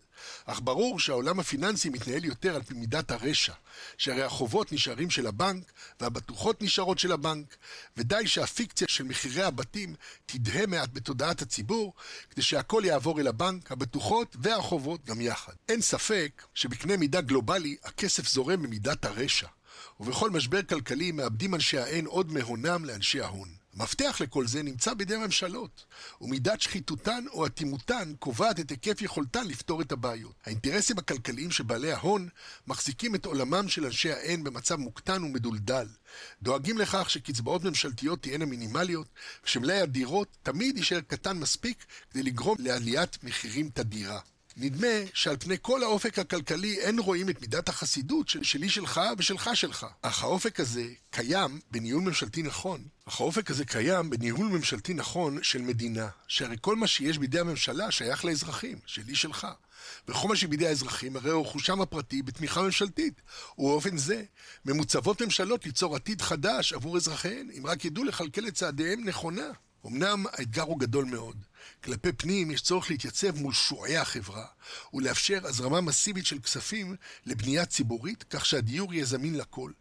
אך 0.45 0.61
ברור 0.63 0.99
שהעולם 0.99 1.39
הפיננסי 1.39 1.89
מתנהל 1.89 2.25
יותר 2.25 2.55
על 2.55 2.63
פי 2.63 2.73
מידת 2.73 3.11
הרשע, 3.11 3.53
שהרי 3.97 4.23
החובות 4.23 4.71
נשארים 4.71 5.09
של 5.09 5.27
הבנק, 5.27 5.71
והבטוחות 5.99 6.61
נשארות 6.61 6.99
של 6.99 7.11
הבנק, 7.11 7.57
ודי 7.97 8.27
שהפיקציה 8.27 8.87
של 8.89 9.03
מחירי 9.03 9.43
הבתים 9.43 9.95
תדהה 10.25 10.65
מעט 10.65 10.89
בתודעת 10.93 11.41
הציבור, 11.41 11.93
כדי 12.29 12.41
שהכל 12.41 12.83
יעבור 12.85 13.19
אל 13.19 13.27
הבנק, 13.27 13.71
הבטוחות 13.71 14.35
והחובות 14.39 15.05
גם 15.05 15.21
יחד. 15.21 15.53
אין 15.69 15.81
ספק 15.81 16.43
שבקנה 16.53 16.97
מידה 16.97 17.21
גלובלי 17.21 17.75
הכסף 17.83 18.27
זורם 18.27 18.63
במידת 18.63 19.05
הרשע, 19.05 19.47
ובכל 20.01 20.29
משבר 20.29 20.61
כלכלי 20.61 21.11
מאבדים 21.11 21.55
אנשי 21.55 21.77
האין 21.77 22.05
עוד 22.05 22.31
מהונם 22.31 22.85
לאנשי 22.85 23.21
ההון. 23.21 23.49
המפתח 23.75 24.17
לכל 24.23 24.47
זה 24.47 24.63
נמצא 24.63 24.93
בידי 24.93 25.15
הממשלות, 25.15 25.85
ומידת 26.21 26.61
שחיתותן 26.61 27.23
או 27.31 27.45
אטימותן 27.45 28.13
קובעת 28.19 28.59
את 28.59 28.69
היקף 28.69 29.01
יכולתן 29.01 29.47
לפתור 29.47 29.81
את 29.81 29.91
הבעיות. 29.91 30.33
האינטרסים 30.45 30.97
הכלכליים 30.97 31.51
של 31.51 31.63
בעלי 31.63 31.91
ההון 31.91 32.29
מחזיקים 32.67 33.15
את 33.15 33.25
עולמם 33.25 33.69
של 33.69 33.85
אנשי 33.85 34.11
האין 34.11 34.43
במצב 34.43 34.75
מוקטן 34.75 35.23
ומדולדל. 35.23 35.87
דואגים 36.41 36.77
לכך 36.77 37.09
שקצבאות 37.09 37.63
ממשלתיות 37.63 38.21
תהיינה 38.21 38.45
מינימליות, 38.45 39.07
ושמלאי 39.45 39.81
הדירות 39.81 40.37
תמיד 40.43 40.77
יישאר 40.77 41.01
קטן 41.01 41.37
מספיק 41.37 41.85
כדי 42.11 42.23
לגרום 42.23 42.55
לעליית 42.59 43.23
מחירים 43.23 43.69
תדירה. 43.73 44.19
נדמה 44.57 44.87
שעל 45.13 45.37
פני 45.37 45.55
כל 45.61 45.83
האופק 45.83 46.19
הכלכלי 46.19 46.79
אין 46.79 46.99
רואים 46.99 47.29
את 47.29 47.41
מידת 47.41 47.69
החסידות 47.69 48.29
של 48.29 48.43
שלי 48.43 48.69
שלך 48.69 49.01
ושלך 49.17 49.49
שלך. 49.53 49.85
אך 50.01 50.23
האופק 50.23 50.59
הזה 50.59 50.87
קיים 51.09 51.59
בניהול 51.71 52.03
ממשלתי 52.03 52.43
נכון. 52.43 52.83
אך 53.05 53.21
האופק 53.21 53.51
הזה 53.51 53.65
קיים 53.65 54.09
בניהול 54.09 54.47
ממשלתי 54.47 54.93
נכון 54.93 55.43
של 55.43 55.61
מדינה, 55.61 56.07
שהרי 56.27 56.55
כל 56.61 56.75
מה 56.75 56.87
שיש 56.87 57.17
בידי 57.17 57.39
הממשלה 57.39 57.91
שייך 57.91 58.25
לאזרחים, 58.25 58.79
שלי 58.85 59.15
שלך. 59.15 59.47
וכל 60.07 60.27
מה 60.27 60.35
שבידי 60.35 60.67
האזרחים 60.67 61.15
הרי 61.15 61.31
הוא 61.31 61.45
רכושם 61.45 61.81
הפרטי 61.81 62.21
בתמיכה 62.21 62.61
ממשלתית. 62.61 63.21
ובאופן 63.57 63.97
זה, 63.97 64.23
ממוצבות 64.65 65.21
ממשלות 65.21 65.65
ליצור 65.65 65.95
עתיד 65.95 66.21
חדש 66.21 66.73
עבור 66.73 66.97
אזרחיהן, 66.97 67.49
אם 67.57 67.67
רק 67.67 67.85
ידעו 67.85 68.03
לכלכל 68.03 68.47
את 68.47 68.53
צעדיהם 68.53 69.03
נכונה. 69.05 69.47
אמנם 69.85 70.25
האתגר 70.31 70.61
הוא 70.61 70.79
גדול 70.79 71.05
מאוד. 71.05 71.37
כלפי 71.83 72.11
פנים 72.11 72.51
יש 72.51 72.61
צורך 72.61 72.91
להתייצב 72.91 73.37
מול 73.37 73.53
שועי 73.53 73.97
החברה 73.97 74.45
ולאפשר 74.93 75.39
הזרמה 75.43 75.81
מסיבית 75.81 76.25
של 76.25 76.39
כספים 76.39 76.95
לבנייה 77.25 77.65
ציבורית 77.65 78.23
כך 78.29 78.45
שהדיור 78.45 78.93
יהיה 78.93 79.05
זמין 79.05 79.37
לכל. 79.37 79.71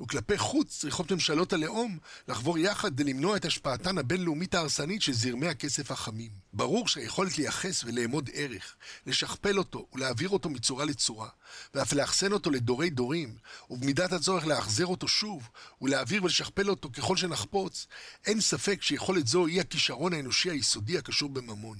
וכלפי 0.00 0.38
חוץ 0.38 0.78
צריכות 0.78 1.12
ממשלות 1.12 1.52
הלאום 1.52 1.98
לחבור 2.28 2.58
יחד 2.58 3.00
כדי 3.00 3.12
למנוע 3.12 3.36
את 3.36 3.44
השפעתן 3.44 3.98
הבינלאומית 3.98 4.54
ההרסנית 4.54 5.02
של 5.02 5.12
זרמי 5.12 5.48
הכסף 5.48 5.90
החמים. 5.90 6.30
ברור 6.52 6.88
שהיכולת 6.88 7.38
לייחס 7.38 7.84
ולאמוד 7.84 8.30
ערך, 8.32 8.76
לשכפל 9.06 9.58
אותו 9.58 9.86
ולהעביר 9.92 10.28
אותו 10.28 10.50
מצורה 10.50 10.84
לצורה, 10.84 11.28
ואף 11.74 11.92
לאחסן 11.92 12.32
אותו 12.32 12.50
לדורי 12.50 12.90
דורים, 12.90 13.36
ובמידת 13.70 14.12
הצורך 14.12 14.46
לאחזר 14.46 14.86
אותו 14.86 15.08
שוב, 15.08 15.48
ולהעביר 15.82 16.24
ולשכפל 16.24 16.70
אותו 16.70 16.90
ככל 16.92 17.16
שנחפוץ, 17.16 17.86
אין 18.26 18.40
ספק 18.40 18.82
שיכולת 18.82 19.26
זו 19.26 19.46
היא 19.46 19.60
הכישרון 19.60 20.12
האנושי 20.12 20.50
היסודי 20.50 20.98
הקשור 20.98 21.28
בממון. 21.50 21.78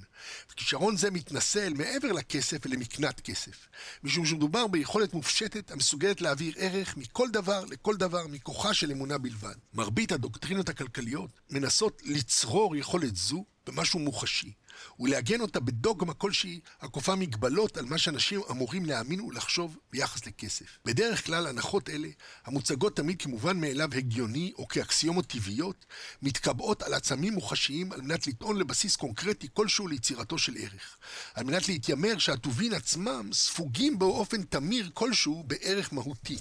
וכישרון 0.53 0.97
זה 0.97 1.11
מתנשא 1.11 1.67
אל 1.67 1.75
מעבר 1.75 2.13
לכסף 2.13 2.59
ולמקנת 2.67 3.21
כסף, 3.21 3.69
משום 4.03 4.27
שמדובר 4.27 4.67
ביכולת 4.67 5.15
מופשטת 5.15 5.71
המסוגלת 5.71 6.21
להעביר 6.21 6.55
ערך 6.59 6.97
מכל 6.97 7.29
דבר 7.31 7.65
לכל 7.65 7.97
דבר 7.97 8.27
מכוחה 8.27 8.75
של 8.75 8.91
אמונה 8.91 9.19
בלבד. 9.19 9.55
מרבית 9.75 10.13
הדוקטרינות 10.13 10.69
הכלכליות 10.69 11.31
מנסות 11.51 12.03
לצרור 12.05 12.77
יכולת 12.77 13.17
זו 13.17 13.45
במשהו 13.67 13.99
מוחשי, 13.99 14.53
ולעגן 14.99 15.41
אותה 15.41 15.61
בדוגמה 15.61 16.15
כלשהי 16.15 16.61
הכופה 16.81 17.15
מגבלות 17.15 17.77
על 17.77 17.85
מה 17.85 17.99
שאנשים 17.99 18.41
אמורים 18.51 18.85
להאמין 18.85 19.21
ולחשוב 19.21 19.79
ביחס 19.93 20.27
לכסף. 20.27 20.79
בדרך 20.85 21.27
כלל 21.27 21.47
הנחות 21.47 21.91
אלה, 21.91 22.09
המוצגות 22.45 22.97
תמיד 22.97 23.23
כמובן 23.23 23.61
מאליו 23.61 23.89
הגיוני 23.95 24.53
או 24.59 24.69
כאקסיומות 24.69 25.27
טבעיות, 25.27 25.87
מתקבעות 26.23 26.83
על 26.83 26.95
עצמים 26.95 27.33
מוחשיים 27.33 27.93
על 27.93 28.01
מנת 28.01 28.27
לטעון 28.27 28.57
לבסיס 28.57 28.97
קונקרטי 28.97 29.49
כלשהו 29.53 29.89
ליצירתו 29.89 30.39
של 30.39 30.57
ערך. 30.57 30.99
על 31.35 31.45
מנת 31.45 31.69
להתיימר 31.69 32.19
שהטובין 32.19 32.73
עצמם 32.73 33.31
ספוגים 33.33 33.99
באופן 33.99 34.43
תמיר 34.43 34.91
כלשהו 34.95 35.45
בערך 35.47 35.93
מהותי. 35.93 36.39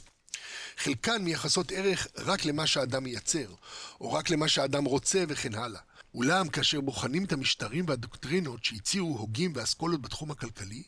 חלקן 0.77 1.21
מייחסות 1.21 1.71
ערך 1.71 2.07
רק 2.17 2.45
למה 2.45 2.67
שהאדם 2.67 3.03
מייצר, 3.03 3.53
או 4.01 4.13
רק 4.13 4.29
למה 4.29 4.47
שהאדם 4.47 4.85
רוצה 4.85 5.23
וכן 5.27 5.55
הלאה. 5.55 5.81
אולם 6.15 6.49
כאשר 6.49 6.81
בוחנים 6.81 7.23
את 7.25 7.31
המשטרים 7.31 7.85
והדוקטרינות 7.87 8.63
שהציעו 8.63 9.17
הוגים 9.17 9.53
ואסכולות 9.55 10.01
בתחום 10.01 10.31
הכלכלי, 10.31 10.83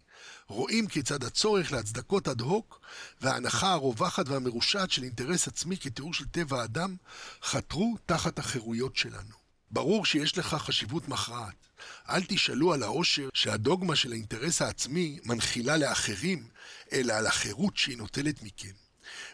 רואים 0.47 0.88
כיצד 0.88 1.24
הצורך 1.24 1.72
להצדקות 1.72 2.28
אד 2.28 2.41
הוק 2.41 2.82
וההנחה 3.22 3.72
הרווחת 3.72 4.28
והמרושעת 4.28 4.91
של 4.91 5.03
אינטרס 5.03 5.47
עצמי 5.47 5.78
כתיאור 5.78 6.13
של 6.13 6.26
טבע 6.26 6.61
האדם 6.61 6.95
חתרו 7.43 7.95
תחת 8.05 8.39
החירויות 8.39 8.95
שלנו. 8.95 9.36
ברור 9.72 10.05
שיש 10.05 10.38
לכך 10.38 10.63
חשיבות 10.63 11.07
מכרעת. 11.07 11.67
אל 12.09 12.24
תשאלו 12.28 12.74
על 12.74 12.84
העושר 12.84 13.30
שהדוגמה 13.34 13.95
של 13.95 14.11
האינטרס 14.11 14.61
העצמי 14.61 15.19
מנחילה 15.26 15.78
לאחרים, 15.78 16.47
אלא 16.91 17.13
על 17.13 17.28
החירות 17.28 17.78
שהיא 17.78 17.97
נוטלת 17.97 18.43
מכם. 18.43 18.72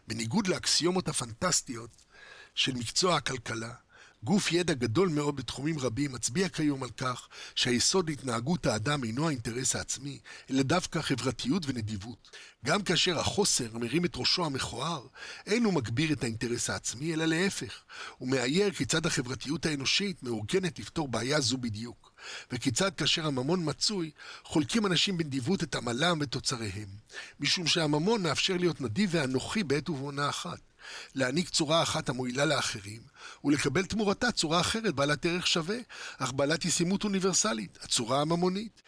בניגוד 0.08 0.48
לאקסיומות 0.48 1.08
הפנטסטיות 1.08 1.90
של 2.56 2.74
מקצוע 2.74 3.16
הכלכלה, 3.16 3.74
גוף 4.24 4.52
ידע 4.52 4.74
גדול 4.74 5.10
מאוד 5.10 5.36
בתחומים 5.36 5.80
רבים 5.80 6.12
מצביע 6.12 6.50
כיום 6.50 6.84
על 6.84 6.90
כך 6.90 7.28
שהיסוד 7.56 8.10
להתנהגות 8.10 8.66
האדם 8.66 9.04
אינו 9.04 9.28
האינטרס 9.28 9.76
העצמי, 9.76 10.20
אלא 10.50 10.64
דווקא 10.64 11.02
חברתיות 11.02 11.64
ונדיבות. 11.68 12.32
גם 12.66 12.82
כאשר 12.82 13.20
החוסר 13.20 13.78
מרים 13.78 14.06
את 14.06 14.18
ראשו 14.18 14.46
המכוער, 14.46 15.08
אין 15.46 15.64
הוא 15.64 15.74
מגביר 15.74 16.14
את 16.14 16.24
האינטרס 16.24 16.70
העצמי, 16.70 17.14
אלא 17.14 17.26
להפך. 17.26 17.84
הוא 18.18 18.30
מאייר 18.30 18.72
כיצד 18.72 19.06
החברתיות 19.06 19.66
האנושית 19.66 20.24
מאורגנת 20.24 20.80
לפתור 20.80 21.08
בעיה 21.08 21.42
זו 21.42 21.58
בדיוק. 21.58 22.12
וכיצד 22.52 22.96
כאשר 22.96 23.28
הממון 23.28 23.70
מצוי, 23.70 24.12
חולקים 24.44 24.86
אנשים 24.86 25.18
בנדיבות 25.18 25.64
את 25.64 25.76
עמלם 25.76 26.18
ותוצריהם. 26.22 26.88
משום 27.40 27.68
שהממון 27.68 28.24
מאפשר 28.24 28.58
להיות 28.58 28.82
נדיב 28.82 29.10
ואנוכי 29.14 29.64
בעת 29.64 29.90
ובעונה 29.90 30.30
אחת. 30.30 30.60
להעניק 31.16 31.50
צורה 31.50 31.84
אחת 31.84 32.10
המועילה 32.10 32.46
לאחרים, 32.46 33.02
ולקבל 33.44 33.86
תמורתה 33.86 34.32
צורה 34.32 34.60
אחרת 34.60 34.96
בעלת 34.96 35.26
ערך 35.26 35.48
שווה, 35.48 35.78
אך 36.18 36.32
בעלת 36.32 36.66
ישימות 36.66 37.04
אוניברסלית, 37.04 37.78
הצורה 37.82 38.22
הממונית. 38.22 38.82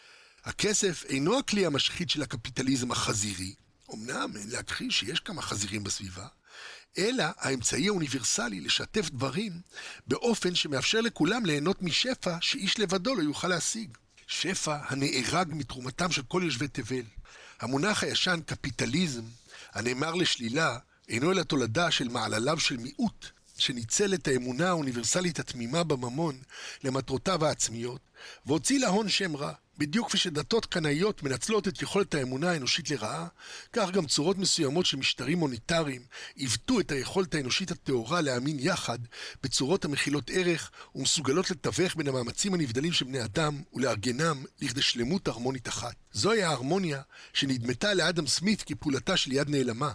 הכסף 0.44 1.04
אינו 1.06 1.40
הכלי 1.40 1.66
המשחית 1.66 2.10
של 2.10 2.22
הקפיטליזם 2.22 2.92
החזירי, 2.92 3.54
אמנם 3.94 4.32
אין 4.36 4.50
להכחיש 4.50 5.00
שיש 5.00 5.20
כמה 5.20 5.42
חזירים 5.42 5.84
בסביבה, 5.84 6.28
אלא 6.98 7.24
האמצעי 7.38 7.88
האוניברסלי 7.88 8.60
לשתף 8.62 9.10
דברים 9.10 9.62
באופן 10.08 10.56
שמאפשר 10.56 11.02
לכולם 11.02 11.46
ליהנות 11.46 11.82
משפע 11.82 12.38
שאיש 12.42 12.80
לבדו 12.80 13.16
לא 13.16 13.22
יוכל 13.22 13.48
להשיג. 13.48 13.98
שפע 14.28 14.78
הנארג 14.88 15.48
מתרומתם 15.54 16.12
של 16.12 16.22
כל 16.28 16.42
יושבי 16.46 16.68
תבל. 16.68 17.04
המונח 17.60 18.04
הישן 18.04 18.40
קפיטליזם, 18.46 19.24
הנאמר 19.74 20.16
לשלילה, 20.16 20.78
אינו 21.10 21.32
אלא 21.32 21.44
תולדה 21.44 21.92
של 21.92 22.08
מעלליו 22.08 22.60
של 22.60 22.78
מיעוט, 22.78 23.26
שניצל 23.58 24.14
את 24.14 24.28
האמונה 24.28 24.70
האוניברסלית 24.70 25.40
התמימה 25.40 25.84
בממון 25.84 26.38
למטרותיו 26.84 27.46
העצמיות, 27.46 28.02
והוציא 28.46 28.80
להון 28.80 29.10
שם 29.10 29.36
רע. 29.36 29.54
בדיוק 29.78 30.08
כפי 30.08 30.18
שדתות 30.18 30.66
קנאיות 30.66 31.24
מנצלות 31.24 31.68
את 31.68 31.82
יכולת 31.82 32.14
האמונה 32.14 32.52
האנושית 32.52 32.90
לרעה, 32.90 33.28
כך 33.74 33.92
גם 33.92 34.06
צורות 34.06 34.38
מסוימות 34.38 34.86
של 34.86 34.98
משטרים 34.98 35.38
מוניטריים 35.38 36.02
עיוותו 36.36 36.80
את 36.80 36.92
היכולת 36.92 37.36
האנושית 37.36 37.72
הטהורה 37.72 38.22
להאמין 38.22 38.58
יחד 38.60 39.00
בצורות 39.44 39.86
המכילות 39.86 40.30
ערך 40.34 40.72
ומסוגלות 40.96 41.52
לתווך 41.52 41.96
בין 41.96 42.08
המאמצים 42.08 42.54
הנבדלים 42.54 42.94
של 42.94 43.06
בני 43.06 43.24
אדם 43.24 43.62
ולארגנם 43.74 44.44
לכדי 44.62 44.82
שלמות 44.82 45.28
הרמונית 45.28 45.68
אחת. 45.68 45.96
זוהי 46.12 46.44
ההרמוניה 46.44 47.02
שנדמתה 47.34 47.94
לאדם 47.94 48.28
סמית 48.28 48.64
כפעולתה 48.64 49.18
של 49.18 49.32
יד 49.32 49.50
נעלמה. 49.50 49.92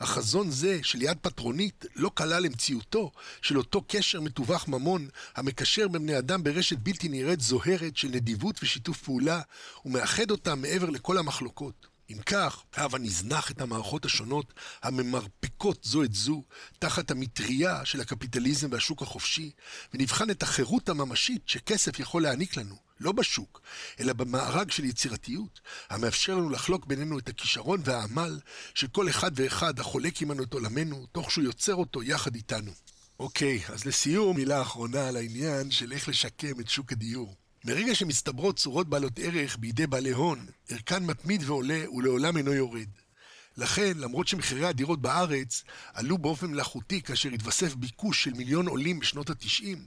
החזון 0.00 0.50
זה 0.50 0.78
של 0.82 1.02
יד 1.02 1.18
פטרונית 1.20 1.84
לא 1.96 2.10
כלל 2.14 2.42
למציאותו 2.42 3.12
של 3.42 3.58
אותו 3.58 3.82
קשר 3.88 4.20
מתווך 4.20 4.68
ממון 4.68 5.08
המקשר 5.36 5.88
בין 5.88 6.02
בני 6.02 6.18
אדם 6.18 6.44
ברשת 6.44 6.78
בלתי 6.78 7.08
נראית 7.08 7.40
זוהרת 7.40 7.96
של 7.96 8.08
נדיבות 8.08 8.62
ושיתוף 8.62 9.02
פעולה 9.02 9.40
ומאחד 9.84 10.30
אותם 10.30 10.62
מעבר 10.62 10.90
לכל 10.90 11.18
המחלוקות. 11.18 11.96
אם 12.10 12.18
כך, 12.26 12.62
הבה 12.74 12.98
נזנח 12.98 13.50
את 13.50 13.60
המערכות 13.60 14.04
השונות 14.04 14.54
הממרפקות 14.82 15.84
זו 15.84 16.02
את 16.02 16.14
זו 16.14 16.42
תחת 16.78 17.10
המטריה 17.10 17.84
של 17.84 18.00
הקפיטליזם 18.00 18.68
והשוק 18.70 19.02
החופשי 19.02 19.50
ונבחן 19.94 20.30
את 20.30 20.42
החירות 20.42 20.88
הממשית 20.88 21.42
שכסף 21.46 22.00
יכול 22.00 22.22
להעניק 22.22 22.56
לנו. 22.56 22.85
לא 23.00 23.12
בשוק, 23.12 23.60
אלא 24.00 24.12
במארג 24.12 24.70
של 24.70 24.84
יצירתיות, 24.84 25.60
המאפשר 25.90 26.34
לנו 26.34 26.50
לחלוק 26.50 26.86
בינינו 26.86 27.18
את 27.18 27.28
הכישרון 27.28 27.80
והעמל 27.84 28.38
של 28.74 28.86
כל 28.88 29.08
אחד 29.08 29.30
ואחד 29.34 29.80
החולק 29.80 30.22
עמנו 30.22 30.42
את 30.42 30.52
עולמנו, 30.52 31.06
תוך 31.12 31.30
שהוא 31.30 31.44
יוצר 31.44 31.74
אותו 31.74 32.02
יחד 32.02 32.34
איתנו. 32.34 32.72
אוקיי, 33.20 33.60
אז 33.68 33.84
לסיום, 33.84 34.36
מילה 34.36 34.62
אחרונה 34.62 35.08
על 35.08 35.16
העניין 35.16 35.70
של 35.70 35.92
איך 35.92 36.08
לשקם 36.08 36.60
את 36.60 36.68
שוק 36.68 36.92
הדיור. 36.92 37.34
מרגע 37.64 37.94
שמסתברות 37.94 38.56
צורות 38.56 38.88
בעלות 38.88 39.18
ערך 39.18 39.56
בידי 39.58 39.86
בעלי 39.86 40.10
הון, 40.10 40.46
ערכן 40.68 41.04
מתמיד 41.04 41.42
ועולה 41.44 41.90
ולעולם 41.90 42.36
אינו 42.36 42.52
יורד. 42.52 42.88
לכן, 43.56 43.92
למרות 43.96 44.28
שמחירי 44.28 44.66
הדירות 44.66 45.00
בארץ 45.02 45.64
עלו 45.94 46.18
באופן 46.18 46.46
מלאכותי 46.46 47.02
כאשר 47.02 47.28
התווסף 47.28 47.74
ביקוש 47.74 48.24
של 48.24 48.32
מיליון 48.32 48.68
עולים 48.68 49.00
בשנות 49.00 49.30
התשעים, 49.30 49.86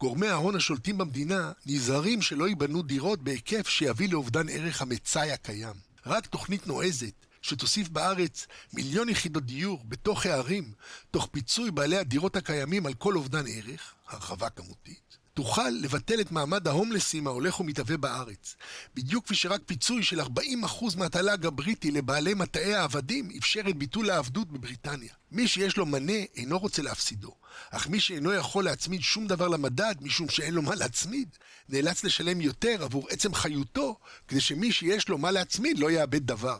גורמי 0.00 0.26
ההון 0.26 0.56
השולטים 0.56 0.98
במדינה 0.98 1.52
נזהרים 1.66 2.22
שלא 2.22 2.48
ייבנו 2.48 2.82
דירות 2.82 3.22
בהיקף 3.22 3.68
שיביא 3.68 4.08
לאובדן 4.08 4.48
ערך 4.48 4.82
המצאי 4.82 5.32
הקיים. 5.32 5.74
רק 6.06 6.26
תוכנית 6.26 6.66
נועזת 6.66 7.26
שתוסיף 7.42 7.88
בארץ 7.88 8.46
מיליון 8.72 9.08
יחידות 9.08 9.46
דיור 9.46 9.82
בתוך 9.88 10.26
הערים, 10.26 10.72
תוך 11.10 11.28
פיצוי 11.32 11.70
בעלי 11.70 11.96
הדירות 11.96 12.36
הקיימים 12.36 12.86
על 12.86 12.94
כל 12.94 13.16
אובדן 13.16 13.44
ערך, 13.48 13.94
הרחבה 14.08 14.50
כמותית, 14.50 15.05
תוכל 15.36 15.68
לבטל 15.68 16.20
את 16.20 16.32
מעמד 16.32 16.68
ההומלסים 16.68 17.26
ההולך 17.26 17.60
ומתהווה 17.60 17.96
בארץ. 17.96 18.56
בדיוק 18.94 19.24
כפי 19.24 19.34
שרק 19.34 19.60
פיצוי 19.66 20.02
של 20.02 20.20
40% 20.20 20.24
מהתל"ג 20.96 21.46
הבריטי 21.46 21.90
לבעלי 21.90 22.34
מטעי 22.34 22.74
העבדים 22.74 23.28
אפשר 23.38 23.60
את 23.68 23.76
ביטול 23.76 24.10
העבדות 24.10 24.52
בבריטניה. 24.52 25.12
מי 25.32 25.48
שיש 25.48 25.76
לו 25.76 25.86
מנה 25.86 26.12
אינו 26.36 26.58
רוצה 26.58 26.82
להפסידו, 26.82 27.34
אך 27.70 27.88
מי 27.88 28.00
שאינו 28.00 28.32
יכול 28.32 28.64
להצמיד 28.64 29.00
שום 29.00 29.26
דבר 29.26 29.48
למדד 29.48 29.94
משום 30.00 30.28
שאין 30.28 30.54
לו 30.54 30.62
מה 30.62 30.74
להצמיד, 30.74 31.28
נאלץ 31.68 32.04
לשלם 32.04 32.40
יותר 32.40 32.84
עבור 32.84 33.06
עצם 33.10 33.34
חיותו, 33.34 33.98
כדי 34.28 34.40
שמי 34.40 34.72
שיש 34.72 35.08
לו 35.08 35.18
מה 35.18 35.30
להצמיד 35.30 35.78
לא 35.78 35.90
יאבד 35.90 36.26
דבר. 36.26 36.58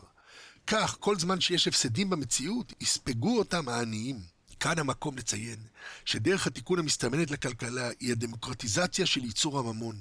כך, 0.67 0.97
כל 0.99 1.19
זמן 1.19 1.41
שיש 1.41 1.67
הפסדים 1.67 2.09
במציאות, 2.09 2.73
יספגו 2.81 3.37
אותם 3.37 3.69
העניים. 3.69 4.36
כאן 4.59 4.79
המקום 4.79 5.17
לציין 5.17 5.59
שדרך 6.05 6.47
התיקון 6.47 6.79
המסתמנת 6.79 7.31
לכלכלה 7.31 7.89
היא 7.99 8.11
הדמוקרטיזציה 8.11 9.05
של 9.05 9.25
ייצור 9.25 9.59
הממון. 9.59 9.95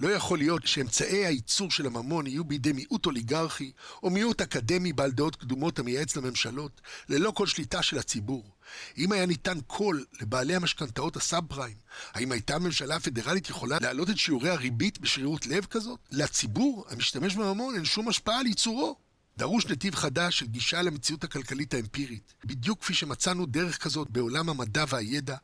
לא 0.00 0.08
יכול 0.08 0.38
להיות 0.38 0.66
שאמצעי 0.66 1.26
הייצור 1.26 1.70
של 1.70 1.86
הממון 1.86 2.26
יהיו 2.26 2.44
בידי 2.44 2.72
מיעוט 2.72 3.06
אוליגרכי 3.06 3.72
או 4.02 4.10
מיעוט 4.10 4.40
אקדמי 4.40 4.92
בעל 4.92 5.10
דעות 5.10 5.36
קדומות 5.36 5.78
המייעץ 5.78 6.16
לממשלות, 6.16 6.80
ללא 7.08 7.30
כל 7.30 7.46
שליטה 7.46 7.82
של 7.82 7.98
הציבור. 7.98 8.44
אם 8.98 9.12
היה 9.12 9.26
ניתן 9.26 9.60
קול 9.66 10.04
לבעלי 10.20 10.54
המשכנתאות 10.54 11.16
הסאב 11.16 11.46
פריים, 11.48 11.76
האם 12.12 12.32
הייתה 12.32 12.54
הממשלה 12.54 12.96
הפדרלית 12.96 13.50
יכולה 13.50 13.78
להעלות 13.80 14.10
את 14.10 14.18
שיעורי 14.18 14.50
הריבית 14.50 14.98
בשרירות 14.98 15.46
לב 15.46 15.64
כזאת? 15.64 16.00
לציבור 16.10 16.84
המשתמש 16.88 17.34
בממון 17.34 17.74
אין 17.74 17.84
שום 17.84 18.08
השפעה 18.08 18.40
על 18.40 18.46
ייצורו. 18.46 19.05
דרוש 19.38 19.66
נתיב 19.66 19.94
חדש 19.94 20.38
של 20.38 20.46
גישה 20.46 20.82
למציאות 20.82 21.24
הכלכלית 21.24 21.74
האמפירית, 21.74 22.34
בדיוק 22.44 22.80
כפי 22.80 22.94
שמצאנו 22.94 23.46
דרך 23.46 23.82
כזאת 23.82 24.10
בעולם 24.10 24.48
המדע 24.48 24.84
והידע, 24.88 25.36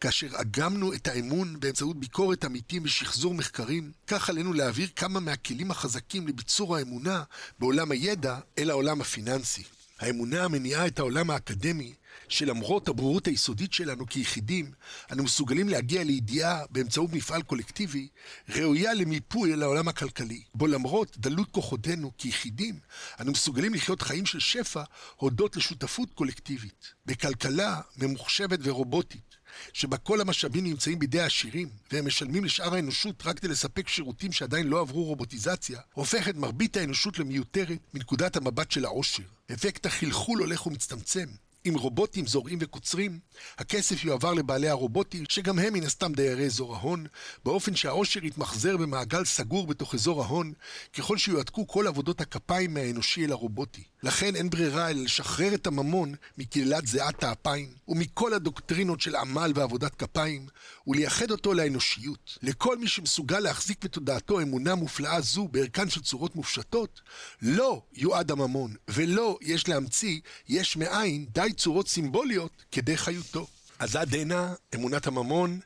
כאשר 0.00 0.26
אגמנו 0.34 0.92
את 0.92 1.08
האמון 1.08 1.60
באמצעות 1.60 2.00
ביקורת 2.00 2.44
עמיתים 2.44 2.82
ושחזור 2.84 3.34
מחקרים, 3.34 3.92
כך 4.06 4.30
עלינו 4.30 4.52
להעביר 4.52 4.88
כמה 4.96 5.20
מהכלים 5.20 5.70
החזקים 5.70 6.28
לביצור 6.28 6.76
האמונה 6.76 7.22
בעולם 7.58 7.90
הידע 7.90 8.38
אל 8.58 8.70
העולם 8.70 9.00
הפיננסי. 9.00 9.62
האמונה 10.00 10.44
המניעה 10.44 10.86
את 10.86 10.98
העולם 10.98 11.30
האקדמי 11.30 11.94
שלמרות 12.28 12.88
הברורות 12.88 13.26
היסודית 13.26 13.72
שלנו 13.72 14.06
כיחידים, 14.06 14.72
אנו 15.12 15.22
מסוגלים 15.22 15.68
להגיע 15.68 16.04
לידיעה 16.04 16.62
באמצעות 16.70 17.12
מפעל 17.12 17.42
קולקטיבי, 17.42 18.08
ראויה 18.48 18.94
למיפוי 18.94 19.52
אל 19.54 19.62
העולם 19.62 19.88
הכלכלי, 19.88 20.42
בו 20.54 20.66
למרות 20.66 21.16
דלות 21.18 21.50
כוחותינו 21.50 22.12
כיחידים, 22.18 22.78
אנו 23.20 23.32
מסוגלים 23.32 23.74
לחיות 23.74 24.02
חיים 24.02 24.26
של 24.26 24.40
שפע 24.40 24.82
הודות 25.16 25.56
לשותפות 25.56 26.12
קולקטיבית. 26.14 26.94
בכלכלה 27.06 27.80
ממוחשבת 27.96 28.58
ורובוטית, 28.62 29.36
שבה 29.72 29.96
כל 29.96 30.20
המשאבים 30.20 30.64
נמצאים 30.64 30.98
בידי 30.98 31.20
העשירים, 31.20 31.68
והם 31.92 32.06
משלמים 32.06 32.44
לשאר 32.44 32.74
האנושות 32.74 33.26
רק 33.26 33.38
כדי 33.38 33.48
לספק 33.48 33.88
שירותים 33.88 34.32
שעדיין 34.32 34.66
לא 34.66 34.80
עברו 34.80 35.04
רובוטיזציה, 35.04 35.80
הופך 35.92 36.28
את 36.28 36.36
מרבית 36.36 36.76
האנושות 36.76 37.18
למיותרת 37.18 37.78
מנקודת 37.94 38.36
המבט 38.36 38.70
של 38.70 38.84
העושר. 38.84 39.22
אפקט 39.52 39.86
החלחול 39.86 40.38
הולך 40.38 40.66
ומצטמצם, 40.66 41.26
עם 41.64 41.74
רובוטים 41.74 42.26
זורעים 42.26 42.58
וקוצרים, 42.60 43.18
הכסף 43.58 44.04
יועבר 44.04 44.34
לבעלי 44.34 44.68
הרובוטים, 44.68 45.24
שגם 45.28 45.58
הם 45.58 45.72
מן 45.72 45.82
הסתם 45.82 46.12
דיירי 46.12 46.46
אזור 46.46 46.76
ההון, 46.76 47.06
באופן 47.44 47.76
שהעושר 47.76 48.24
יתמחזר 48.24 48.76
במעגל 48.76 49.24
סגור 49.24 49.66
בתוך 49.66 49.94
אזור 49.94 50.22
ההון, 50.22 50.52
ככל 50.92 51.18
שיועתקו 51.18 51.66
כל 51.66 51.86
עבודות 51.86 52.20
הכפיים 52.20 52.74
מהאנושי 52.74 53.24
אל 53.24 53.32
הרובוטי. 53.32 53.82
לכן 54.02 54.36
אין 54.36 54.50
ברירה 54.50 54.90
אלא 54.90 55.02
לשחרר 55.02 55.54
את 55.54 55.66
הממון 55.66 56.14
מקהילת 56.38 56.86
זיעת 56.86 57.24
האפיים, 57.24 57.68
ומכל 57.88 58.34
הדוקטרינות 58.34 59.00
של 59.00 59.16
עמל 59.16 59.52
ועבודת 59.54 59.94
כפיים, 59.94 60.46
ולייחד 60.86 61.30
אותו 61.30 61.54
לאנושיות. 61.54 62.38
לכל 62.42 62.78
מי 62.78 62.88
שמסוגל 62.88 63.40
להחזיק 63.40 63.84
בתודעתו 63.84 64.40
אמונה 64.40 64.74
מופלאה 64.74 65.20
זו 65.20 65.48
בערכן 65.48 65.90
של 65.90 66.02
צורות 66.02 66.36
מופשטות, 66.36 67.00
לא 67.42 67.82
יועד 67.92 68.30
הממון, 68.30 68.74
ולא 68.88 69.38
יש 69.42 69.68
להמציא 69.68 70.20
יש 70.48 70.76
מאין 70.76 71.26
די 71.32 71.49
צורות 71.52 71.88
סימבוליות 71.88 72.64
כדי 72.72 72.96
חיותו. 72.96 73.46
אז 73.78 73.96
עד 73.96 74.14
הנה 74.14 74.54
אמונת 74.74 75.06
הממון, 75.06 75.60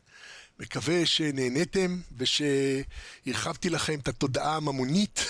מקווה 0.61 1.07
שנהניתם 1.07 2.01
ושהרחבתי 2.17 3.71
לכם 3.71 3.99
את 4.03 4.09
התודעה 4.09 4.57
הממונית 4.57 5.25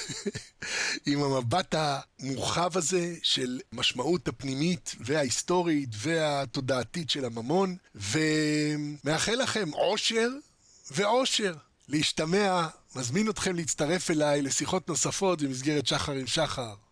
עם 1.07 1.23
המבט 1.23 1.75
המורחב 1.79 2.77
הזה 2.77 3.15
של 3.23 3.61
משמעות 3.73 4.29
הפנימית 4.29 4.95
וההיסטורית 5.01 5.89
והתודעתית 5.93 7.11
של 7.11 7.25
הממון, 7.25 7.77
ומאחל 7.95 9.35
לכם 9.35 9.71
עושר 9.71 10.29
ועושר. 10.91 11.55
להשתמע, 11.89 12.67
מזמין 12.97 13.31
אתכם 13.31 13.57
להצטרף 13.57 14.11
אליי 14.11 14.43
לשיחות 14.43 14.89
נוספות 14.89 15.43
במסגרת 15.43 15.87
שחר 15.87 16.13
עם 16.13 16.27
שחר. 16.27 16.75